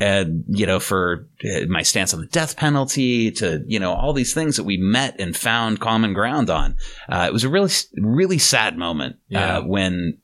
and 0.00 0.42
you 0.48 0.66
know, 0.66 0.80
for 0.80 1.28
uh, 1.44 1.66
my 1.68 1.82
stance 1.82 2.12
on 2.12 2.20
the 2.20 2.26
death 2.26 2.56
penalty, 2.56 3.30
to 3.30 3.62
you 3.68 3.78
know, 3.78 3.92
all 3.92 4.12
these 4.12 4.34
things 4.34 4.56
that 4.56 4.64
we 4.64 4.76
met 4.76 5.20
and 5.20 5.36
found 5.36 5.78
common 5.78 6.14
ground 6.14 6.50
on. 6.50 6.76
Uh, 7.08 7.26
it 7.28 7.32
was 7.32 7.44
a 7.44 7.48
really, 7.48 7.70
really 7.96 8.38
sad 8.38 8.76
moment 8.76 9.18
Yeah. 9.28 9.58
uh, 9.58 9.62
when." 9.62 10.18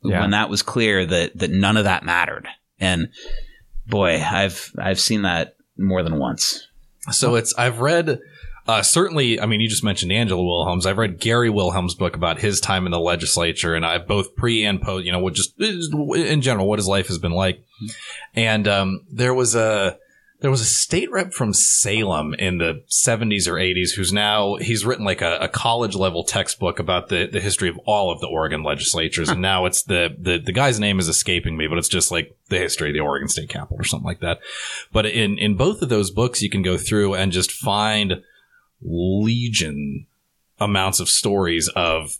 Yeah. 0.00 0.20
When 0.20 0.30
that 0.30 0.48
was 0.48 0.62
clear 0.62 1.04
that 1.04 1.36
that 1.38 1.50
none 1.50 1.76
of 1.76 1.82
that 1.82 2.04
mattered, 2.04 2.46
and 2.80 3.08
boy, 3.86 4.20
I've 4.20 4.72
I've 4.78 5.00
seen 5.00 5.22
that 5.22 5.56
more 5.76 6.02
than 6.02 6.18
once. 6.18 6.66
So 7.10 7.36
it's 7.36 7.54
I've 7.56 7.80
read 7.80 8.20
uh, 8.68 8.82
certainly. 8.82 9.40
I 9.40 9.46
mean, 9.46 9.60
you 9.60 9.68
just 9.68 9.82
mentioned 9.82 10.12
Angela 10.12 10.44
Wilhelms. 10.44 10.84
I've 10.84 10.98
read 10.98 11.18
Gary 11.18 11.48
Wilhelm's 11.48 11.94
book 11.94 12.14
about 12.14 12.38
his 12.38 12.60
time 12.60 12.84
in 12.84 12.92
the 12.92 13.00
legislature, 13.00 13.74
and 13.74 13.84
I 13.84 13.96
both 13.96 14.36
pre 14.36 14.62
and 14.64 14.80
post. 14.80 15.06
You 15.06 15.12
know, 15.12 15.20
what 15.20 15.32
just 15.32 15.58
in 15.58 16.42
general 16.42 16.68
what 16.68 16.78
his 16.78 16.86
life 16.86 17.08
has 17.08 17.18
been 17.18 17.32
like. 17.32 17.64
And 18.34 18.68
um, 18.68 19.06
there 19.10 19.32
was 19.32 19.54
a 19.54 19.96
there 20.40 20.50
was 20.50 20.60
a 20.60 20.66
state 20.66 21.10
rep 21.10 21.32
from 21.32 21.52
Salem 21.52 22.32
in 22.34 22.58
the 22.58 22.82
70s 22.88 23.48
or 23.48 23.54
80s 23.54 23.94
who's 23.96 24.12
now 24.12 24.54
he's 24.56 24.86
written 24.86 25.04
like 25.04 25.20
a, 25.20 25.36
a 25.38 25.48
college 25.48 25.96
level 25.96 26.22
textbook 26.22 26.78
about 26.78 27.08
the, 27.08 27.26
the 27.26 27.40
history 27.40 27.68
of 27.68 27.78
all 27.86 28.12
of 28.12 28.20
the 28.20 28.28
Oregon 28.28 28.62
legislatures. 28.62 29.28
And 29.28 29.42
now 29.42 29.64
it's 29.66 29.82
the, 29.82 30.14
the 30.16 30.38
the 30.38 30.52
guy's 30.52 30.78
name 30.78 30.98
is 31.00 31.08
escaping 31.08 31.56
me 31.56 31.66
but 31.66 31.78
it's 31.78 31.88
just 31.88 32.12
like 32.12 32.36
the 32.48 32.58
history 32.58 32.90
of 32.90 32.94
the 32.94 33.00
Oregon 33.00 33.28
State 33.28 33.48
Capitol 33.48 33.80
or 33.80 33.84
something 33.84 34.06
like 34.06 34.20
that. 34.20 34.38
But 34.92 35.06
in 35.06 35.38
in 35.38 35.56
both 35.56 35.82
of 35.82 35.88
those 35.88 36.10
books 36.10 36.40
you 36.40 36.50
can 36.50 36.62
go 36.62 36.76
through 36.76 37.14
and 37.14 37.32
just 37.32 37.50
find 37.50 38.22
legion 38.80 40.06
amounts 40.60 41.00
of 41.00 41.08
stories 41.08 41.68
of 41.74 42.18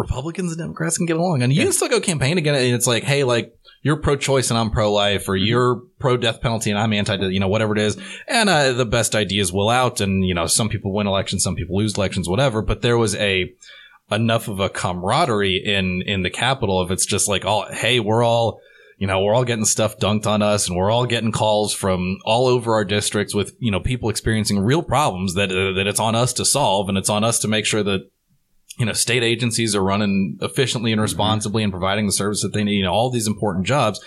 Republicans 0.00 0.52
and 0.52 0.60
Democrats 0.60 0.96
can 0.96 1.06
get 1.06 1.16
along 1.16 1.42
and 1.42 1.52
you 1.52 1.62
can 1.62 1.72
still 1.72 1.88
go 1.88 2.00
campaign 2.00 2.38
again 2.38 2.54
and 2.54 2.74
it's 2.74 2.86
like 2.86 3.04
hey 3.04 3.24
like 3.24 3.54
you're 3.82 3.96
pro-choice 3.96 4.50
and 4.50 4.58
I'm 4.58 4.70
pro-life, 4.70 5.28
or 5.28 5.36
you're 5.36 5.76
pro-death 5.98 6.40
penalty 6.40 6.70
and 6.70 6.78
I'm 6.78 6.92
anti, 6.92 7.16
you 7.28 7.40
know, 7.40 7.48
whatever 7.48 7.74
it 7.74 7.80
is. 7.80 7.98
And 8.28 8.48
uh, 8.48 8.72
the 8.72 8.84
best 8.84 9.14
ideas 9.14 9.52
will 9.52 9.70
out, 9.70 10.00
and 10.00 10.24
you 10.26 10.34
know, 10.34 10.46
some 10.46 10.68
people 10.68 10.92
win 10.92 11.06
elections, 11.06 11.42
some 11.42 11.54
people 11.54 11.76
lose 11.76 11.96
elections, 11.96 12.28
whatever. 12.28 12.62
But 12.62 12.82
there 12.82 12.98
was 12.98 13.14
a 13.16 13.52
enough 14.10 14.48
of 14.48 14.60
a 14.60 14.68
camaraderie 14.68 15.62
in 15.64 16.02
in 16.02 16.22
the 16.22 16.30
Capitol 16.30 16.80
of 16.80 16.90
it's 16.90 17.06
just 17.06 17.28
like, 17.28 17.44
oh, 17.44 17.66
hey, 17.72 18.00
we're 18.00 18.22
all. 18.22 18.60
You 18.98 19.06
know, 19.06 19.22
we're 19.22 19.32
all 19.32 19.46
getting 19.46 19.64
stuff 19.64 19.96
dunked 19.96 20.26
on 20.26 20.42
us 20.42 20.68
and 20.68 20.76
we're 20.76 20.90
all 20.90 21.06
getting 21.06 21.32
calls 21.32 21.72
from 21.72 22.18
all 22.26 22.46
over 22.46 22.74
our 22.74 22.84
districts 22.84 23.34
with, 23.34 23.56
you 23.58 23.70
know, 23.70 23.80
people 23.80 24.10
experiencing 24.10 24.60
real 24.60 24.82
problems 24.82 25.36
that, 25.36 25.50
uh, 25.50 25.72
that 25.72 25.86
it's 25.86 25.98
on 25.98 26.14
us 26.14 26.34
to 26.34 26.44
solve 26.44 26.90
and 26.90 26.98
it's 26.98 27.08
on 27.08 27.24
us 27.24 27.38
to 27.38 27.48
make 27.48 27.64
sure 27.64 27.82
that 27.82 28.10
you 28.80 28.86
know, 28.86 28.92
state 28.94 29.22
agencies 29.22 29.76
are 29.76 29.82
running 29.84 30.38
efficiently 30.42 30.90
and 30.90 31.00
responsibly 31.00 31.62
and 31.62 31.70
providing 31.72 32.06
the 32.06 32.12
service 32.12 32.42
that 32.42 32.52
they 32.52 32.64
need, 32.64 32.74
you 32.78 32.82
know, 32.84 32.92
all 32.92 33.10
these 33.10 33.28
important 33.28 33.66
jobs. 33.66 34.00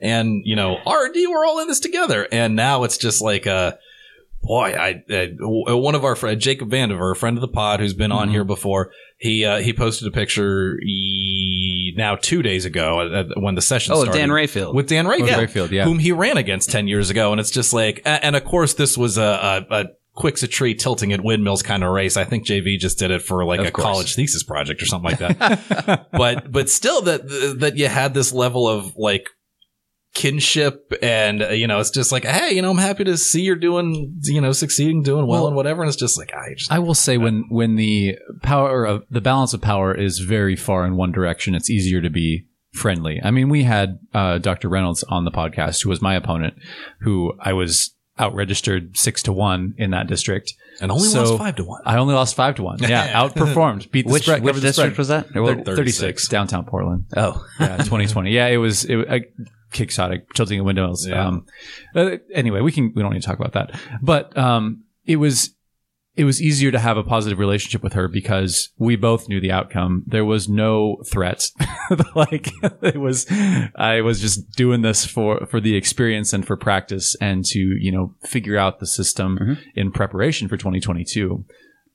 and 0.00 0.42
you 0.44 0.54
know, 0.56 0.74
RD, 0.86 1.16
we're 1.30 1.46
all 1.46 1.58
in 1.60 1.68
this 1.68 1.80
together. 1.80 2.28
And 2.30 2.54
now 2.54 2.84
it's 2.84 2.98
just 2.98 3.22
like 3.22 3.46
uh 3.46 3.72
boy, 4.40 4.72
I, 4.78 5.02
I 5.10 5.32
one 5.40 5.96
of 5.96 6.04
our 6.04 6.14
friends, 6.14 6.44
Jacob 6.44 6.70
Vandiver, 6.70 7.10
a 7.10 7.16
friend 7.16 7.36
of 7.36 7.40
the 7.40 7.48
pod 7.48 7.80
who's 7.80 7.94
been 7.94 8.12
on 8.12 8.28
Mhm. 8.28 8.32
here 8.32 8.44
before, 8.44 8.92
he 9.18 9.44
uh, 9.44 9.58
he 9.58 9.72
posted 9.72 10.06
a 10.06 10.12
picture 10.12 10.78
e- 10.80 11.92
now 11.96 12.14
two 12.14 12.40
days 12.42 12.64
ago 12.64 13.00
uh, 13.00 13.24
when 13.40 13.56
the 13.56 13.60
session 13.62 13.94
Oh, 13.94 14.02
started 14.04 14.16
Dan 14.18 14.28
Rayfield. 14.30 14.74
with 14.74 14.88
Dan 14.88 15.08
With 15.08 15.20
Rayfield, 15.22 15.46
Rayfield, 15.48 15.70
yeah. 15.72 15.84
whom 15.84 15.98
he 15.98 16.12
ran 16.12 16.36
against 16.36 16.70
10 16.70 16.86
years 16.86 17.10
ago. 17.10 17.32
And 17.32 17.40
it's 17.40 17.50
just 17.50 17.72
like, 17.72 18.00
and 18.04 18.36
of 18.36 18.44
course, 18.44 18.74
this 18.74 18.96
was 18.96 19.18
a, 19.18 19.66
a, 19.70 19.74
a 19.74 19.84
quicks 20.18 20.42
a 20.42 20.48
tree 20.48 20.74
tilting 20.74 21.12
at 21.12 21.22
windmills 21.22 21.62
kind 21.62 21.84
of 21.84 21.92
race. 21.92 22.16
I 22.16 22.24
think 22.24 22.44
JV 22.44 22.76
just 22.76 22.98
did 22.98 23.12
it 23.12 23.22
for 23.22 23.44
like 23.44 23.60
Of 23.60 23.66
a 23.66 23.70
course. 23.70 23.84
college 23.84 24.14
thesis 24.16 24.42
project 24.42 24.82
or 24.82 24.86
something 24.86 25.10
like 25.12 25.20
that. 25.20 26.08
but, 26.12 26.50
but 26.50 26.68
still 26.68 27.02
that, 27.02 27.22
that 27.60 27.76
you 27.76 27.86
had 27.86 28.14
this 28.14 28.32
level 28.32 28.66
of 28.68 28.96
like, 28.96 29.28
kinship 30.14 30.92
and 31.02 31.42
uh, 31.42 31.48
you 31.50 31.66
know 31.66 31.78
it's 31.78 31.90
just 31.90 32.10
like 32.10 32.24
hey 32.24 32.52
you 32.54 32.62
know 32.62 32.70
i'm 32.70 32.78
happy 32.78 33.04
to 33.04 33.16
see 33.16 33.42
you're 33.42 33.54
doing 33.54 34.18
you 34.24 34.40
know 34.40 34.52
succeeding 34.52 35.02
doing 35.02 35.26
well, 35.26 35.40
Well- 35.42 35.46
and 35.48 35.54
whatever 35.56 35.82
and 35.82 35.88
it's 35.88 35.98
just 35.98 36.18
like 36.18 36.32
i 36.34 36.54
just 36.56 36.72
I 36.72 36.78
will 36.80 36.94
say 36.94 37.18
when 37.18 37.44
when 37.50 37.76
the 37.76 38.16
power 38.42 38.84
of 38.84 39.04
the 39.10 39.20
balance 39.20 39.52
of 39.52 39.60
power 39.60 39.94
is 39.94 40.18
very 40.18 40.56
far 40.56 40.86
in 40.86 40.96
one 40.96 41.12
direction, 41.12 41.54
it's 41.54 41.70
easier 41.70 42.00
to 42.00 42.10
be 42.10 42.46
friendly. 42.72 43.20
I 43.22 43.30
mean, 43.30 43.48
we 43.48 43.62
had 43.64 43.98
uh, 44.14 44.38
Dr. 44.38 44.68
Reynolds 44.68 45.04
on 45.04 45.24
the 45.24 45.30
podcast, 45.30 45.82
who 45.82 45.88
was 45.90 46.02
my 46.02 46.14
opponent, 46.16 46.54
who 47.00 47.34
I 47.38 47.52
was 47.52 47.94
out 48.18 48.34
registered 48.34 48.96
six 48.96 49.22
to 49.24 49.32
one 49.32 49.74
in 49.78 49.90
that 49.92 50.06
district. 50.06 50.54
and 50.80 50.90
only 50.90 51.08
So- 51.08 51.22
lost 51.24 51.38
five 51.38 51.56
to 51.56 51.64
one 51.64 51.82
I 51.84 51.96
only 51.96 52.14
lost 52.14 52.34
five 52.36 52.54
to 52.56 52.62
one. 52.62 52.78
Yeah, 52.80 53.12
outperformed, 53.22 53.90
beat 53.90 54.06
the 54.06 54.12
which 54.12 54.22
spread, 54.24 54.42
which 54.42 54.54
the 54.54 54.60
district 54.60 54.94
spread. 54.94 54.98
was 54.98 55.08
that? 55.08 55.34
Well, 55.34 55.46
36. 55.54 55.76
36. 55.76 56.28
downtown 56.28 56.64
Portland. 56.64 57.04
oh, 57.16 57.44
Yeah, 57.60 57.76
2020. 57.78 58.30
Yeah, 58.32 58.46
it 58.48 58.58
was 58.58 58.84
it, 58.84 59.08
I, 59.08 59.20
quixotic 59.72 60.32
tilting 60.34 60.58
at 60.58 60.64
windows. 60.64 61.06
Yeah. 61.06 61.26
Um, 61.26 61.46
uh, 61.94 62.16
anyway, 62.32 62.60
we 62.60 62.72
can 62.72 62.92
we 62.94 63.02
don't 63.02 63.12
need 63.12 63.22
to 63.22 63.26
talk 63.28 63.38
about 63.38 63.52
that. 63.52 63.78
But 64.02 64.36
um, 64.36 64.84
it 65.04 65.16
was 65.16 65.54
it 66.18 66.24
was 66.24 66.42
easier 66.42 66.70
to 66.72 66.78
have 66.78 66.96
a 66.98 67.02
positive 67.04 67.38
relationship 67.38 67.82
with 67.82 67.92
her 67.94 68.08
because 68.08 68.70
we 68.76 68.96
both 68.96 69.28
knew 69.28 69.40
the 69.40 69.52
outcome. 69.52 70.02
There 70.06 70.24
was 70.24 70.48
no 70.48 70.96
threat. 71.10 71.50
like 72.14 72.50
it 72.82 73.00
was, 73.00 73.26
I 73.76 74.00
was 74.02 74.20
just 74.20 74.50
doing 74.52 74.82
this 74.82 75.06
for 75.06 75.46
for 75.46 75.60
the 75.60 75.76
experience 75.76 76.32
and 76.32 76.46
for 76.46 76.56
practice 76.56 77.16
and 77.20 77.44
to 77.46 77.58
you 77.58 77.92
know 77.92 78.14
figure 78.24 78.58
out 78.58 78.80
the 78.80 78.86
system 78.86 79.38
Mhm. 79.40 79.58
in 79.74 79.92
preparation 79.92 80.48
for 80.48 80.56
2022. 80.56 81.44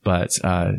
But 0.03 0.37
uh, 0.43 0.71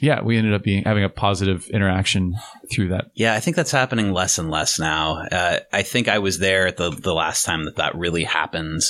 yeah, 0.00 0.22
we 0.22 0.36
ended 0.36 0.52
up 0.52 0.62
being 0.62 0.84
having 0.84 1.04
a 1.04 1.08
positive 1.08 1.66
interaction 1.68 2.34
through 2.70 2.88
that. 2.88 3.06
Yeah, 3.14 3.34
I 3.34 3.40
think 3.40 3.56
that's 3.56 3.70
happening 3.70 4.12
less 4.12 4.38
and 4.38 4.50
less 4.50 4.78
now. 4.78 5.22
Uh, 5.32 5.60
I 5.72 5.82
think 5.82 6.08
I 6.08 6.18
was 6.18 6.38
there 6.38 6.70
the 6.72 6.90
the 6.90 7.14
last 7.14 7.44
time 7.44 7.64
that 7.64 7.76
that 7.76 7.94
really 7.96 8.24
happened 8.24 8.82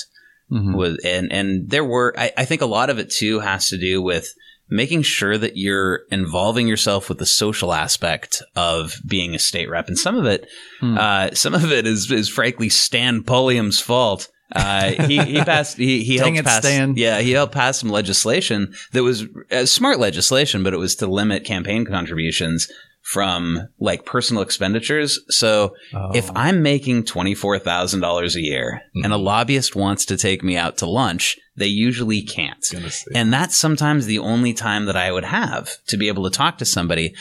Mhm. 0.51 0.75
was, 0.77 0.99
and 1.05 1.33
and 1.33 1.69
there 1.71 1.85
were. 1.85 2.15
I, 2.17 2.33
I 2.37 2.45
think 2.45 2.63
a 2.63 2.67
lot 2.67 2.91
of 2.91 2.99
it 2.99 3.11
too 3.11 3.41
has 3.41 3.69
to 3.71 3.79
do 3.79 4.01
with 4.01 4.33
making 4.69 5.03
sure 5.03 5.39
that 5.39 5.57
you're 5.57 6.01
involving 6.11 6.67
yourself 6.67 7.09
with 7.09 7.19
the 7.19 7.27
social 7.27 7.73
aspect 7.73 8.43
of 8.57 8.97
being 9.07 9.35
a 9.35 9.39
state 9.39 9.69
rep, 9.71 9.89
and 9.89 9.99
some 9.99 10.17
of 10.17 10.25
it, 10.27 10.47
Hmm. 10.81 10.99
uh, 10.99 11.31
some 11.35 11.55
of 11.55 11.71
it 11.73 11.87
is 11.87 12.11
is 12.11 12.29
frankly 12.29 12.69
Stan 12.69 13.23
Pulliam's 13.23 13.81
fault. 13.81 14.29
Uh, 14.55 14.93
he, 15.09 15.19
he 15.25 15.43
passed. 15.43 15.77
He, 15.77 16.05
he 16.05 16.17
helped 16.19 16.39
it, 16.39 16.45
pass. 16.45 16.59
Stan. 16.65 16.95
Yeah, 16.97 17.21
he 17.21 17.33
helped 17.33 17.53
pass 17.53 17.79
some 17.81 17.91
legislation 17.91 18.73
that 18.93 19.03
was 19.03 19.25
uh, 19.51 19.67
smart 19.67 19.99
legislation, 19.99 20.63
but 20.63 20.73
it 20.73 20.79
was 20.79 20.95
to 20.97 21.09
limit 21.09 21.45
campaign 21.45 21.85
contributions 21.85 22.71
from 23.13 23.69
like 23.79 24.05
personal 24.05 24.43
expenditures. 24.43 25.21
So 25.29 25.77
Oh. 25.95 26.11
if 26.13 26.29
I'm 26.35 26.61
making 26.63 27.05
$24,000 27.05 28.35
a 28.35 28.41
year 28.41 28.83
and 28.97 29.13
a 29.13 29.17
lobbyist 29.17 29.77
wants 29.77 30.05
to 30.07 30.17
take 30.17 30.43
me 30.43 30.57
out 30.57 30.79
to 30.79 30.87
lunch, 30.87 31.39
they 31.57 31.69
usually 31.69 32.21
can't. 32.21 32.67
And 33.15 33.33
that's 33.33 33.57
sometimes 33.57 34.07
the 34.07 34.19
only 34.19 34.53
time 34.55 34.87
that 34.87 34.97
I 34.97 35.13
would 35.13 35.23
have 35.25 35.71
to 35.87 35.97
be 35.97 36.09
able 36.09 36.25
to 36.25 36.37
talk 36.37 36.59
to 36.59 36.65
somebody. 36.65 37.15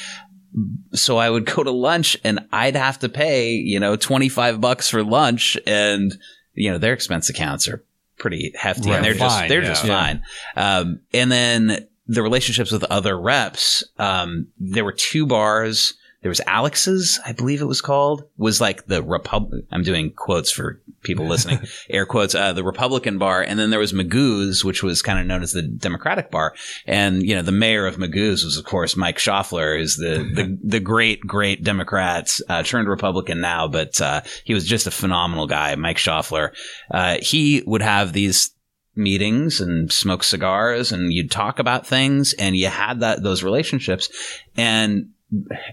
So 0.93 1.17
I 1.17 1.29
would 1.29 1.45
go 1.55 1.61
to 1.63 1.71
lunch 1.71 2.17
and 2.23 2.39
I'd 2.51 2.75
have 2.75 2.97
to 2.99 3.09
pay, 3.09 3.51
you 3.51 3.79
know, 3.79 3.95
25 3.95 4.59
bucks 4.59 4.89
for 4.89 5.03
lunch 5.03 5.55
and, 5.67 6.17
you 6.55 6.71
know, 6.71 6.79
their 6.79 6.93
expense 6.93 7.29
accounts 7.29 7.67
are 7.67 7.83
pretty 8.17 8.53
hefty 8.55 8.89
Right. 8.89 8.95
and 8.95 9.05
they're 9.05 9.13
just, 9.13 9.37
Fine, 9.37 9.49
they're 9.49 9.61
yeah. 9.61 9.67
just 9.67 9.85
Yeah. 9.85 9.99
fine. 9.99 10.23
Um, 10.55 11.01
and 11.13 11.31
then 11.31 11.87
the 12.07 12.21
relationships 12.21 12.71
with 12.71 12.83
other 12.85 13.19
reps, 13.19 13.83
um, 13.97 14.47
there 14.59 14.85
were 14.85 14.93
two 14.93 15.25
bars. 15.25 15.95
There 16.21 16.29
was 16.29 16.41
Alex's, 16.47 17.19
I 17.23 17.33
believe 17.33 17.61
it 17.61 17.65
was 17.65 17.81
called, 17.81 18.23
was 18.35 18.59
like 18.59 18.87
the 18.87 19.03
Republic. 19.03 19.65
I'm 19.71 19.83
doing 19.83 20.11
quotes 20.11 20.51
for 20.51 20.81
people 21.03 21.27
listening, 21.27 21.59
air 21.89 22.07
quotes, 22.07 22.33
uh, 22.33 22.51
the 22.51 22.63
Republican 22.63 23.19
bar. 23.19 23.43
And 23.43 23.59
then 23.59 23.69
there 23.69 23.79
was 23.79 23.93
Magoo's, 23.93 24.65
which 24.65 24.81
was 24.81 25.03
kind 25.03 25.19
of 25.19 25.27
known 25.27 25.43
as 25.43 25.53
the 25.53 25.61
Democratic 25.61 26.31
bar. 26.31 26.55
And, 26.87 27.21
you 27.21 27.35
know, 27.35 27.43
the 27.43 27.51
mayor 27.51 27.85
of 27.85 27.97
Magoo's 27.97 28.43
was, 28.43 28.57
of 28.57 28.65
course, 28.65 28.97
Mike 28.97 29.19
Schaufler, 29.19 29.77
who's 29.77 29.97
the, 29.97 30.27
the, 30.33 30.57
the 30.63 30.79
great, 30.79 31.21
great 31.21 31.63
Democrat, 31.63 32.35
uh, 32.49 32.63
turned 32.63 32.89
Republican 32.89 33.39
now, 33.39 33.67
but, 33.67 34.01
uh, 34.01 34.21
he 34.43 34.55
was 34.55 34.65
just 34.65 34.87
a 34.87 34.91
phenomenal 34.91 35.45
guy, 35.45 35.75
Mike 35.75 35.97
Schaufler. 35.97 36.55
Uh, 36.89 37.17
he 37.21 37.61
would 37.67 37.83
have 37.83 38.13
these 38.13 38.49
meetings 38.95 39.59
and 39.61 39.91
smoke 39.91 40.23
cigars 40.23 40.91
and 40.91 41.11
you'd 41.11 41.31
talk 41.31 41.59
about 41.59 41.85
things 41.85 42.33
and 42.33 42.55
you 42.55 42.67
had 42.67 43.01
that, 43.01 43.21
those 43.23 43.43
relationships 43.43 44.09
and 44.55 45.09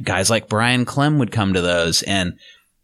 guys 0.02 0.28
like 0.30 0.48
Brian 0.48 0.85
Clem 0.85 1.18
would 1.18 1.30
come 1.32 1.54
to 1.54 1.61
those 1.61 2.02
and, 2.02 2.38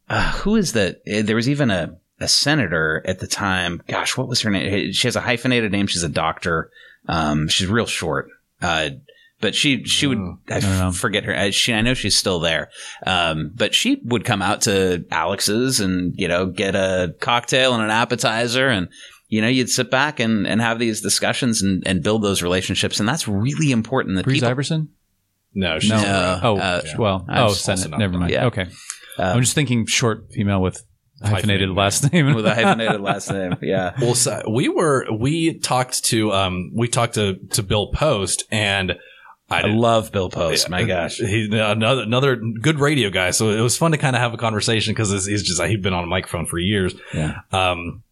uh, 0.08 0.32
who 0.32 0.56
is 0.56 0.72
that? 0.72 1.02
Eh, 1.06 1.22
There 1.22 1.36
was 1.36 1.48
even 1.48 1.70
a, 1.70 1.96
a 2.20 2.28
senator 2.28 3.02
at 3.04 3.18
the 3.18 3.26
time. 3.26 3.82
Gosh, 3.88 4.16
what 4.16 4.26
was 4.28 4.40
her 4.40 4.50
name? 4.50 4.92
She 4.92 5.06
has 5.06 5.16
a 5.16 5.20
hyphenated 5.20 5.70
name. 5.72 5.86
She's 5.86 6.02
a 6.02 6.08
doctor. 6.08 6.70
Um, 7.06 7.48
she's 7.48 7.66
real 7.66 7.84
short. 7.86 8.28
Uh, 8.62 8.90
but 9.40 9.54
she, 9.54 9.84
she 9.84 10.06
would, 10.06 10.18
Oh, 10.18 10.38
I, 10.48 10.90
forget 10.92 11.24
her. 11.24 11.36
I, 11.36 11.50
she, 11.50 11.72
I 11.74 11.82
know 11.82 11.94
she's 11.94 12.16
still 12.16 12.40
there. 12.40 12.70
Um, 13.06 13.52
but 13.54 13.74
she 13.74 14.00
would 14.04 14.24
come 14.24 14.40
out 14.42 14.62
to 14.62 15.04
Alex's 15.10 15.78
and, 15.80 16.14
you 16.18 16.26
know, 16.26 16.46
get 16.46 16.74
a 16.74 17.14
cocktail 17.20 17.74
and 17.74 17.82
an 17.84 17.90
appetizer 17.90 18.68
and, 18.68 18.88
you 19.28 19.40
know, 19.42 19.48
you'd 19.48 19.70
sit 19.70 19.90
back 19.90 20.20
and, 20.20 20.46
and 20.46 20.60
have 20.60 20.78
these 20.78 21.00
discussions 21.00 21.62
and, 21.62 21.82
and 21.86 22.02
build 22.02 22.22
those 22.22 22.42
relationships. 22.42 22.98
And 22.98 23.08
that's 23.08 23.28
really 23.28 23.70
important 23.70 24.16
that 24.16 24.24
Breeze 24.24 24.38
people, 24.38 24.50
Iverson? 24.50 24.88
no 25.54 25.78
she's 25.78 25.90
No. 25.90 26.02
No. 26.02 26.40
oh, 26.42 26.56
uh, 26.58 26.82
well, 26.98 27.24
I 27.28 27.42
oh, 27.42 27.48
Senate. 27.52 27.86
also 27.86 27.96
Never 27.96 28.18
mind. 28.18 28.32
yeah. 28.32 28.46
Okay. 28.46 28.66
uh, 29.18 29.22
I'm 29.22 29.40
just 29.40 29.54
thinking 29.54 29.86
short 29.86 30.32
female 30.32 30.62
with 30.62 30.82
hyphenated 31.20 31.68
Hyphenated 31.68 31.70
last 31.70 32.12
name. 32.12 32.34
with 32.34 32.46
a 32.46 32.54
hyphenated 32.54 33.00
last 33.02 33.30
name. 33.30 33.56
Yeah. 33.60 33.94
Well, 34.00 34.14
so 34.14 34.42
we 34.48 34.68
were 34.68 35.06
we 35.12 35.58
talked 35.58 36.04
to 36.06 36.32
um 36.32 36.70
we 36.74 36.88
talked 36.88 37.14
to 37.14 37.34
to 37.50 37.62
Bill 37.62 37.88
Post 37.92 38.44
and 38.50 38.96
I, 39.50 39.62
I 39.62 39.66
love 39.66 40.12
Bill 40.12 40.28
Post. 40.28 40.68
My 40.68 40.84
gosh. 40.84 41.16
he's 41.16 41.48
another 41.48 42.02
another 42.02 42.36
good 42.36 42.78
radio 42.80 43.10
guy. 43.10 43.30
So 43.30 43.50
it 43.50 43.60
was 43.60 43.76
fun 43.78 43.92
to 43.92 43.98
kind 43.98 44.14
of 44.14 44.20
have 44.20 44.34
a 44.34 44.36
conversation 44.36 44.92
because 44.92 45.10
he's 45.26 45.42
just 45.42 45.62
he'd 45.62 45.82
been 45.82 45.94
on 45.94 46.04
a 46.04 46.06
microphone 46.06 46.46
for 46.46 46.58
years. 46.58 46.94
Yeah. 47.14 47.40
Um, 47.50 48.02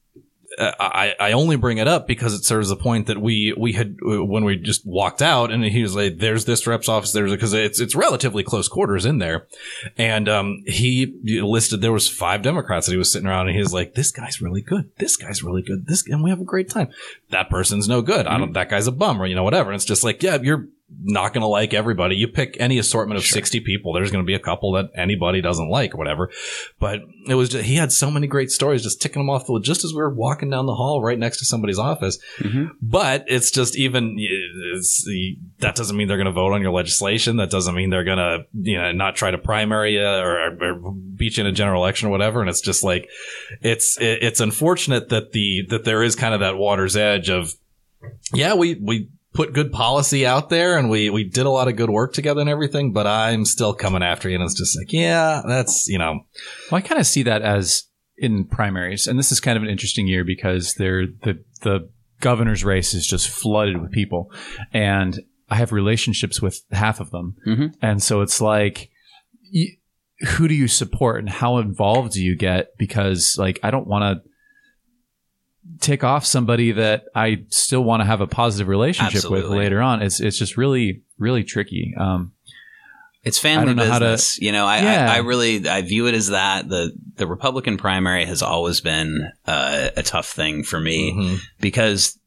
I, 0.58 1.14
I 1.20 1.32
only 1.32 1.56
bring 1.56 1.78
it 1.78 1.88
up 1.88 2.06
because 2.06 2.34
it 2.34 2.44
serves 2.44 2.68
the 2.68 2.76
point 2.76 3.08
that 3.08 3.20
we 3.20 3.54
we 3.56 3.72
had 3.72 3.96
when 4.00 4.44
we 4.44 4.56
just 4.56 4.86
walked 4.86 5.20
out 5.20 5.52
and 5.52 5.64
he 5.64 5.82
was 5.82 5.94
like, 5.94 6.18
"There's 6.18 6.44
this 6.44 6.66
rep's 6.66 6.88
office." 6.88 7.12
There's 7.12 7.30
because 7.30 7.52
it's 7.52 7.80
it's 7.80 7.94
relatively 7.94 8.42
close 8.42 8.68
quarters 8.68 9.04
in 9.04 9.18
there, 9.18 9.46
and 9.98 10.28
um, 10.28 10.62
he 10.66 11.14
listed 11.24 11.80
there 11.80 11.92
was 11.92 12.08
five 12.08 12.42
Democrats 12.42 12.86
that 12.86 12.92
he 12.92 12.98
was 12.98 13.12
sitting 13.12 13.28
around 13.28 13.48
and 13.48 13.56
he 13.56 13.62
was 13.62 13.74
like, 13.74 13.94
"This 13.94 14.10
guy's 14.10 14.40
really 14.40 14.62
good. 14.62 14.90
This 14.96 15.16
guy's 15.16 15.42
really 15.42 15.62
good. 15.62 15.86
This 15.86 16.06
and 16.06 16.22
we 16.22 16.30
have 16.30 16.40
a 16.40 16.44
great 16.44 16.70
time. 16.70 16.88
That 17.30 17.50
person's 17.50 17.88
no 17.88 18.00
good. 18.00 18.26
I 18.26 18.38
don't. 18.38 18.52
That 18.52 18.70
guy's 18.70 18.86
a 18.86 18.92
bum 18.92 19.20
or 19.20 19.26
you 19.26 19.34
know 19.34 19.44
whatever." 19.44 19.70
And 19.70 19.76
it's 19.76 19.84
just 19.84 20.04
like, 20.04 20.22
yeah, 20.22 20.38
you're 20.40 20.68
not 21.02 21.32
going 21.34 21.42
to 21.42 21.48
like 21.48 21.74
everybody. 21.74 22.14
You 22.14 22.28
pick 22.28 22.56
any 22.60 22.78
assortment 22.78 23.18
of 23.18 23.24
60 23.24 23.60
people. 23.60 23.92
There's 23.92 24.12
going 24.12 24.22
to 24.22 24.26
be 24.26 24.34
a 24.34 24.40
couple 24.40 24.72
that 24.72 24.90
anybody 24.94 25.40
doesn't 25.40 25.68
like 25.68 25.94
or 25.94 25.98
whatever. 25.98 26.30
But 26.78 27.00
it 27.26 27.34
was 27.34 27.48
just, 27.48 27.64
he 27.64 27.74
had 27.74 27.90
so 27.90 28.08
many 28.10 28.28
great 28.28 28.50
stories 28.50 28.82
just 28.84 29.02
ticking 29.02 29.20
them 29.20 29.28
off 29.28 29.46
the, 29.46 29.60
just 29.60 29.84
as 29.84 29.92
we 29.92 29.98
were 29.98 30.14
walking 30.14 30.48
down 30.48 30.66
the 30.66 30.74
hall 30.76 31.02
right 31.02 31.18
next 31.18 31.38
to 31.38 31.44
somebody's 31.44 31.78
office. 31.78 32.18
Mhm. 32.38 32.70
But 32.80 33.24
it's 33.26 33.50
just 33.50 33.76
even, 33.76 34.16
it's, 34.18 35.04
that 35.58 35.74
doesn't 35.74 35.96
mean 35.96 36.06
they're 36.06 36.18
going 36.18 36.26
to 36.26 36.32
vote 36.32 36.52
on 36.52 36.62
your 36.62 36.72
legislation. 36.72 37.38
That 37.38 37.50
doesn't 37.50 37.74
mean 37.74 37.90
they're 37.90 38.04
going 38.04 38.18
to, 38.18 38.46
you 38.52 38.78
know, 38.78 38.92
not 38.92 39.16
try 39.16 39.32
to 39.32 39.38
primary 39.38 39.94
you 39.94 40.04
or, 40.04 40.56
or 40.60 40.92
beat 40.92 41.36
you 41.36 41.42
in 41.42 41.48
a 41.48 41.52
general 41.52 41.82
election 41.82 42.08
or 42.08 42.10
whatever. 42.12 42.40
And 42.40 42.48
it's 42.48 42.60
just 42.60 42.84
like, 42.84 43.08
it's, 43.60 43.98
it's 44.00 44.40
unfortunate 44.40 45.08
that 45.08 45.32
the, 45.32 45.66
that 45.70 45.84
there 45.84 46.04
is 46.04 46.14
kind 46.14 46.32
of 46.32 46.40
that 46.40 46.56
water's 46.56 46.96
edge 46.96 47.28
of, 47.28 47.52
yeah, 48.32 48.54
we, 48.54 48.74
we, 48.74 49.08
put 49.36 49.52
good 49.52 49.70
policy 49.70 50.26
out 50.26 50.48
there 50.48 50.78
and 50.78 50.88
we, 50.90 51.10
we 51.10 51.22
did 51.24 51.46
a 51.46 51.50
lot 51.50 51.68
of 51.68 51.76
good 51.76 51.90
work 51.90 52.12
together 52.14 52.40
and 52.40 52.50
everything, 52.50 52.92
but 52.92 53.06
I'm 53.06 53.44
still 53.44 53.74
coming 53.74 54.02
after 54.02 54.28
you. 54.28 54.34
And 54.36 54.44
it's 54.44 54.54
just 54.58 54.76
like, 54.76 54.92
yeah, 54.92 55.42
that's, 55.46 55.86
you 55.88 55.98
know, 55.98 56.20
Well, 56.70 56.78
I 56.78 56.80
kind 56.80 57.00
of 57.00 57.06
see 57.06 57.22
that 57.24 57.42
as 57.42 57.84
in 58.18 58.46
primaries, 58.46 59.06
and 59.06 59.18
this 59.18 59.30
is 59.30 59.40
kind 59.40 59.56
of 59.58 59.62
an 59.62 59.68
interesting 59.68 60.06
year 60.08 60.24
because 60.24 60.74
they're 60.74 61.06
the 61.06 61.44
the 61.62 61.90
governor's 62.20 62.64
race 62.64 62.94
is 62.94 63.06
just 63.06 63.28
flooded 63.28 63.78
with 63.80 63.92
people, 63.92 64.32
and 64.72 65.20
I 65.50 65.56
have 65.56 65.70
relationships 65.70 66.40
with 66.40 66.62
half 66.72 66.98
of 66.98 67.10
them, 67.10 67.36
Mhm. 67.46 67.74
and 67.82 68.02
so 68.02 68.22
it's 68.22 68.40
like. 68.40 68.90
You, 69.50 69.76
who 70.38 70.48
do 70.48 70.54
you 70.54 70.66
support 70.66 71.20
and 71.20 71.28
how 71.28 71.58
involved 71.58 72.14
do 72.14 72.24
you 72.24 72.36
get? 72.36 72.70
Because 72.78 73.36
like 73.38 73.60
I 73.62 73.70
don't 73.70 73.86
want 73.86 74.02
to 74.24 74.30
tick 75.80 76.02
off 76.04 76.24
somebody 76.24 76.72
that 76.72 77.04
I 77.14 77.44
still 77.48 77.82
want 77.84 78.00
to 78.00 78.04
have 78.06 78.20
a 78.20 78.26
positive 78.26 78.68
relationship 78.68 79.30
with 79.30 79.44
later 79.46 79.80
on. 79.80 80.02
It's 80.02 80.20
it's 80.20 80.38
just 80.38 80.56
really 80.56 81.02
really 81.18 81.44
tricky. 81.44 81.94
Um, 81.98 82.32
It's 83.24 83.38
family 83.38 83.74
how 83.74 83.98
to- 83.98 84.04
business. 84.04 84.38
you 84.40 84.52
know, 84.52 84.66
I, 84.66 84.82
Yeah. 84.82 85.10
I, 85.10 85.14
I 85.16 85.18
really 85.18 85.68
I 85.68 85.82
view 85.82 86.06
it 86.06 86.14
as 86.14 86.28
that. 86.28 86.68
The 86.68 86.92
the 87.16 87.26
Republican 87.26 87.76
primary 87.76 88.24
has 88.26 88.42
always 88.42 88.80
been 88.80 89.30
uh, 89.46 89.88
a 89.96 90.02
tough 90.02 90.28
thing 90.28 90.62
for 90.64 90.78
me 90.80 91.12
Mhm. 91.12 91.38
because 91.60 92.18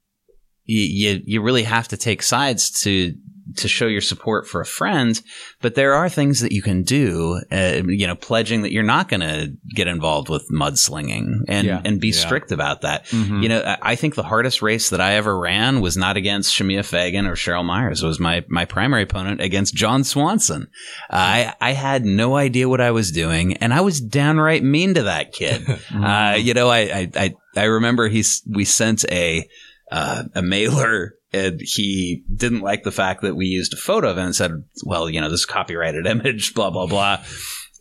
you, 0.65 0.81
you 0.81 1.21
you 1.25 1.41
really 1.41 1.63
have 1.63 1.87
to 1.89 1.97
take 1.97 2.21
sides 2.21 2.69
to 2.83 3.13
to 3.57 3.67
show 3.67 3.87
your 3.87 4.01
support 4.01 4.47
for 4.47 4.61
a 4.61 4.65
friend. 4.65 5.21
But 5.61 5.75
there 5.75 5.93
are 5.93 6.09
things 6.09 6.39
that 6.41 6.51
you 6.51 6.61
can 6.61 6.83
do. 6.83 7.41
Uh, 7.51 7.81
you 7.87 8.05
know, 8.07 8.15
pledging 8.15 8.61
that 8.61 8.71
you're 8.71 8.83
not 8.83 9.09
going 9.09 9.21
to 9.21 9.53
get 9.75 9.87
involved 9.87 10.29
with 10.29 10.47
mudslinging 10.51 11.43
and 11.47 11.67
Yeah. 11.67 11.81
and 11.83 11.99
be 11.99 12.07
Yeah. 12.09 12.13
strict 12.13 12.51
about 12.51 12.81
that. 12.81 13.05
mhm. 13.07 13.41
You 13.43 13.49
know, 13.49 13.61
I- 13.61 13.77
I 13.91 13.95
think 13.95 14.15
the 14.15 14.23
hardest 14.23 14.61
race 14.61 14.89
that 14.91 15.01
I 15.01 15.15
ever 15.15 15.37
ran 15.37 15.81
was 15.81 15.97
not 15.97 16.15
against 16.17 16.53
Shemia 16.53 16.85
Fagan 16.85 17.25
or 17.25 17.35
Cheryl 17.35 17.65
Myers. 17.65 18.03
It 18.03 18.07
was 18.07 18.19
my, 18.19 18.43
my 18.47 18.65
primary 18.65 19.03
opponent 19.03 19.41
against 19.41 19.73
John 19.75 20.03
Swanson. 20.03 20.67
I, 21.09 21.53
I 21.59 21.71
had 21.73 22.05
no 22.05 22.35
idea 22.35 22.69
what 22.69 22.81
I 22.81 22.91
was 22.91 23.11
doing 23.11 23.55
and 23.57 23.73
I 23.73 23.81
was 23.81 23.99
downright 23.99 24.63
mean 24.63 24.93
to 24.93 25.03
that 25.03 25.33
kid. 25.33 25.65
uh, 25.95 26.37
you 26.39 26.53
know, 26.53 26.69
I, 26.69 26.79
I, 26.79 27.11
I, 27.15 27.33
I 27.57 27.63
remember 27.65 28.07
he, 28.09 28.19
s- 28.19 28.41
we 28.47 28.63
sent 28.65 29.05
a, 29.11 29.47
uh, 29.91 30.23
a 30.35 30.41
mailer 30.43 31.15
and 31.31 31.59
he 31.61 32.23
didn't 32.33 32.61
like 32.61 32.83
the 32.83 32.91
fact 32.91 33.21
that 33.21 33.35
we 33.35 33.45
used 33.45 33.73
a 33.73 33.77
photo 33.77 34.09
of 34.09 34.17
him 34.17 34.25
and 34.25 34.35
said, 34.35 34.63
well, 34.83 35.09
you 35.09 35.21
know, 35.21 35.29
this 35.29 35.41
is 35.41 35.45
copyrighted 35.45 36.05
image, 36.07 36.53
blah, 36.53 36.69
blah, 36.69 36.87
blah. 36.87 37.23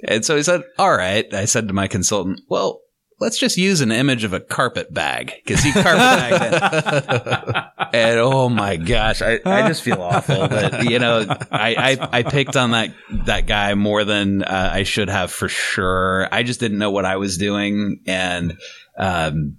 And 0.07 0.24
so 0.24 0.36
he 0.36 0.42
said, 0.42 0.62
all 0.78 0.96
right. 0.96 1.32
I 1.32 1.46
said 1.46 1.68
to 1.68 1.74
my 1.74 1.88
consultant, 1.88 2.40
well, 2.49 2.82
let's 3.20 3.38
just 3.38 3.57
use 3.57 3.80
an 3.80 3.90
image 3.90 4.22
of 4.22 4.32
a 4.32 4.40
carpet 4.40 4.92
bag 4.92 5.32
because 5.44 5.62
he 5.62 5.72
carpet 5.72 5.99
bagged 5.99 7.26
it. 7.26 7.64
And 7.90 8.18
oh 8.20 8.51
my 8.51 8.76
gosh, 8.76 9.22
I, 9.22 9.40
I 9.46 9.66
just 9.66 9.82
feel 9.82 10.03
awful 10.03 10.46
that, 10.46 10.84
you 10.90 10.99
know, 10.99 11.24
I, 11.51 11.96
I, 11.99 12.09
I 12.18 12.22
picked 12.22 12.55
on 12.55 12.72
that, 12.72 12.94
that 13.24 13.46
guy 13.46 13.74
more 13.76 14.05
than 14.05 14.42
uh, 14.42 14.70
I 14.74 14.82
should 14.82 15.09
have 15.09 15.32
for 15.32 15.49
sure. 15.49 16.28
I 16.30 16.42
just 16.42 16.61
didn't 16.61 16.76
know 16.76 16.90
what 16.90 17.07
I 17.07 17.16
was 17.16 17.38
doing. 17.38 18.03
And, 18.07 18.59
um, 18.99 19.57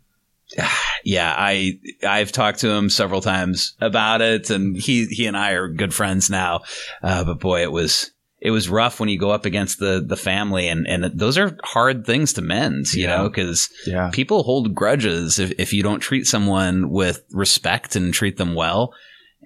yeah, 1.04 1.34
I 1.38 1.80
I've 2.08 2.32
talked 2.32 2.60
to 2.60 2.70
him 2.70 2.89
several 2.89 3.22
times 3.22 3.76
about 3.82 4.22
it, 4.22 4.50
and 4.50 4.76
he 4.78 5.06
he 5.06 5.26
and 5.28 5.38
I 5.38 5.52
are 5.52 5.68
good 5.68 5.93
friends 5.93 6.30
now. 6.30 6.62
Uh, 7.04 7.24
but 7.24 7.39
boy, 7.39 7.62
it 7.64 7.72
was 7.72 8.12
it 8.41 8.52
was 8.52 8.70
rough 8.70 9.00
when 9.00 9.10
you 9.10 9.20
go 9.20 9.32
up 9.32 9.45
against 9.45 9.80
the 9.80 10.04
the 10.06 10.18
family, 10.18 10.68
and 10.68 10.88
and 10.88 11.04
those 11.20 11.38
are 11.38 11.58
hard 11.64 12.06
things 12.06 12.34
to 12.34 12.41
mend, 12.41 12.91
you 12.93 13.04
Yeah. 13.04 13.18
know, 13.18 13.30
because 13.30 13.70
yeah. 13.86 14.10
people 14.12 14.43
hold 14.43 14.74
grudges 14.74 15.39
if 15.39 15.52
if 15.60 15.74
you 15.74 15.84
don't 15.84 16.00
treat 16.00 16.26
someone 16.26 16.89
with 16.89 17.24
respect 17.32 17.95
and 17.95 18.14
treat 18.14 18.38
them 18.38 18.56
well, 18.56 18.93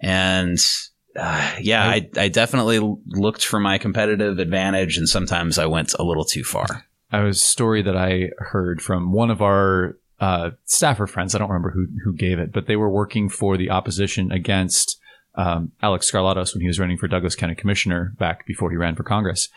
and. 0.02 0.58
Uh, 1.16 1.54
yeah, 1.60 1.88
I, 1.88 2.10
I 2.18 2.28
definitely 2.28 2.80
looked 3.06 3.46
for 3.46 3.60
my 3.60 3.78
competitive 3.78 4.40
advantage, 4.40 4.98
and 4.98 5.08
sometimes 5.08 5.60
I 5.60 5.68
went 5.68 5.94
a 6.00 6.04
little 6.04 6.26
too 6.26 6.44
far. 6.44 6.88
I 7.12 7.22
was 7.22 7.38
a 7.40 7.46
story 7.46 7.84
that 7.84 7.96
I 7.96 8.32
heard 8.40 8.82
from 8.82 9.12
one 9.14 9.30
of 9.30 9.40
our 9.40 9.96
uh, 10.24 10.52
staffer 10.66 11.08
friends. 11.08 11.34
I 11.34 11.38
don't 11.40 11.50
remember 11.50 11.72
who 11.72 11.86
who 12.04 12.14
gave 12.16 12.40
it, 12.40 12.52
but 12.54 12.66
they 12.68 12.76
were 12.76 12.90
working 13.02 13.30
for 13.30 13.58
the 13.58 13.70
opposition 13.78 14.32
against 14.32 15.00
um, 15.36 15.72
Alek 15.82 16.04
Skarlatos 16.10 16.54
when 16.54 16.62
he 16.62 16.68
was 16.68 16.80
running 16.80 16.98
for 16.98 17.08
Douglas 17.08 17.36
County 17.36 17.56
Commissioner 17.56 18.14
back 18.20 18.46
before 18.46 18.70
he 18.72 18.78
ran 18.78 18.96
for 18.96 19.04
Congress, 19.04 19.50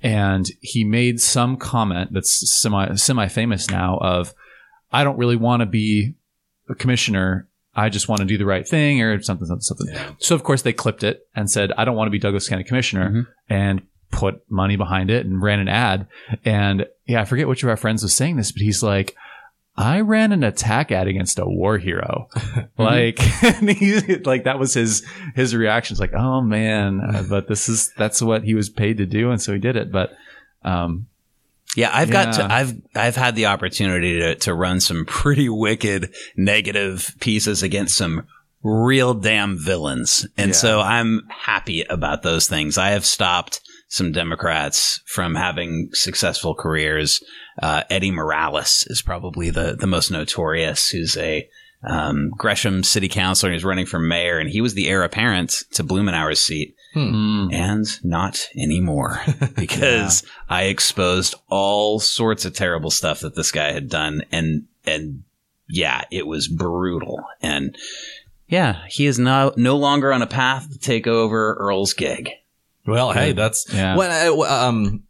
and 0.00 0.46
he 0.60 0.84
made 0.84 1.20
some 1.20 1.56
comment 1.56 2.10
that's 2.12 2.32
semi 2.60 2.94
semi 2.94 3.28
famous 3.28 3.68
now 3.70 3.98
of, 3.98 4.32
"I 4.92 5.04
don't 5.04 5.18
really 5.18 5.36
want 5.36 5.60
to 5.60 5.66
be 5.66 6.14
a 6.70 6.74
commissioner." 6.74 7.48
I 7.76 7.88
just 7.88 8.08
want 8.08 8.20
to 8.20 8.24
do 8.24 8.38
the 8.38 8.46
right 8.46 8.66
thing 8.74 9.02
or 9.02 9.20
something, 9.20 9.48
something, 9.48 9.60
something. 9.62 9.88
Yeah. 9.92 10.12
So 10.18 10.36
of 10.36 10.44
course 10.44 10.62
they 10.62 10.72
clipped 10.72 11.02
it 11.02 11.26
and 11.34 11.50
said, 11.50 11.72
I 11.76 11.84
don't 11.84 11.96
want 11.96 12.06
to 12.06 12.12
be 12.12 12.20
Douglas 12.20 12.48
County 12.48 12.62
Commissioner 12.62 13.10
Mhm. 13.10 13.26
and 13.48 13.82
put 14.12 14.48
money 14.48 14.76
behind 14.76 15.10
it 15.10 15.26
and 15.26 15.42
ran 15.42 15.58
an 15.58 15.66
ad. 15.66 16.06
And 16.44 16.86
yeah, 17.04 17.20
I 17.20 17.24
forget 17.24 17.48
which 17.48 17.64
of 17.64 17.68
our 17.68 17.76
friends 17.76 18.04
was 18.04 18.14
saying 18.14 18.36
this, 18.36 18.52
but 18.52 18.62
he's 18.62 18.80
like, 18.80 19.16
I 19.76 20.00
ran 20.00 20.32
an 20.32 20.44
attack 20.44 20.92
ad 20.92 21.08
against 21.08 21.38
a 21.38 21.44
war 21.44 21.78
hero. 21.78 22.28
like, 22.78 23.18
he, 23.60 24.00
like 24.24 24.44
that 24.44 24.58
was 24.58 24.74
his, 24.74 25.04
his 25.34 25.54
reaction. 25.54 25.94
It's 25.94 26.00
like, 26.00 26.14
oh 26.14 26.40
man, 26.40 27.00
uh, 27.00 27.24
but 27.28 27.48
this 27.48 27.68
is, 27.68 27.92
that's 27.96 28.22
what 28.22 28.44
he 28.44 28.54
was 28.54 28.68
paid 28.68 28.98
to 28.98 29.06
do. 29.06 29.30
And 29.30 29.40
so 29.42 29.52
he 29.52 29.58
did 29.58 29.76
it. 29.76 29.90
But, 29.90 30.12
um, 30.62 31.06
Yeah, 31.76 31.90
I've 31.92 32.10
got 32.10 32.34
to, 32.34 32.44
I've 32.44 32.80
I've 32.94 33.16
had 33.16 33.34
the 33.34 33.46
opportunity 33.46 34.20
to 34.20 34.36
to 34.36 34.54
run 34.54 34.78
some 34.80 35.04
pretty 35.06 35.48
wicked 35.48 36.14
negative 36.36 37.14
pieces 37.20 37.62
against 37.64 37.96
some 37.96 38.26
real 38.62 39.12
damn 39.12 39.58
villains. 39.58 40.24
And 40.38 40.50
Yeah. 40.50 40.54
so 40.56 40.80
I'm 40.80 41.22
happy 41.28 41.82
about 41.82 42.22
those 42.22 42.46
things. 42.48 42.78
I 42.78 42.90
have 42.90 43.04
stopped 43.04 43.60
some 43.88 44.12
Democrats 44.12 45.00
from 45.06 45.34
having 45.34 45.90
successful 45.92 46.54
careers. 46.54 47.22
Uh, 47.62 47.82
Eddy 47.90 48.10
Morales 48.10 48.86
is 48.88 49.02
probably 49.02 49.50
the, 49.50 49.76
the 49.78 49.86
most 49.86 50.10
notorious, 50.10 50.88
who's 50.88 51.16
a 51.16 51.48
um, 51.86 52.30
Gresham 52.36 52.82
city 52.82 53.08
councilor. 53.08 53.52
He's 53.52 53.64
running 53.64 53.86
for 53.86 53.98
mayor, 53.98 54.38
and 54.38 54.48
he 54.48 54.60
was 54.60 54.74
the 54.74 54.88
heir 54.88 55.02
apparent 55.02 55.62
to 55.72 55.84
Blumenauer's 55.84 56.40
seat 56.40 56.76
mm, 56.94 57.52
and 57.52 57.86
not 58.04 58.48
anymore 58.56 59.20
because 59.56 60.24
I 60.48 60.64
exposed 60.64 61.34
all 61.48 62.00
sorts 62.00 62.44
of 62.44 62.54
terrible 62.54 62.90
stuff 62.90 63.20
that 63.20 63.34
this 63.34 63.52
guy 63.52 63.72
had 63.72 63.88
done 63.88 64.22
and 64.32 64.66
and 64.86 65.24
yeah, 65.68 66.04
it 66.10 66.26
was 66.26 66.48
brutal 66.48 67.24
and 67.42 67.76
yeah, 68.46 68.84
he 68.88 69.06
is 69.06 69.18
now 69.18 69.52
no 69.56 69.76
longer 69.76 70.12
on 70.12 70.22
a 70.22 70.26
path 70.26 70.70
to 70.70 70.78
take 70.78 71.06
over 71.06 71.54
Earl's 71.54 71.94
gig. 71.94 72.30
Well, 72.86 73.12
hey, 73.12 73.32
that's 73.32 73.66
Yeah. 73.72 73.96
when 73.96 74.10
I, 74.10 74.26
um 74.28 75.04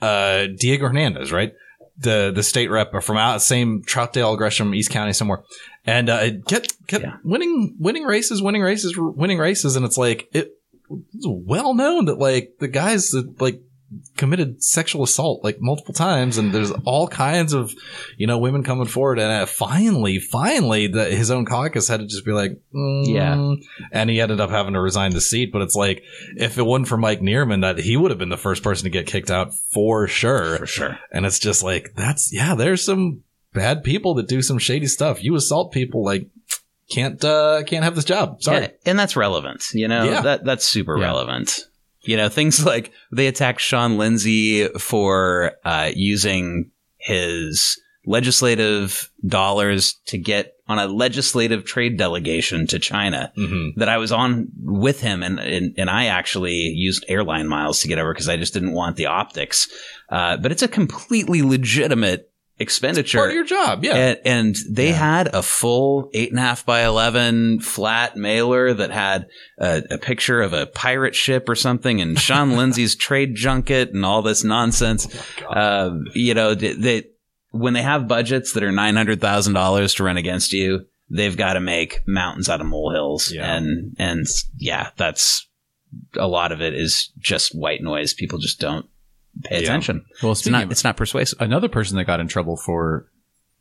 uh 0.00 0.46
Diego 0.58 0.86
Hernandez, 0.86 1.32
right? 1.32 1.52
The 1.98 2.30
the 2.34 2.42
state 2.42 2.70
rep 2.70 2.92
from 3.02 3.16
out 3.16 3.42
same 3.42 3.82
Troutdale, 3.82 4.36
Gresham, 4.38 4.74
East 4.74 4.90
County 4.90 5.12
somewhere, 5.12 5.42
and 5.84 6.08
uh, 6.08 6.20
it 6.22 6.46
kept 6.46 6.72
kept 6.86 7.04
Yeah. 7.04 7.16
winning 7.24 7.74
winning 7.78 8.04
races, 8.04 8.40
winning 8.40 8.62
races, 8.62 8.94
winning 8.96 9.38
races, 9.38 9.74
and 9.76 9.84
it's 9.84 9.98
like 9.98 10.28
it, 10.32 10.52
it's 10.90 11.26
well 11.26 11.74
known 11.74 12.04
that 12.06 12.18
like 12.18 12.50
the 12.60 12.68
guys 12.68 13.08
that 13.10 13.40
like 13.40 13.60
committed 14.18 14.62
sexual 14.62 15.02
assault 15.02 15.42
like 15.42 15.56
multiple 15.60 15.94
times 15.94 16.36
and 16.36 16.52
there's 16.52 16.70
all 16.84 17.08
kinds 17.08 17.54
of 17.54 17.72
you 18.18 18.26
know 18.26 18.36
women 18.36 18.62
coming 18.62 18.86
forward 18.86 19.18
and 19.18 19.32
uh, 19.32 19.46
finally 19.46 20.18
finally 20.18 20.86
the, 20.88 21.06
his 21.06 21.30
own 21.30 21.46
caucus 21.46 21.88
had 21.88 22.00
to 22.00 22.06
just 22.06 22.24
be 22.24 22.32
like 22.32 22.60
mm, 22.74 23.06
Yeah. 23.06 23.54
and 23.90 24.10
he 24.10 24.20
ended 24.20 24.40
up 24.40 24.50
having 24.50 24.74
to 24.74 24.80
resign 24.80 25.12
the 25.12 25.22
seat 25.22 25.52
but 25.52 25.62
it's 25.62 25.74
like 25.74 26.02
if 26.36 26.58
it 26.58 26.66
wasn't 26.66 26.88
for 26.88 26.98
Mike 26.98 27.20
Nearman 27.20 27.62
that 27.62 27.78
he 27.78 27.96
would 27.96 28.10
have 28.10 28.18
been 28.18 28.28
the 28.28 28.36
first 28.36 28.62
person 28.62 28.84
to 28.84 28.90
get 28.90 29.06
kicked 29.06 29.30
out 29.30 29.54
for 29.72 30.06
sure 30.06 30.58
For 30.58 30.66
sure. 30.66 30.98
and 31.10 31.24
it's 31.24 31.38
just 31.38 31.62
like 31.62 31.94
that's 31.96 32.30
yeah 32.32 32.54
there's 32.54 32.84
some 32.84 33.22
bad 33.54 33.82
people 33.84 34.14
that 34.16 34.28
do 34.28 34.42
some 34.42 34.58
shady 34.58 34.86
stuff 34.86 35.22
you 35.24 35.34
assault 35.34 35.72
people 35.72 36.04
like 36.04 36.28
can't 36.90 37.24
uh 37.24 37.62
can't 37.66 37.84
have 37.84 37.94
this 37.94 38.04
job 38.04 38.42
sorry 38.42 38.60
Yeah, 38.62 38.68
and 38.86 38.98
that's 38.98 39.16
relevant. 39.16 39.64
You 39.72 39.88
know, 39.88 40.04
Yeah. 40.04 40.20
that 40.22 40.44
that's 40.44 40.64
super 40.66 40.98
Yeah. 40.98 41.04
relevant. 41.06 41.60
You 42.02 42.16
know, 42.16 42.28
things 42.28 42.64
like 42.74 42.92
they 43.12 43.26
attacked 43.26 43.60
Shawn 43.60 43.98
Lindsay 43.98 44.68
for 44.78 45.52
uh, 45.64 45.90
using 45.94 46.70
his 46.98 47.80
legislative 48.06 49.10
dollars 49.26 49.94
to 50.06 50.16
get 50.18 50.54
on 50.66 50.78
a 50.78 50.86
legislative 50.86 51.64
trade 51.64 51.96
delegation 51.98 52.66
to 52.66 52.78
China. 52.78 53.32
hmm 53.36 53.68
That 53.76 53.88
I 53.88 53.98
was 53.98 54.12
on 54.12 54.48
with 54.62 55.00
him, 55.00 55.22
and 55.22 55.38
and, 55.38 55.74
and 55.78 55.90
I 55.90 56.06
actually 56.06 56.54
used 56.54 57.04
airline 57.08 57.48
miles 57.48 57.80
to 57.80 57.88
get 57.88 57.98
over 57.98 58.12
because 58.12 58.28
I 58.28 58.36
just 58.36 58.54
didn't 58.54 58.72
want 58.72 58.96
the 58.96 59.06
optics. 59.06 59.68
Uh, 60.08 60.36
but 60.36 60.52
it's 60.52 60.62
a 60.62 60.68
completely 60.68 61.42
legitimate 61.42 62.30
expenditure. 62.60 63.18
part 63.18 63.30
of 63.30 63.34
your 63.34 63.44
job 63.44 63.84
yeah 63.84 63.94
And, 63.96 64.18
and 64.24 64.56
they 64.68 64.88
Yeah. 64.88 64.94
had 65.16 65.34
a 65.34 65.42
full 65.42 66.10
eight 66.12 66.30
and 66.30 66.38
a 66.38 66.42
half 66.42 66.66
by 66.66 66.84
11 66.84 67.60
flat 67.60 68.16
mailer 68.16 68.74
that 68.74 68.90
had 68.90 69.26
a, 69.58 69.82
a 69.90 69.98
picture 69.98 70.40
of 70.42 70.52
a 70.52 70.66
pirate 70.66 71.14
ship 71.14 71.48
or 71.48 71.54
something 71.54 72.00
and 72.00 72.18
Shawn 72.18 72.56
Lindsay's 72.56 72.96
trade 72.96 73.34
junket 73.36 73.90
and 73.92 74.04
all 74.04 74.22
this 74.22 74.42
nonsense. 74.44 75.06
Uh, 75.48 75.90
you 76.14 76.34
know, 76.34 76.54
they, 76.54 76.72
they, 76.72 77.04
when 77.50 77.74
they 77.74 77.82
have 77.82 78.08
budgets 78.08 78.52
that 78.52 78.62
are 78.62 78.70
$900,000 78.72 79.96
to 79.96 80.04
run 80.04 80.16
against 80.16 80.52
you, 80.52 80.86
they've 81.10 81.36
got 81.36 81.54
to 81.54 81.60
make 81.60 82.00
mountains 82.06 82.48
out 82.48 82.60
of 82.60 82.66
molehills. 82.66 83.32
Yeah. 83.32 83.54
And, 83.56 83.94
and 83.98 84.26
yeah, 84.56 84.90
that's 84.96 85.48
a 86.18 86.26
lot 86.28 86.52
of 86.52 86.60
it 86.60 86.74
is 86.74 87.10
just 87.18 87.54
white 87.54 87.82
noise. 87.82 88.12
People 88.14 88.38
just 88.38 88.60
don't 88.60 88.86
pay 89.44 89.56
Yeah. 89.56 89.62
attention. 89.64 90.04
well, 90.22 90.32
It's 90.32 90.46
not, 90.46 90.64
of 90.64 90.70
it's 90.70 90.84
not 90.84 90.96
persuasive. 90.96 91.40
another 91.40 91.68
person 91.68 91.96
that 91.96 92.04
got 92.04 92.20
in 92.20 92.28
trouble 92.28 92.56
for 92.56 93.06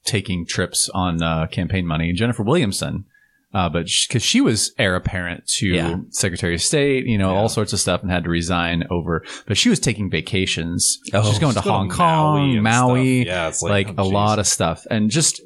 taking 0.06 0.46
trips 0.46 0.90
on 0.94 1.22
uh, 1.22 1.48
campaign 1.48 1.86
money, 1.86 2.14
Jennifer 2.14 2.44
Williamson. 2.44 3.06
uh, 3.54 3.70
but 3.70 3.88
because 4.08 4.22
she 4.22 4.42
was 4.42 4.74
heir 4.78 4.96
apparent 4.96 5.48
to 5.48 5.68
Yeah. 5.68 5.96
Secretary 6.10 6.54
of 6.54 6.62
State, 6.62 7.06
you 7.08 7.18
know, 7.18 7.32
Yeah. 7.32 7.40
all 7.40 7.50
sorts 7.50 7.72
of 7.74 7.80
stuff, 7.80 8.02
and 8.04 8.12
had 8.12 8.26
to 8.26 8.30
resign 8.30 8.84
over. 8.92 9.24
But 9.48 9.58
she 9.58 9.70
was 9.70 9.80
taking 9.80 10.12
vacations. 10.12 11.00
Oh, 11.14 11.24
She's 11.24 11.40
going 11.40 11.54
to 11.56 11.62
Hong 11.62 11.90
Kong, 11.90 12.54
and 12.56 12.62
Maui. 12.64 13.26
Yeah, 13.26 13.48
it's 13.48 13.62
like, 13.64 13.88
like, 13.88 13.98
a 13.98 14.04
lot 14.04 14.38
of 14.40 14.48
stuff, 14.48 14.86
and 14.92 15.10
just 15.10 15.42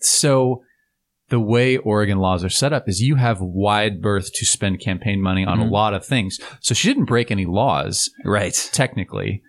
so. 0.00 0.62
The 1.28 1.40
way 1.40 1.76
Oregon 1.76 2.18
laws 2.18 2.44
are 2.44 2.48
set 2.48 2.72
up 2.72 2.88
is 2.88 3.00
you 3.02 3.16
have 3.16 3.40
wide 3.40 4.00
berth 4.00 4.32
to 4.34 4.46
spend 4.46 4.78
campaign 4.78 5.20
money 5.20 5.44
on 5.44 5.58
a 5.60 5.64
Mhm. 5.64 5.70
lot 5.72 5.92
of 5.92 6.04
things. 6.06 6.38
So 6.60 6.72
she 6.72 6.86
didn't 6.86 7.06
break 7.06 7.32
any 7.32 7.46
laws 7.46 8.10
Right. 8.24 8.54
technically, 8.72 9.42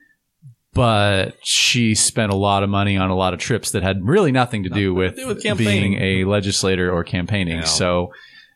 but 0.78 1.36
she 1.43 1.95
spent 1.95 2.32
a 2.32 2.36
lot 2.36 2.63
of 2.63 2.69
money 2.69 2.95
on 2.97 3.09
a 3.09 3.15
lot 3.15 3.34
of 3.34 3.39
trips 3.39 3.71
that 3.71 3.84
had 3.84 4.05
really 4.07 4.32
nothing 4.32 4.63
to 4.63 4.69
do 4.69 4.93
with, 4.93 5.15
do 5.15 5.28
with 5.28 5.43
being 5.43 5.55
campaigning. 5.57 6.01
a 6.01 6.23
legislator 6.25 6.91
or 6.91 7.03
campaigning. 7.03 7.57
Yeah. 7.57 7.63
So, 7.63 8.11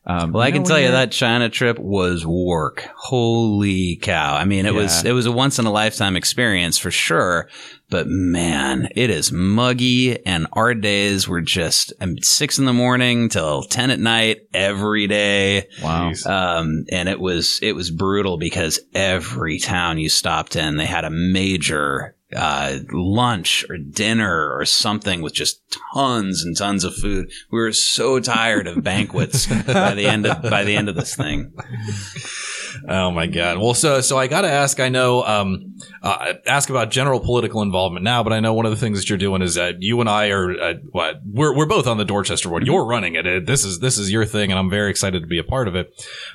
um, 0.06 0.32
Well, 0.32 0.44
I 0.44 0.52
can 0.52 0.64
tell 0.64 0.80
you 0.80 0.92
that 0.92 1.12
China 1.12 1.50
trip 1.50 1.78
was 1.80 2.26
work. 2.26 2.88
Holy 2.96 3.98
cow. 3.98 4.36
I 4.36 4.46
mean, 4.46 4.66
it 4.66 4.74
was, 4.74 5.04
it 5.04 5.12
was 5.12 5.26
a 5.26 5.32
once 5.32 5.60
in 5.60 5.66
a 5.66 5.72
lifetime 5.72 6.16
experience 6.16 6.78
for 6.78 6.92
sure. 6.92 7.50
But 7.92 8.08
man, 8.08 8.88
it 8.96 9.10
is 9.10 9.34
muggy 9.34 10.26
and 10.26 10.48
our 10.54 10.74
days 10.74 11.28
were 11.28 11.42
just 11.42 11.92
um, 12.00 12.18
six 12.20 12.58
in 12.58 12.64
the 12.64 12.74
morning 12.74 13.28
till 13.28 13.64
10 13.64 13.92
at 13.92 14.00
night 14.00 14.48
every 14.54 15.08
day. 15.08 15.68
Wow. 15.84 16.14
Um, 16.26 16.86
and 16.90 17.10
it 17.10 17.20
was, 17.20 17.60
it 17.62 17.74
was 17.74 17.92
brutal 17.92 18.38
because 18.38 18.80
every 18.96 19.60
town 19.60 19.98
you 19.98 20.08
stopped 20.08 20.56
in, 20.56 20.78
they 20.78 20.86
had 20.86 21.04
a 21.04 21.10
major, 21.10 22.16
uh, 22.34 22.78
lunch 22.94 23.66
or 23.70 23.78
dinner 23.78 24.56
or 24.56 24.64
something 24.64 25.22
with 25.22 25.34
just 25.34 25.62
tons 25.94 26.46
and 26.46 26.56
tons 26.56 26.86
of 26.86 26.96
food. 26.96 27.30
We 27.52 27.60
were 27.60 27.74
so 27.74 28.22
tired 28.22 28.68
of 28.68 28.82
banquets 28.86 29.48
by 29.48 29.96
the 29.96 30.06
end 30.06 30.26
of, 30.26 30.42
by 30.50 30.64
the 30.64 30.78
end 30.78 30.88
of 30.88 30.96
this 30.96 31.14
thing. 31.14 31.52
Oh 32.88 33.12
my 33.12 33.28
god. 33.28 33.58
Well, 33.60 33.74
so 33.74 34.02
so 34.02 34.18
I 34.18 34.28
got 34.28 34.42
to 34.42 34.50
ask. 34.50 34.80
I 34.80 34.90
know 34.90 35.24
um, 35.24 35.76
uh, 36.04 36.34
ask 36.48 36.70
about 36.70 36.92
general 36.92 37.20
political 37.20 37.62
involvement 37.62 38.04
now, 38.04 38.24
but 38.24 38.34
I 38.34 38.40
know 38.40 38.54
one 38.54 38.66
of 38.66 38.72
the 38.72 38.78
things 38.78 39.00
that 39.00 39.10
you're 39.10 39.18
doing 39.18 39.42
is 39.42 39.56
that 39.56 39.76
you 39.82 40.00
and 40.02 40.10
I 40.10 40.30
are 40.30 40.52
uh, 40.60 40.74
what 40.92 41.16
we're 41.26 41.56
we're 41.56 41.66
both 41.66 41.88
on 41.88 41.98
the 41.98 42.06
Dorchester 42.06 42.50
board. 42.50 42.66
You're 42.66 42.86
running 42.86 43.16
it. 43.16 43.46
This 43.46 43.66
is 43.66 43.80
this 43.80 43.98
is 43.98 44.12
your 44.12 44.26
thing, 44.26 44.52
and 44.52 44.60
I'm 44.60 44.70
very 44.70 44.90
excited 44.90 45.22
to 45.22 45.28
be 45.28 45.40
a 45.40 45.44
part 45.44 45.68
of 45.68 45.76
it. 45.76 45.88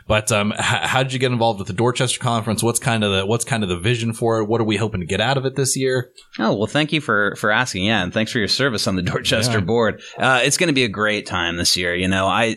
But 0.06 0.30
um, 0.32 0.52
h- 0.52 0.58
how 0.60 1.02
did 1.02 1.12
you 1.12 1.18
get 1.18 1.32
involved 1.32 1.58
with 1.58 1.68
the 1.68 1.74
Dorchester 1.74 2.18
conference? 2.20 2.62
What's 2.62 2.78
kind 2.78 3.04
of 3.04 3.12
the 3.12 3.26
what's 3.26 3.44
kind 3.44 3.62
of 3.62 3.68
the 3.68 3.78
vision 3.78 4.12
for 4.12 4.40
it? 4.40 4.46
What 4.46 4.60
are 4.60 4.64
we 4.64 4.76
hoping 4.76 5.00
to 5.00 5.06
get 5.06 5.20
out 5.20 5.36
of 5.36 5.44
it 5.46 5.56
this 5.56 5.76
year? 5.76 6.10
Oh 6.38 6.54
well, 6.56 6.66
thank 6.66 6.92
you 6.92 7.00
for 7.00 7.34
for 7.36 7.50
asking. 7.50 7.84
Yeah, 7.84 8.02
and 8.02 8.12
thanks 8.12 8.32
for 8.32 8.38
your 8.38 8.48
service 8.48 8.86
on 8.86 8.96
the 8.96 9.02
Dorchester 9.12 9.58
Yeah. 9.58 9.64
board. 9.64 10.00
Uh, 10.18 10.40
it's 10.42 10.56
going 10.56 10.68
to 10.68 10.74
be 10.74 10.84
a 10.84 10.88
great 10.88 11.26
time 11.26 11.56
this 11.56 11.76
year. 11.76 11.94
You 11.94 12.08
know, 12.08 12.26
I 12.26 12.56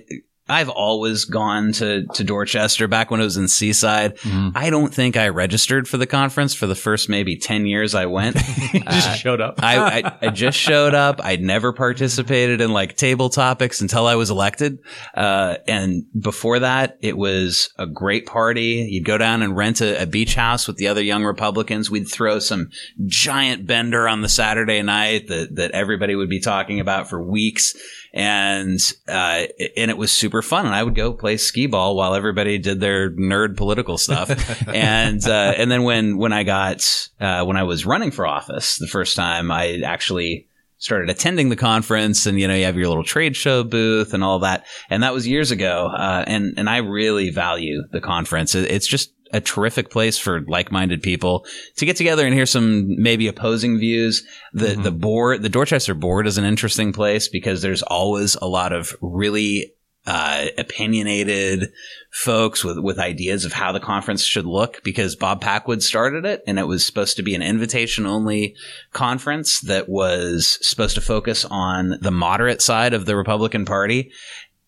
I've 0.49 0.69
always 0.69 1.25
gone 1.25 1.71
to 1.73 2.05
to 2.13 2.23
Dorchester 2.23 2.87
back 2.87 3.11
when 3.11 3.21
it 3.21 3.23
was 3.23 3.37
in 3.37 3.47
Seaside. 3.47 4.17
Mhm. 4.17 4.51
I 4.55 4.69
don't 4.69 4.93
think 4.93 5.15
I 5.15 5.29
registered 5.29 5.87
for 5.87 5.97
the 5.97 6.07
conference 6.07 6.53
for 6.53 6.67
the 6.67 6.75
first 6.75 7.09
maybe 7.09 7.37
ten 7.37 7.65
years 7.65 7.95
I 7.95 8.07
went. 8.07 8.35
just 8.73 9.19
showed 9.19 9.41
up. 9.41 9.63
I, 9.63 10.01
I, 10.01 10.17
I 10.23 10.29
just 10.29 10.57
showed 10.57 10.93
up. 10.93 11.21
I'd 11.23 11.41
never 11.41 11.71
participated 11.73 12.61
in 12.61 12.71
like 12.71 12.95
table 12.97 13.29
topics 13.29 13.81
until 13.81 14.07
I 14.07 14.15
was 14.15 14.29
elected. 14.29 14.79
Uh, 15.15 15.57
and 15.67 16.03
before 16.19 16.59
that, 16.59 16.97
it 17.01 17.17
was 17.17 17.71
a 17.77 17.85
great 17.85 18.25
party. 18.25 18.87
You'd 18.89 19.05
go 19.05 19.17
down 19.17 19.41
and 19.41 19.55
rent 19.55 19.81
a, 19.81 20.01
a 20.03 20.05
beach 20.05 20.35
house 20.35 20.67
with 20.67 20.77
the 20.77 20.87
other 20.87 21.03
young 21.03 21.23
Republicans. 21.23 21.91
We'd 21.91 22.09
throw 22.09 22.39
some 22.39 22.69
giant 23.05 23.67
bender 23.67 24.07
on 24.07 24.21
the 24.21 24.29
Saturday 24.29 24.81
night 24.81 25.27
that, 25.27 25.55
that 25.55 25.71
everybody 25.71 26.15
would 26.15 26.29
be 26.29 26.39
talking 26.39 26.79
about 26.79 27.09
for 27.09 27.21
weeks. 27.21 27.75
And, 28.13 28.79
uh, 29.07 29.43
and 29.77 29.91
it 29.91 29.97
was 29.97 30.11
super 30.11 30.41
fun. 30.41 30.65
And 30.65 30.73
I 30.75 30.83
would 30.83 30.95
go 30.95 31.13
play 31.13 31.37
skee 31.37 31.67
ball 31.67 31.95
while 31.95 32.15
everybody 32.15 32.57
did 32.57 32.79
their 32.79 33.11
nerd 33.11 33.55
political 33.57 33.97
stuff. 33.97 34.29
and, 34.67 35.25
uh, 35.27 35.53
and 35.57 35.69
then 35.71 35.83
when, 35.83 36.17
when 36.17 36.33
I 36.33 36.43
got, 36.43 37.09
uh, 37.19 37.43
when 37.45 37.57
I 37.57 37.63
was 37.63 37.85
running 37.85 38.11
for 38.11 38.25
office 38.25 38.77
the 38.77 38.87
first 38.87 39.15
time, 39.15 39.51
I 39.51 39.81
actually 39.85 40.47
started 40.81 41.09
attending 41.09 41.49
the 41.49 41.55
conference 41.57 42.25
and, 42.25 42.39
you 42.39 42.47
know, 42.47 42.55
you 42.55 42.63
have 42.65 42.77
your 42.77 42.87
little 42.87 43.03
trade 43.03 43.35
show 43.35 43.63
booth 43.63 44.13
and 44.13 44.23
all 44.23 44.39
that. 44.39 44.65
And 44.89 45.03
that 45.03 45.13
was 45.13 45.27
years 45.27 45.51
ago. 45.51 45.87
Uh, 45.93 46.23
and, 46.25 46.53
and 46.57 46.69
I 46.69 46.77
really 46.77 47.29
value 47.31 47.83
the 47.91 47.99
conference. 48.01 48.55
It- 48.55 48.71
It's 48.71 48.87
just, 48.87 49.11
a 49.31 49.39
terrific 49.41 49.89
place 49.89 50.17
for 50.17 50.41
like-minded 50.47 51.01
people 51.01 51.45
to 51.75 51.85
get 51.85 51.95
together 51.95 52.25
and 52.25 52.33
hear 52.33 52.45
some 52.45 53.01
maybe 53.01 53.27
opposing 53.27 53.79
views. 53.79 54.23
The 54.53 54.75
Mhm. 54.75 54.83
the 54.83 54.91
board, 54.91 55.41
the 55.43 55.49
Dorchester 55.49 55.93
board 55.93 56.27
is 56.27 56.37
an 56.37 56.45
interesting 56.45 56.93
place 56.93 57.27
because 57.27 57.61
there's 57.61 57.83
always 57.83 58.35
a 58.35 58.47
lot 58.47 58.73
of 58.73 58.95
really 59.01 59.73
uh, 60.07 60.45
opinionated 60.57 61.71
folks 62.09 62.63
with 62.63 62.79
with 62.79 62.97
ideas 62.97 63.45
of 63.45 63.53
how 63.53 63.71
the 63.71 63.79
conference 63.79 64.23
should 64.23 64.45
look. 64.45 64.81
Because 64.83 65.15
Bob 65.15 65.41
Packwood 65.41 65.83
started 65.83 66.25
it, 66.25 66.41
and 66.47 66.57
it 66.57 66.67
was 66.67 66.85
supposed 66.85 67.17
to 67.17 67.21
be 67.23 67.35
an 67.35 67.43
invitation 67.43 68.07
only 68.07 68.55
conference 68.93 69.59
that 69.59 69.87
was 69.89 70.57
supposed 70.61 70.95
to 70.95 71.01
focus 71.01 71.45
on 71.51 71.99
the 72.01 72.11
moderate 72.11 72.61
side 72.61 72.93
of 72.93 73.05
the 73.05 73.15
Republican 73.15 73.65
Party. 73.65 74.11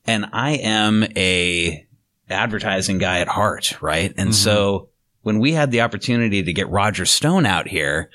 And 0.05 0.27
I 0.33 0.51
am 0.57 1.05
a 1.15 1.87
advertising 2.31 2.97
guy 2.97 3.19
at 3.19 3.27
heart, 3.27 3.81
right? 3.81 4.13
And 4.17 4.29
Mhm. 4.31 4.33
so 4.35 4.89
when 5.23 5.39
we 5.39 5.53
had 5.53 5.71
the 5.71 5.81
opportunity 5.81 6.43
to 6.43 6.53
get 6.53 6.69
Roger 6.69 7.05
Stone 7.05 7.45
out 7.45 7.67
here, 7.67 8.09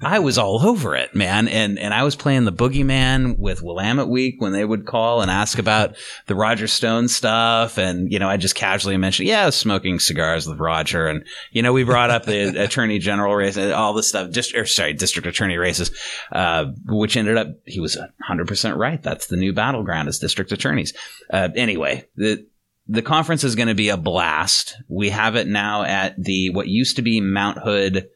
I 0.00 0.18
was 0.20 0.38
all 0.38 0.66
over 0.66 0.96
it, 0.96 1.14
man. 1.14 1.46
And 1.46 1.78
and 1.78 1.92
I 1.92 2.04
was 2.04 2.16
playing 2.16 2.44
the 2.46 2.52
boogeyman 2.52 3.36
with 3.38 3.60
Willamette 3.62 4.08
Week 4.08 4.36
when 4.40 4.52
they 4.52 4.64
would 4.64 4.86
call 4.86 5.20
and 5.20 5.30
ask 5.30 5.58
about 5.58 5.96
the 6.26 6.34
Roger 6.34 6.66
Stone 6.66 7.08
stuff. 7.08 7.76
And, 7.76 8.10
you 8.10 8.18
know, 8.18 8.28
I 8.28 8.38
just 8.38 8.54
casually 8.54 8.96
mentioned, 8.96 9.28
yeah, 9.28 9.42
I 9.42 9.46
was 9.46 9.56
smoking 9.56 9.98
cigars 9.98 10.46
with 10.46 10.58
Roger. 10.58 11.06
And, 11.06 11.24
you 11.52 11.60
know, 11.60 11.74
we 11.74 11.84
brought 11.84 12.08
up 12.10 12.24
the 12.24 12.62
attorney 12.64 12.98
general 12.98 13.34
race 13.34 13.58
and 13.58 13.72
all 13.72 13.92
this 13.92 14.08
stuff, 14.08 14.30
just, 14.30 14.54
or 14.54 14.64
sorry, 14.64 14.94
district 14.94 15.26
attorney 15.28 15.58
races, 15.58 15.90
uh, 16.32 16.66
which 16.86 17.16
ended 17.18 17.36
up, 17.36 17.48
he 17.66 17.80
was 17.80 17.98
100% 18.26 18.76
right. 18.78 19.02
That's 19.02 19.26
the 19.26 19.36
new 19.36 19.52
battleground 19.52 20.08
is 20.08 20.18
district 20.18 20.50
attorneys. 20.50 20.94
Uh, 21.30 21.50
anyway, 21.56 22.06
the, 22.16 22.46
the 22.86 23.02
conference 23.02 23.44
is 23.44 23.54
going 23.56 23.68
to 23.68 23.74
be 23.74 23.88
a 23.88 23.96
blast. 23.96 24.76
We 24.88 25.10
have 25.10 25.36
it 25.36 25.46
now 25.46 25.82
at 25.84 26.14
the 26.22 26.50
what 26.50 26.68
used 26.68 26.96
to 26.96 27.02
be 27.02 27.20
Mount 27.20 27.58
Hood 27.58 28.08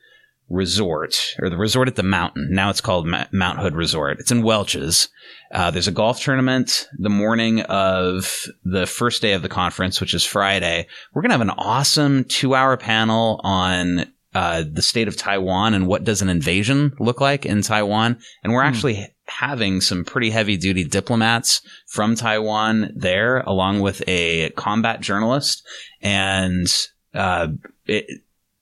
Resort, 0.50 1.34
or 1.40 1.50
the 1.50 1.58
resort 1.58 1.88
at 1.88 1.96
the 1.96 2.02
mountain. 2.02 2.48
Now 2.50 2.70
it's 2.70 2.80
called 2.80 3.06
Ma- 3.06 3.26
Mount 3.32 3.58
Hood 3.58 3.74
Resort. 3.74 4.18
It's 4.18 4.30
in 4.30 4.42
Welches. 4.42 5.08
Uh, 5.52 5.70
there's 5.70 5.88
a 5.88 5.92
golf 5.92 6.22
tournament 6.22 6.88
the 6.98 7.10
morning 7.10 7.60
of 7.62 8.46
the 8.64 8.86
first 8.86 9.20
day 9.20 9.32
of 9.34 9.42
the 9.42 9.48
conference, 9.50 10.00
which 10.00 10.14
is 10.14 10.24
Friday. 10.24 10.86
We're 11.12 11.20
going 11.20 11.30
to 11.30 11.34
have 11.34 11.42
an 11.42 11.50
awesome 11.50 12.24
two 12.24 12.54
hour 12.54 12.78
panel 12.78 13.42
on 13.44 14.10
uh, 14.34 14.64
the 14.70 14.80
state 14.82 15.06
of 15.08 15.16
Taiwan 15.16 15.74
and 15.74 15.86
what 15.86 16.04
does 16.04 16.22
an 16.22 16.30
invasion 16.30 16.94
look 16.98 17.20
like 17.20 17.44
in 17.44 17.60
Taiwan. 17.60 18.18
And 18.42 18.52
we're 18.52 18.62
Hmm. 18.62 18.68
actually 18.68 19.06
having 19.28 19.80
some 19.80 20.04
pretty 20.04 20.30
heavy 20.30 20.56
duty 20.56 20.84
diplomats 20.84 21.60
from 21.86 22.14
Taiwan 22.14 22.92
there, 22.96 23.40
along 23.40 23.80
with 23.80 24.02
a 24.08 24.50
combat 24.50 25.00
journalist. 25.00 25.66
And, 26.00 26.66
uh, 27.14 27.48
it, 27.86 28.06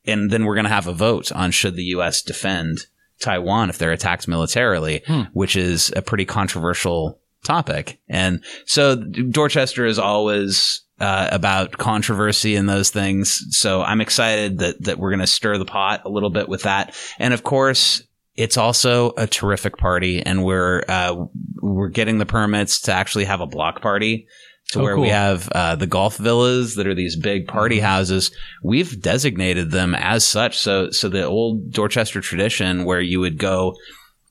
and 0.05 0.31
then 0.31 0.45
we're 0.45 0.55
going 0.55 0.65
to 0.65 0.71
have 0.71 0.87
a 0.87 0.93
vote 0.93 1.33
on 1.33 1.51
should 1.51 1.77
the 1.77 1.85
U.S. 1.85 2.23
defend 2.23 2.87
Taiwan 3.21 3.71
if 3.71 3.79
they're 3.79 3.93
attacked 3.93 4.29
militarily, 4.29 5.03
Hmm. 5.07 5.23
which 5.33 5.57
is 5.57 5.93
a 5.97 6.03
pretty 6.03 6.25
controversial 6.25 7.21
topic. 7.45 7.99
And 8.09 8.43
so 8.67 8.97
Dorchester 8.97 9.87
is 9.87 9.99
always 9.99 10.83
uh, 11.01 11.29
about 11.31 11.73
controversy 11.73 12.57
and 12.57 12.69
those 12.69 12.91
things. 12.91 13.45
So 13.51 13.83
I'm 13.83 14.01
excited 14.01 14.59
that 14.59 14.83
that 14.85 14.99
we're 14.99 15.11
going 15.11 15.21
to 15.21 15.27
stir 15.27 15.59
the 15.59 15.65
pot 15.65 16.03
a 16.05 16.09
little 16.09 16.31
bit 16.31 16.49
with 16.49 16.63
that. 16.63 16.95
And 17.19 17.35
of 17.35 17.43
course, 17.43 18.03
it's 18.37 18.57
also 18.57 19.13
a 19.17 19.27
terrific 19.27 19.77
party, 19.79 20.23
and 20.23 20.45
we're 20.45 20.83
uh, 20.89 21.17
we're 21.61 21.89
getting 21.89 22.19
the 22.19 22.27
permits 22.27 22.83
to 22.83 22.93
actually 22.93 23.25
have 23.25 23.41
a 23.41 23.47
block 23.47 23.81
party. 23.81 24.27
To 24.71 24.81
Oh, 24.81 24.83
where 24.83 24.99
we 24.99 25.11
have 25.11 25.49
uh, 25.51 25.77
the 25.77 25.87
golf 25.87 26.17
villas 26.17 26.75
that 26.75 26.89
are 26.89 26.95
these 26.95 27.15
big 27.15 27.47
party 27.47 27.79
houses, 27.79 28.33
we've 28.65 29.01
designated 29.01 29.71
them 29.71 29.95
as 29.95 30.27
such. 30.27 30.59
So, 30.59 30.91
so 30.91 31.09
the 31.09 31.23
old 31.23 31.71
Dorchester 31.71 32.21
tradition, 32.21 32.85
where 32.85 33.01
you 33.01 33.21
would 33.21 33.39
go 33.39 33.77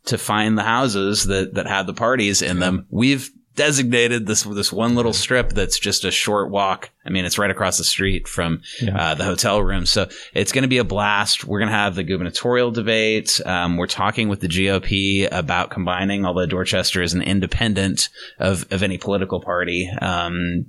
to 0.08 0.18
find 0.18 0.58
the 0.58 0.64
houses 0.64 1.24
that 1.28 1.54
that 1.54 1.68
had 1.68 1.88
the 1.88 1.94
parties 1.94 2.42
in 2.42 2.60
them, 2.60 2.86
we've 2.90 3.30
designated 3.56 4.26
this 4.28 4.44
this 4.44 4.72
one 4.72 4.96
little 4.96 5.14
strip 5.14 5.50
that's 5.50 5.80
just 5.80 6.04
a 6.06 6.12
short 6.12 6.50
walk. 6.52 6.90
I 7.06 7.10
mean, 7.10 7.26
it's 7.26 7.38
right 7.38 7.50
across 7.50 7.78
the 7.78 7.84
street 7.84 8.28
from 8.28 8.62
Yeah. 8.82 8.98
uh, 9.12 9.16
the 9.16 9.24
hotel 9.24 9.62
room, 9.62 9.86
so 9.86 10.08
it's 10.34 10.52
going 10.52 10.64
to 10.64 10.68
be 10.68 10.78
a 10.80 10.84
blast. 10.84 11.46
We're 11.46 11.60
going 11.60 11.70
to 11.72 11.76
have 11.76 11.96
the 11.96 12.04
gubernatorial 12.04 12.72
debate. 12.72 13.40
Um, 13.46 13.78
we're 13.78 13.88
talking 13.88 14.28
with 14.30 14.40
the 14.42 14.48
GOP 14.48 15.28
about 15.32 15.70
combining, 15.72 16.26
although 16.26 16.46
Dorchester 16.46 17.02
is 17.02 17.14
an 17.14 17.22
independent 17.22 18.10
of 18.40 18.66
of 18.72 18.84
any 18.84 18.98
political 18.98 19.40
party. 19.42 19.90
Um, 20.02 20.66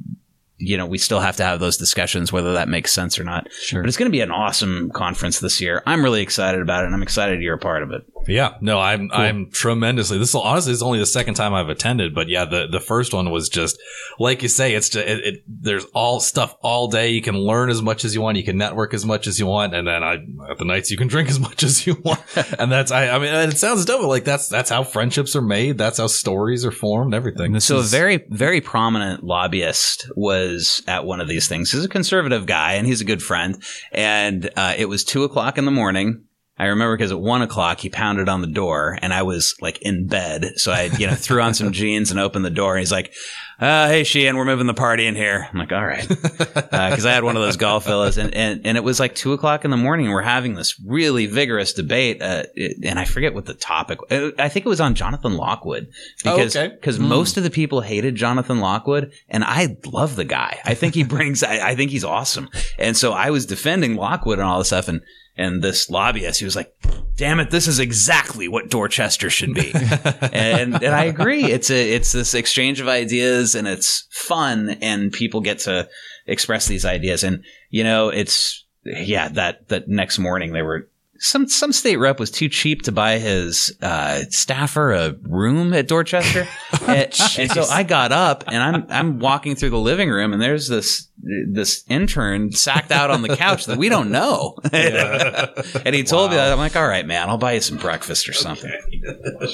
you 0.58 0.78
know, 0.78 0.86
we 0.86 0.96
still 0.96 1.20
have 1.20 1.36
to 1.36 1.44
have 1.44 1.60
those 1.60 1.76
discussions 1.76 2.32
whether 2.32 2.54
that 2.54 2.66
makes 2.68 2.90
sense 2.90 3.18
or 3.18 3.24
not. 3.24 3.46
Sure. 3.52 3.82
But 3.82 3.88
it's 3.88 3.98
going 3.98 4.10
to 4.10 4.16
be 4.16 4.22
an 4.22 4.30
awesome 4.30 4.90
conference 4.94 5.40
this 5.40 5.60
year. 5.60 5.82
I'm 5.84 6.02
really 6.02 6.22
excited 6.22 6.62
about 6.62 6.84
it, 6.84 6.86
and 6.86 6.94
I'm 6.94 7.02
excited 7.02 7.42
you're 7.42 7.56
a 7.56 7.58
part 7.58 7.82
of 7.82 7.90
it. 7.90 8.02
Yeah, 8.28 8.54
no, 8.60 8.78
I'm 8.80 9.10
I'm 9.12 9.50
tremendously. 9.50 10.18
This 10.18 10.34
will 10.34 10.42
honestly 10.42 10.72
is 10.72 10.82
only 10.82 10.98
the 10.98 11.06
second 11.06 11.34
time 11.34 11.54
I've 11.54 11.68
attended, 11.68 12.14
but 12.14 12.28
yeah, 12.28 12.44
the 12.44 12.66
the 12.66 12.80
first 12.80 13.12
one 13.14 13.30
was 13.30 13.48
just 13.48 13.78
like 14.18 14.42
you 14.42 14.48
say. 14.48 14.74
It's 14.74 14.88
just 14.88 15.06
it, 15.06 15.24
it, 15.24 15.44
there's 15.46 15.84
all 15.94 16.20
stuff 16.20 16.54
all 16.62 16.88
day. 16.88 17.10
You 17.10 17.22
can 17.22 17.36
learn 17.36 17.70
as 17.70 17.82
much 17.82 18.04
as 18.04 18.14
you 18.14 18.20
want. 18.20 18.36
You 18.36 18.44
can 18.44 18.58
network 18.58 18.94
as 18.94 19.04
much 19.04 19.26
as 19.26 19.38
you 19.38 19.46
want, 19.46 19.74
and 19.74 19.86
then 19.86 20.02
I 20.02 20.14
at 20.50 20.58
the 20.58 20.64
nights 20.64 20.90
you 20.90 20.96
can 20.96 21.08
drink 21.16 21.28
as 21.28 21.40
much 21.40 21.62
as 21.62 21.86
you 21.86 21.96
want. 22.04 22.20
and 22.58 22.70
that's 22.70 22.90
I 22.90 23.08
I 23.08 23.18
mean 23.18 23.32
it 23.32 23.58
sounds 23.58 23.84
dope. 23.84 24.02
but, 24.02 24.08
Like 24.08 24.24
that's 24.24 24.48
that's 24.48 24.70
how 24.70 24.82
friendships 24.82 25.36
are 25.36 25.42
made. 25.42 25.78
That's 25.78 25.98
how 25.98 26.06
stories 26.06 26.64
are 26.64 26.72
formed. 26.72 27.14
Everything. 27.14 27.46
And 27.46 27.54
this 27.54 27.66
So 27.66 27.78
a 27.78 27.82
very, 27.82 28.24
very 28.28 28.60
prominent 28.60 29.24
lobbyist 29.24 30.10
was 30.16 30.82
at 30.86 31.04
one 31.04 31.20
of 31.20 31.28
these 31.28 31.48
things. 31.48 31.70
He's 31.70 31.84
a 31.84 31.88
conservative 31.88 32.46
guy 32.46 32.74
and 32.74 32.86
he's 32.86 33.00
a 33.00 33.04
good 33.04 33.22
friend. 33.22 33.62
And 33.92 34.50
uh, 34.56 34.74
it 34.76 34.86
was 34.86 35.04
two 35.04 35.24
o'clock 35.24 35.58
in 35.58 35.64
the 35.64 35.70
morning. 35.70 36.25
I 36.58 36.66
remember 36.66 36.96
because 36.96 37.12
at 37.12 37.20
one 37.20 37.42
o'clock 37.42 37.80
he 37.80 37.90
pounded 37.90 38.28
on 38.28 38.40
the 38.40 38.46
door 38.46 38.98
and 39.02 39.12
I 39.12 39.22
was 39.22 39.54
like 39.60 39.78
in 39.82 40.06
bed. 40.06 40.52
So 40.56 40.72
I, 40.72 40.84
you 40.98 41.06
know, 41.06 41.14
threw 41.14 41.42
on 41.42 41.52
some 41.54 41.72
jeans 41.72 42.10
and 42.10 42.18
opened 42.18 42.44
the 42.46 42.50
door. 42.50 42.74
And 42.74 42.80
he's 42.80 42.90
like, 42.92 43.12
uh, 43.60 43.88
"Hey, 43.88 44.04
Sheehan, 44.04 44.36
we're 44.36 44.44
moving 44.46 44.66
the 44.66 44.72
party 44.74 45.06
in 45.06 45.14
here." 45.14 45.48
I'm 45.52 45.58
like, 45.58 45.72
"All 45.72 45.84
right," 45.84 46.06
because 46.08 47.04
I 47.06 47.12
had 47.12 47.24
one 47.24 47.36
of 47.36 47.42
those 47.42 47.56
golf 47.56 47.84
villas, 47.84 48.16
and, 48.18 48.34
and 48.34 48.66
and 48.66 48.76
it 48.76 48.84
was 48.84 48.98
like 49.00 49.14
two 49.14 49.32
o'clock 49.32 49.64
in 49.64 49.70
the 49.70 49.76
morning. 49.76 50.06
and 50.06 50.14
We're 50.14 50.22
having 50.22 50.54
this 50.54 50.80
really 50.86 51.26
vigorous 51.26 51.72
debate, 51.72 52.22
uh, 52.22 52.44
it- 52.54 52.78
and 52.84 52.98
I 52.98 53.04
forget 53.04 53.34
what 53.34 53.44
the 53.46 53.54
topic. 53.54 53.98
uh, 54.10 54.30
I 54.38 54.48
think 54.48 54.66
it 54.66 54.68
was 54.68 54.80
on 54.80 54.94
Jonathan 54.94 55.36
Lockwood 55.36 55.88
because 56.22 56.56
Oh, 56.56 56.60
okay. 56.64 56.74
because 56.74 56.98
most 56.98 57.36
of 57.36 57.42
the 57.44 57.50
people 57.50 57.80
hated 57.82 58.14
Jonathan 58.14 58.60
Lockwood, 58.60 59.12
and 59.28 59.44
I 59.44 59.76
love 59.86 60.16
the 60.16 60.24
guy. 60.24 60.58
I 60.64 60.74
think 60.74 60.94
he 60.94 61.04
brings. 61.16 61.42
I, 61.42 61.70
I 61.70 61.74
think 61.76 61.90
he's 61.90 62.04
awesome, 62.04 62.48
and 62.78 62.96
so 62.96 63.12
I 63.12 63.30
was 63.30 63.46
defending 63.46 63.96
Lockwood 63.96 64.38
and 64.38 64.46
all 64.48 64.58
this 64.58 64.68
stuff, 64.68 64.88
and 64.88 65.00
and 65.36 65.62
this 65.62 65.90
lobbyist, 65.90 66.38
he 66.38 66.44
was 66.44 66.56
like, 66.56 66.72
"Damn 67.16 67.40
it, 67.40 67.50
this 67.50 67.66
is 67.68 67.78
exactly 67.78 68.48
what 68.48 68.70
Dorchester 68.70 69.30
should 69.30 69.54
be," 69.54 69.70
and 69.74 70.82
and 70.82 70.94
I 70.94 71.04
agree. 71.04 71.44
It's 71.44 71.70
a 71.70 71.92
it's 71.94 72.12
this 72.12 72.34
exchange 72.34 72.80
of 72.80 72.88
ideas, 72.88 73.54
and 73.54 73.68
it's 73.68 74.06
fun, 74.10 74.78
and 74.80 75.12
people 75.12 75.40
get 75.40 75.60
to 75.60 75.88
express 76.26 76.66
these 76.66 76.84
ideas, 76.84 77.22
and 77.24 77.44
you 77.70 77.84
know, 77.84 78.08
it's 78.08 78.64
yeah. 78.84 79.28
That 79.28 79.68
that 79.68 79.88
next 79.88 80.18
morning 80.18 80.52
they 80.52 80.62
were 80.62 80.88
some 81.18 81.48
some 81.48 81.72
state 81.72 81.96
rep 81.96 82.18
was 82.20 82.30
too 82.30 82.48
cheap 82.48 82.82
to 82.82 82.92
buy 82.92 83.18
his 83.18 83.76
uh, 83.82 84.22
staffer 84.30 84.92
a 84.92 85.14
room 85.22 85.72
at 85.72 85.88
Dorchester, 85.88 86.46
and, 86.86 87.12
and 87.38 87.50
so 87.50 87.64
I 87.70 87.82
got 87.82 88.12
up 88.12 88.44
and 88.46 88.62
I'm 88.62 88.86
I'm 88.90 89.18
walking 89.18 89.54
through 89.56 89.70
the 89.70 89.78
living 89.78 90.10
room 90.10 90.32
and 90.32 90.40
there's 90.42 90.68
this 90.68 91.08
this 91.52 91.82
intern 91.88 92.52
sacked 92.52 92.92
out 92.92 93.10
on 93.10 93.22
the 93.22 93.34
couch 93.36 93.64
that 93.66 93.78
we 93.78 93.88
don't 93.88 94.10
know, 94.10 94.56
and 94.72 95.94
he 95.94 96.04
told 96.04 96.30
me 96.30 96.36
that 96.36 96.52
I'm 96.52 96.58
like, 96.58 96.76
all 96.76 96.86
right, 96.86 97.06
man, 97.06 97.28
I'll 97.28 97.38
buy 97.38 97.52
you 97.52 97.60
some 97.60 97.78
breakfast 97.78 98.28
or 98.28 98.32
something. 98.32 98.70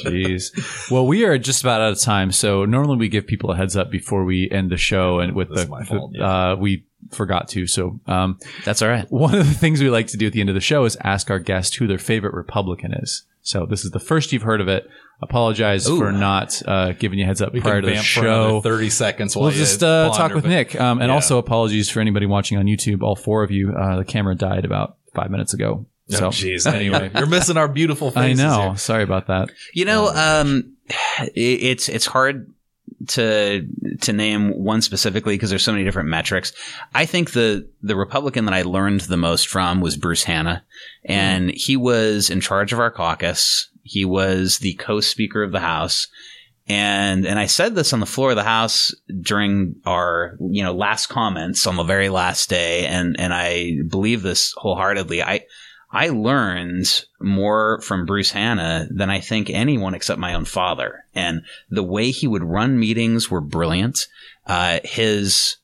Jeez. 0.05 0.91
Well, 0.91 1.07
we 1.07 1.25
are 1.25 1.39
just 1.39 1.63
about 1.63 1.81
out 1.81 1.93
of 1.93 2.01
time. 2.01 2.33
So 2.33 2.65
normally 2.65 2.97
we 2.97 3.09
give 3.09 3.27
people 3.27 3.51
a 3.53 3.57
heads 3.57 3.77
up 3.77 3.91
before 3.91 4.25
we 4.25 4.51
end 4.51 4.71
the 4.71 4.77
show, 4.77 5.21
and 5.21 5.35
with 5.35 5.49
That's 5.49 5.65
the, 5.65 5.71
my 5.71 5.85
fault, 5.85 6.13
the- 6.13 6.25
uh, 6.25 6.57
we 6.57 6.85
forgot 7.15 7.49
to. 7.51 7.67
So 7.67 8.01
um, 8.07 8.39
That's 8.65 8.83
all 8.83 8.89
right. 8.89 9.11
one 9.11 9.35
of 9.35 9.47
the 9.47 9.55
things 9.55 9.81
we 9.81 9.91
like 9.91 10.09
to 10.09 10.17
do 10.17 10.27
at 10.27 10.33
the 10.33 10.41
end 10.41 10.49
of 10.49 10.55
the 10.55 10.61
show 10.61 10.85
is 10.85 10.97
ask 11.03 11.31
our 11.31 11.39
guest 11.39 11.77
who 11.77 11.87
their 11.87 11.99
favorite 11.99 12.35
Republican 12.35 12.93
is. 12.93 13.25
So 13.43 13.67
this 13.67 13.85
is 13.85 13.91
the 13.91 14.01
first 14.01 14.33
you've 14.33 14.43
heard 14.43 14.61
of 14.61 14.69
it. 14.69 14.89
Apologize 15.21 15.89
Ooh. 15.89 15.99
for 15.99 16.11
not 16.11 16.61
uh, 16.67 16.93
giving 16.93 17.19
you 17.19 17.25
a 17.25 17.27
heads 17.29 17.41
up 17.41 17.53
we 17.53 17.61
prior 17.61 17.81
to 17.81 17.87
the 17.87 17.97
show. 17.97 18.61
thirty 18.61 18.91
seconds. 18.91 19.37
We'll 19.37 19.51
just 19.51 19.83
uh, 19.83 20.11
talk 20.13 20.35
with 20.35 20.45
Nick. 20.45 20.81
Um, 20.81 21.01
and 21.01 21.09
yeah. 21.09 21.15
also 21.15 21.39
apologies 21.39 21.89
for 21.89 22.01
anybody 22.01 22.27
watching 22.27 22.59
on 22.59 22.67
YouTube. 22.67 23.03
All 23.03 23.15
four 23.15 23.45
of 23.45 23.53
you. 23.53 23.73
Uh, 23.73 23.99
the 23.99 24.05
camera 24.05 24.35
died 24.35 24.65
about 24.65 24.97
five 25.15 25.31
minutes 25.31 25.55
ago. 25.55 25.87
Oh, 26.11 26.15
So 26.15 26.29
jeez. 26.31 26.73
Anyway, 26.73 27.11
you're 27.15 27.27
missing 27.27 27.57
our 27.57 27.69
beautiful 27.69 28.13
I 28.17 28.33
know. 28.33 28.71
here. 28.71 28.77
Sorry 28.77 29.05
about 29.05 29.29
that. 29.29 29.51
You 29.73 29.85
know, 29.85 30.09
um, 30.09 30.77
it, 31.21 31.31
it's 31.35 31.89
it's 31.89 32.07
hard 32.07 32.52
to 33.09 33.67
to 34.01 34.13
name 34.13 34.51
one 34.51 34.83
specifically 34.83 35.35
because 35.35 35.51
there's 35.51 35.63
so 35.63 35.73
many 35.73 35.85
different 35.85 36.09
metrics. 36.09 36.53
I 36.95 37.07
think 37.07 37.33
the 37.33 37.69
the 37.83 37.97
Republican 37.97 38.45
that 38.47 38.55
I 38.55 38.63
learned 38.63 39.03
the 39.03 39.17
most 39.17 39.49
from 39.49 39.81
was 39.81 39.97
Bruce 39.97 40.25
Hanna, 40.25 40.65
and 41.05 41.49
mm-hmm. 41.49 41.57
he 41.57 41.77
was 41.77 42.31
in 42.31 42.41
charge 42.41 42.73
of 42.73 42.81
our 42.81 42.91
caucus. 42.91 43.69
He 43.83 44.05
was 44.05 44.59
the 44.59 44.75
co-speaker 44.75 45.43
of 45.43 45.53
the 45.53 45.61
House. 45.61 46.09
And 46.69 47.27
and 47.27 47.39
I 47.41 47.47
said 47.47 47.75
this 47.75 47.93
on 47.93 47.99
the 47.99 48.07
floor 48.07 48.31
of 48.31 48.37
the 48.37 48.45
house 48.45 48.95
during 49.21 49.75
our 49.85 50.37
you 50.41 50.63
know 50.63 50.73
last 50.73 51.07
comments 51.09 51.67
on 51.67 51.77
the 51.77 51.83
very 51.83 52.09
last 52.09 52.49
day, 52.49 52.87
and 52.87 53.17
and 53.19 53.35
I 53.35 53.79
believe 53.89 54.23
this 54.23 54.55
wholeheartedly. 54.57 55.23
I 55.23 55.41
I 55.93 56.09
learned 56.09 57.05
more 57.21 57.81
from 57.83 58.07
Bruce 58.07 58.31
Hanna 58.33 58.89
than 58.91 59.11
I 59.11 59.21
think 59.21 59.51
anyone 59.51 59.95
except 59.95 60.19
my 60.19 60.33
own 60.33 60.47
father. 60.47 61.05
And 61.15 61.43
the 61.69 61.83
way 61.83 62.11
he 62.11 62.27
would 62.27 62.43
run 62.43 62.79
meetings 62.79 63.31
were 63.31 63.43
brilliant. 63.43 64.07
Uh, 64.47 64.81
his, 64.85 65.57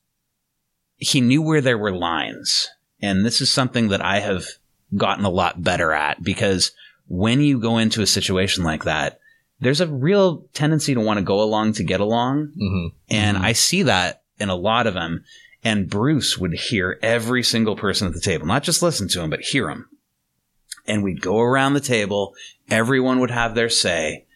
he 0.97 1.23
knew 1.23 1.41
where 1.41 1.63
there 1.63 1.79
were 1.79 1.93
lines. 1.93 2.69
And 3.01 3.25
this 3.25 3.41
is 3.41 3.51
something 3.51 3.89
that 3.89 4.05
I 4.05 4.21
have 4.21 4.45
gotten 4.95 5.25
a 5.25 5.31
lot 5.31 5.63
better 5.63 5.93
at 5.93 6.23
because 6.23 6.73
when 7.07 7.41
you 7.41 7.59
go 7.59 7.79
into 7.79 8.03
a 8.03 8.07
situation 8.07 8.65
like 8.65 8.85
that, 8.85 9.21
there's 9.61 9.81
a 9.81 9.87
real 9.87 10.45
tendency 10.53 10.95
to 10.95 11.01
want 11.01 11.19
to 11.19 11.25
go 11.25 11.41
along 11.41 11.73
to 11.75 11.85
get 11.85 12.01
along. 12.01 12.53
Mhm. 12.61 12.93
And 13.09 13.39
Mhm. 13.39 13.45
I 13.45 13.53
see 13.55 13.83
that 13.85 14.23
in 14.39 14.51
a 14.51 14.55
lot 14.55 14.87
of 14.87 14.95
them. 14.95 15.25
And 15.65 15.89
Bruce 15.89 16.39
would 16.39 16.53
hear 16.53 16.99
every 17.03 17.43
single 17.43 17.77
person 17.77 18.07
at 18.07 18.15
the 18.15 18.21
table, 18.21 18.47
not 18.47 18.63
just 18.63 18.83
listen 18.83 19.09
to 19.09 19.23
him, 19.23 19.31
but 19.31 19.41
hear 19.41 19.71
him. 19.71 19.87
And 20.89 21.05
we'd 21.05 21.21
go 21.21 21.39
around 21.39 21.75
the 21.75 21.81
table. 21.81 22.35
Everyone 22.69 23.21
would 23.21 23.31
have 23.31 23.55
their 23.55 23.69
say. 23.69 24.27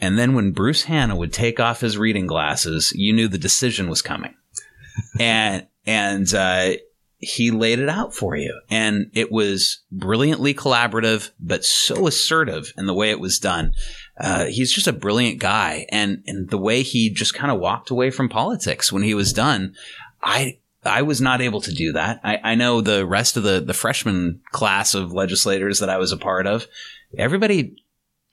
And 0.00 0.18
then 0.18 0.34
when 0.34 0.52
Bruce 0.52 0.84
Hanna 0.84 1.16
would 1.16 1.32
take 1.32 1.60
off 1.60 1.80
his 1.80 1.96
reading 1.96 2.26
glasses, 2.26 2.92
you 2.94 3.12
knew 3.12 3.28
the 3.28 3.38
decision 3.38 3.88
was 3.88 4.02
coming. 4.02 4.34
and, 5.20 5.66
and, 5.86 6.32
uh, 6.34 6.72
he 7.20 7.50
laid 7.50 7.78
it 7.78 7.88
out 7.88 8.14
for 8.14 8.34
you. 8.34 8.58
And 8.70 9.10
it 9.12 9.30
was 9.30 9.80
brilliantly 9.92 10.54
collaborative, 10.54 11.30
but 11.38 11.64
so 11.64 12.06
assertive 12.06 12.72
in 12.78 12.86
the 12.86 12.94
way 12.94 13.10
it 13.10 13.20
was 13.20 13.38
done. 13.38 13.74
Uh, 14.18 14.46
he's 14.46 14.72
just 14.72 14.86
a 14.86 14.92
brilliant 14.92 15.38
guy. 15.38 15.86
And, 15.90 16.22
and 16.26 16.48
the 16.48 16.58
way 16.58 16.82
he 16.82 17.10
just 17.10 17.34
kind 17.34 17.52
of 17.52 17.60
walked 17.60 17.90
away 17.90 18.10
from 18.10 18.30
politics 18.30 18.90
when 18.90 19.02
he 19.02 19.14
was 19.14 19.34
done, 19.34 19.74
I, 20.22 20.59
I 20.84 21.02
was 21.02 21.20
not 21.20 21.40
able 21.40 21.60
to 21.62 21.72
do 21.72 21.92
that. 21.92 22.20
I, 22.24 22.38
I 22.42 22.54
know 22.54 22.80
the 22.80 23.06
rest 23.06 23.36
of 23.36 23.42
the, 23.42 23.60
the 23.60 23.74
freshman 23.74 24.40
class 24.50 24.94
of 24.94 25.12
legislators 25.12 25.80
that 25.80 25.90
I 25.90 25.98
was 25.98 26.12
a 26.12 26.16
part 26.16 26.46
of, 26.46 26.66
everybody 27.16 27.76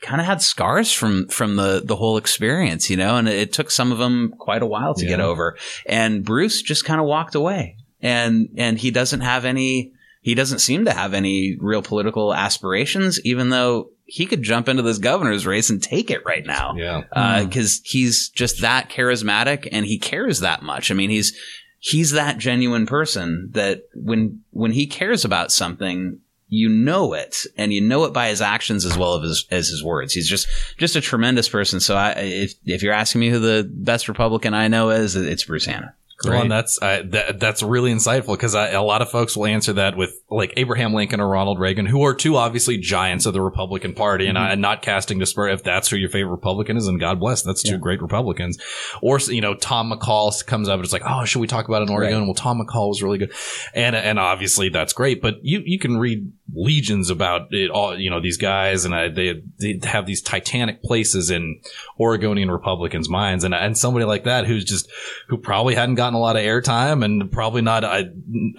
kind 0.01 0.21
of 0.21 0.27
had 0.27 0.41
scars 0.41 0.93
from, 0.93 1.27
from 1.27 1.55
the, 1.55 1.81
the 1.83 1.95
whole 1.95 2.17
experience, 2.17 2.89
you 2.89 2.95
know, 2.95 3.17
and 3.17 3.27
it 3.27 3.51
took 3.51 3.71
some 3.71 3.91
of 3.91 3.97
them 3.97 4.33
quite 4.37 4.61
a 4.61 4.67
while 4.67 4.93
to 4.93 5.05
get 5.05 5.19
over. 5.19 5.57
And 5.85 6.23
Bruce 6.23 6.61
just 6.61 6.85
kind 6.85 7.01
of 7.01 7.07
walked 7.07 7.35
away 7.35 7.77
and, 8.01 8.49
and 8.57 8.77
he 8.77 8.91
doesn't 8.91 9.21
have 9.21 9.43
any, 9.43 9.93
he 10.21 10.35
doesn't 10.35 10.59
seem 10.59 10.85
to 10.85 10.93
have 10.93 11.13
any 11.13 11.57
real 11.59 11.81
political 11.81 12.33
aspirations, 12.33 13.19
even 13.25 13.49
though 13.49 13.89
he 14.05 14.25
could 14.25 14.41
jump 14.41 14.69
into 14.69 14.83
this 14.83 14.99
governor's 14.99 15.45
race 15.45 15.69
and 15.69 15.83
take 15.83 16.09
it 16.09 16.21
right 16.25 16.45
now 16.45 16.75
Yeah. 16.77 17.03
Uh, 17.11 17.41
hmm. 17.41 17.49
because 17.49 17.81
he's 17.83 18.29
just 18.29 18.61
that 18.61 18.89
charismatic 18.89 19.67
and 19.71 19.85
he 19.85 19.99
cares 19.99 20.39
that 20.39 20.61
much. 20.61 20.91
I 20.91 20.93
mean, 20.93 21.09
he's 21.09 21.37
he's 21.79 22.11
that 22.11 22.37
genuine 22.37 22.85
person 22.85 23.49
that 23.51 23.83
when 23.93 24.41
when 24.51 24.71
he 24.71 24.87
cares 24.87 25.25
about 25.25 25.51
something, 25.51 26.19
you 26.49 26.69
know 26.69 27.13
it, 27.13 27.45
and 27.57 27.73
you 27.73 27.81
know 27.81 28.05
it 28.05 28.13
by 28.13 28.29
his 28.29 28.41
actions 28.41 28.85
as 28.85 28.97
well 28.97 29.21
as 29.23 29.45
as 29.51 29.67
his 29.67 29.83
words. 29.83 30.13
He's 30.13 30.29
just 30.29 30.47
just 30.77 30.95
a 30.95 31.01
tremendous 31.01 31.49
person. 31.49 31.79
So, 31.79 31.95
I, 31.95 32.11
if 32.11 32.53
if 32.65 32.81
you're 32.81 32.93
asking 32.93 33.21
me 33.21 33.29
who 33.29 33.39
the 33.39 33.69
best 33.69 34.07
Republican 34.07 34.53
I 34.53 34.67
know 34.67 34.89
is, 34.89 35.15
it's 35.15 35.43
Bruce 35.43 35.65
Hanna. 35.65 35.93
Well, 36.25 36.41
and 36.41 36.51
that's 36.51 36.81
uh, 36.81 37.03
that, 37.09 37.39
that's 37.39 37.61
really 37.61 37.93
insightful 37.93 38.33
because 38.33 38.55
a 38.55 38.79
lot 38.79 39.03
of 39.03 39.11
folks 39.11 39.37
will 39.37 39.45
answer 39.45 39.73
that 39.73 39.95
with 39.95 40.19
like 40.31 40.51
Abraham 40.57 40.93
Lincoln 40.93 41.19
or 41.19 41.27
Ronald 41.27 41.59
Reagan, 41.59 41.85
who 41.85 42.03
are 42.03 42.15
two 42.15 42.37
obviously 42.37 42.77
giants 42.77 43.27
of 43.27 43.33
the 43.33 43.41
Republican 43.41 43.93
Party, 43.93 44.25
and 44.25 44.37
I, 44.37 44.55
not 44.55 44.81
casting 44.81 45.19
disparity. 45.19 45.53
If 45.53 45.63
that's 45.63 45.89
who 45.89 45.95
your 45.95 46.09
favorite 46.09 46.31
Republican 46.31 46.75
is, 46.75 46.87
and 46.87 46.99
God 46.99 47.19
bless, 47.19 47.43
that's 47.43 47.61
two 47.61 47.77
great 47.77 48.01
Republicans. 48.01 48.57
Or 49.01 49.19
you 49.19 49.41
know, 49.41 49.53
Tom 49.53 49.91
McCall 49.91 50.45
comes 50.45 50.69
up 50.69 50.75
and 50.75 50.83
it's 50.83 50.93
like, 50.93 51.03
oh, 51.05 51.23
should 51.25 51.39
we 51.39 51.47
talk 51.47 51.67
about 51.67 51.83
an 51.83 51.89
Oregon? 51.89 52.25
Well, 52.25 52.33
Tom 52.33 52.59
McCall 52.59 52.89
was 52.89 53.03
really 53.03 53.19
good, 53.19 53.33
and 53.75 53.95
and 53.95 54.17
obviously 54.17 54.69
that's 54.69 54.93
great. 54.93 55.21
But 55.21 55.35
you 55.43 55.61
you 55.65 55.77
can 55.77 55.97
read 55.97 56.31
legions 56.53 57.09
about 57.09 57.47
it 57.51 57.69
all. 57.69 57.97
You 57.99 58.09
know, 58.09 58.21
these 58.21 58.37
guys 58.37 58.85
and 58.85 58.93
I, 58.95 59.09
they 59.09 59.41
they 59.59 59.79
have 59.83 60.05
these 60.05 60.21
titanic 60.21 60.81
places 60.83 61.29
in 61.29 61.59
Oregonian 61.99 62.49
Republicans' 62.49 63.09
minds, 63.09 63.43
and 63.43 63.53
and 63.53 63.77
somebody 63.77 64.05
like 64.05 64.23
that 64.23 64.45
who's 64.45 64.63
just 64.63 64.89
who 65.27 65.37
probably 65.37 65.75
hadn't 65.75 65.95
gotten 65.95 66.13
a 66.13 66.19
lot 66.19 66.35
of 66.35 66.41
airtime 66.43 67.03
and 67.03 67.31
probably 67.31 67.61
not. 67.61 67.83
I, 67.83 68.05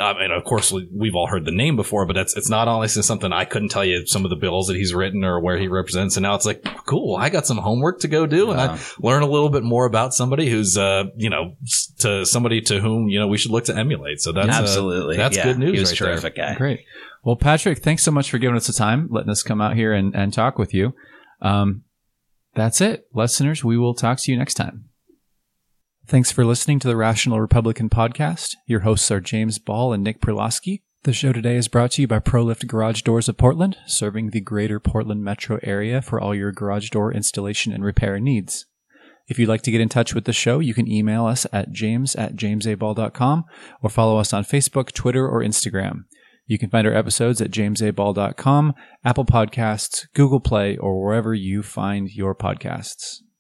I 0.01 0.15
mean, 0.19 0.31
of 0.31 0.45
course, 0.45 0.73
we've 0.93 1.15
all 1.15 1.27
heard 1.27 1.45
the 1.45 1.51
name 1.51 1.77
before, 1.77 2.07
but 2.07 2.17
it's 2.17 2.37
it's 2.37 2.51
not 2.51 2.69
honestly 2.69 3.03
something 3.03 3.33
I 3.33 3.45
couldn't 3.45 3.71
tell 3.71 3.85
you 3.85 4.07
some 4.07 4.25
of 4.25 4.31
the 4.31 4.37
bills 4.37 4.67
that 4.69 4.77
he's 4.77 4.95
written 4.95 5.25
or 5.25 5.41
where 5.41 5.59
he 5.59 5.69
represents. 5.69 6.17
And 6.17 6.23
now 6.23 6.35
it's 6.35 6.47
like, 6.47 6.63
cool, 6.87 7.17
I 7.17 7.31
got 7.31 7.47
some 7.47 7.59
homework 7.59 8.01
to 8.01 8.09
go 8.09 8.27
do, 8.27 8.51
and 8.51 8.61
I 8.61 8.79
learn 9.01 9.23
a 9.23 9.27
little 9.27 9.51
bit 9.51 9.63
more 9.63 9.87
about 9.87 10.15
somebody 10.15 10.49
who's, 10.49 10.77
uh, 10.77 11.05
you 11.17 11.31
know, 11.31 11.57
to 12.01 12.25
somebody 12.25 12.61
to 12.63 12.81
whom 12.81 13.09
you 13.09 13.19
know 13.19 13.27
we 13.29 13.39
should 13.39 13.51
look 13.51 13.65
to 13.65 13.77
emulate. 13.77 14.21
So 14.21 14.33
that's 14.33 14.49
uh, 14.49 14.63
Absolutely, 14.63 15.17
that's 15.17 15.37
Yeah, 15.37 15.45
good 15.45 15.59
news. 15.59 15.73
He 15.75 15.81
was 15.81 16.01
right 16.01 16.19
a 16.19 16.21
there. 16.21 16.31
guy. 16.31 16.55
Great. 16.55 16.85
Well, 17.25 17.37
Patrick, 17.37 17.79
thanks 17.79 18.03
so 18.03 18.11
much 18.11 18.31
for 18.31 18.39
giving 18.39 18.57
us 18.57 18.67
the 18.67 18.73
time, 18.73 19.09
letting 19.11 19.31
us 19.31 19.43
come 19.43 19.61
out 19.61 19.77
here 19.77 19.93
and, 19.93 20.15
and 20.15 20.33
talk 20.33 20.59
with 20.59 20.73
you. 20.73 20.95
Um, 21.43 21.83
that's 22.55 22.81
it. 22.81 23.07
Listeners, 23.13 23.65
we 23.65 23.77
will 23.77 23.95
talk 23.95 24.19
to 24.19 24.33
you 24.33 24.39
next 24.39 24.55
time. 24.55 24.89
Thanks 26.07 26.33
for 26.33 26.45
listening 26.45 26.79
to 26.81 26.89
the 26.89 26.97
Rational 26.97 27.41
Republican 27.41 27.91
podcast. 27.91 28.57
Your 28.67 28.81
hosts 28.81 29.11
are 29.11 29.21
James 29.21 29.59
Ball 29.59 29.93
and 29.93 30.03
Nick 30.03 30.21
Perlosky. 30.21 30.81
The 31.05 31.13
show 31.13 31.33
today 31.33 31.57
is 31.57 31.69
brought 31.69 31.93
to 31.93 32.03
you 32.03 32.09
by 32.09 32.19
ProLift 32.19 32.67
Garage 32.67 33.03
Doors 33.03 33.29
of 33.29 33.37
Portland, 33.37 33.77
serving 33.87 34.31
the 34.31 34.41
greater 34.41 34.81
Portland 34.81 35.23
metro 35.23 35.61
area 35.63 36.03
for 36.03 36.21
all 36.21 36.35
your 36.35 36.51
garage 36.51 36.91
door 36.91 37.13
installation 37.13 37.73
and 37.73 37.85
repair 37.85 38.19
needs. 38.19 38.67
If 39.29 39.39
you'd 39.39 39.49
like 39.49 39.63
to 39.63 39.71
get 39.71 39.81
in 39.81 39.89
touch 39.91 40.15
with 40.15 40.25
the 40.25 40.33
show, 40.33 40.59
you 40.59 40.75
can 40.75 40.91
email 40.91 41.27
us 41.27 41.47
at 41.53 41.73
james 41.73 42.17
at 42.17 42.35
jamesaball.com 42.35 43.45
or 43.83 43.91
follow 43.91 44.19
us 44.19 44.33
on 44.33 44.45
Facebook, 44.45 44.93
Twitter, 44.93 45.29
or 45.29 45.43
Instagram. 45.43 46.05
You 46.49 46.59
can 46.59 46.71
find 46.71 46.87
our 46.87 46.95
episodes 46.95 47.43
at 47.43 47.51
jamesaball.com, 47.51 48.75
Apple 49.05 49.27
Podcasts, 49.27 50.07
Google 50.15 50.41
Play, 50.41 50.79
or 50.79 51.05
wherever 51.05 51.35
you 51.35 51.63
find 51.63 52.09
your 52.11 52.35
podcasts. 52.35 53.19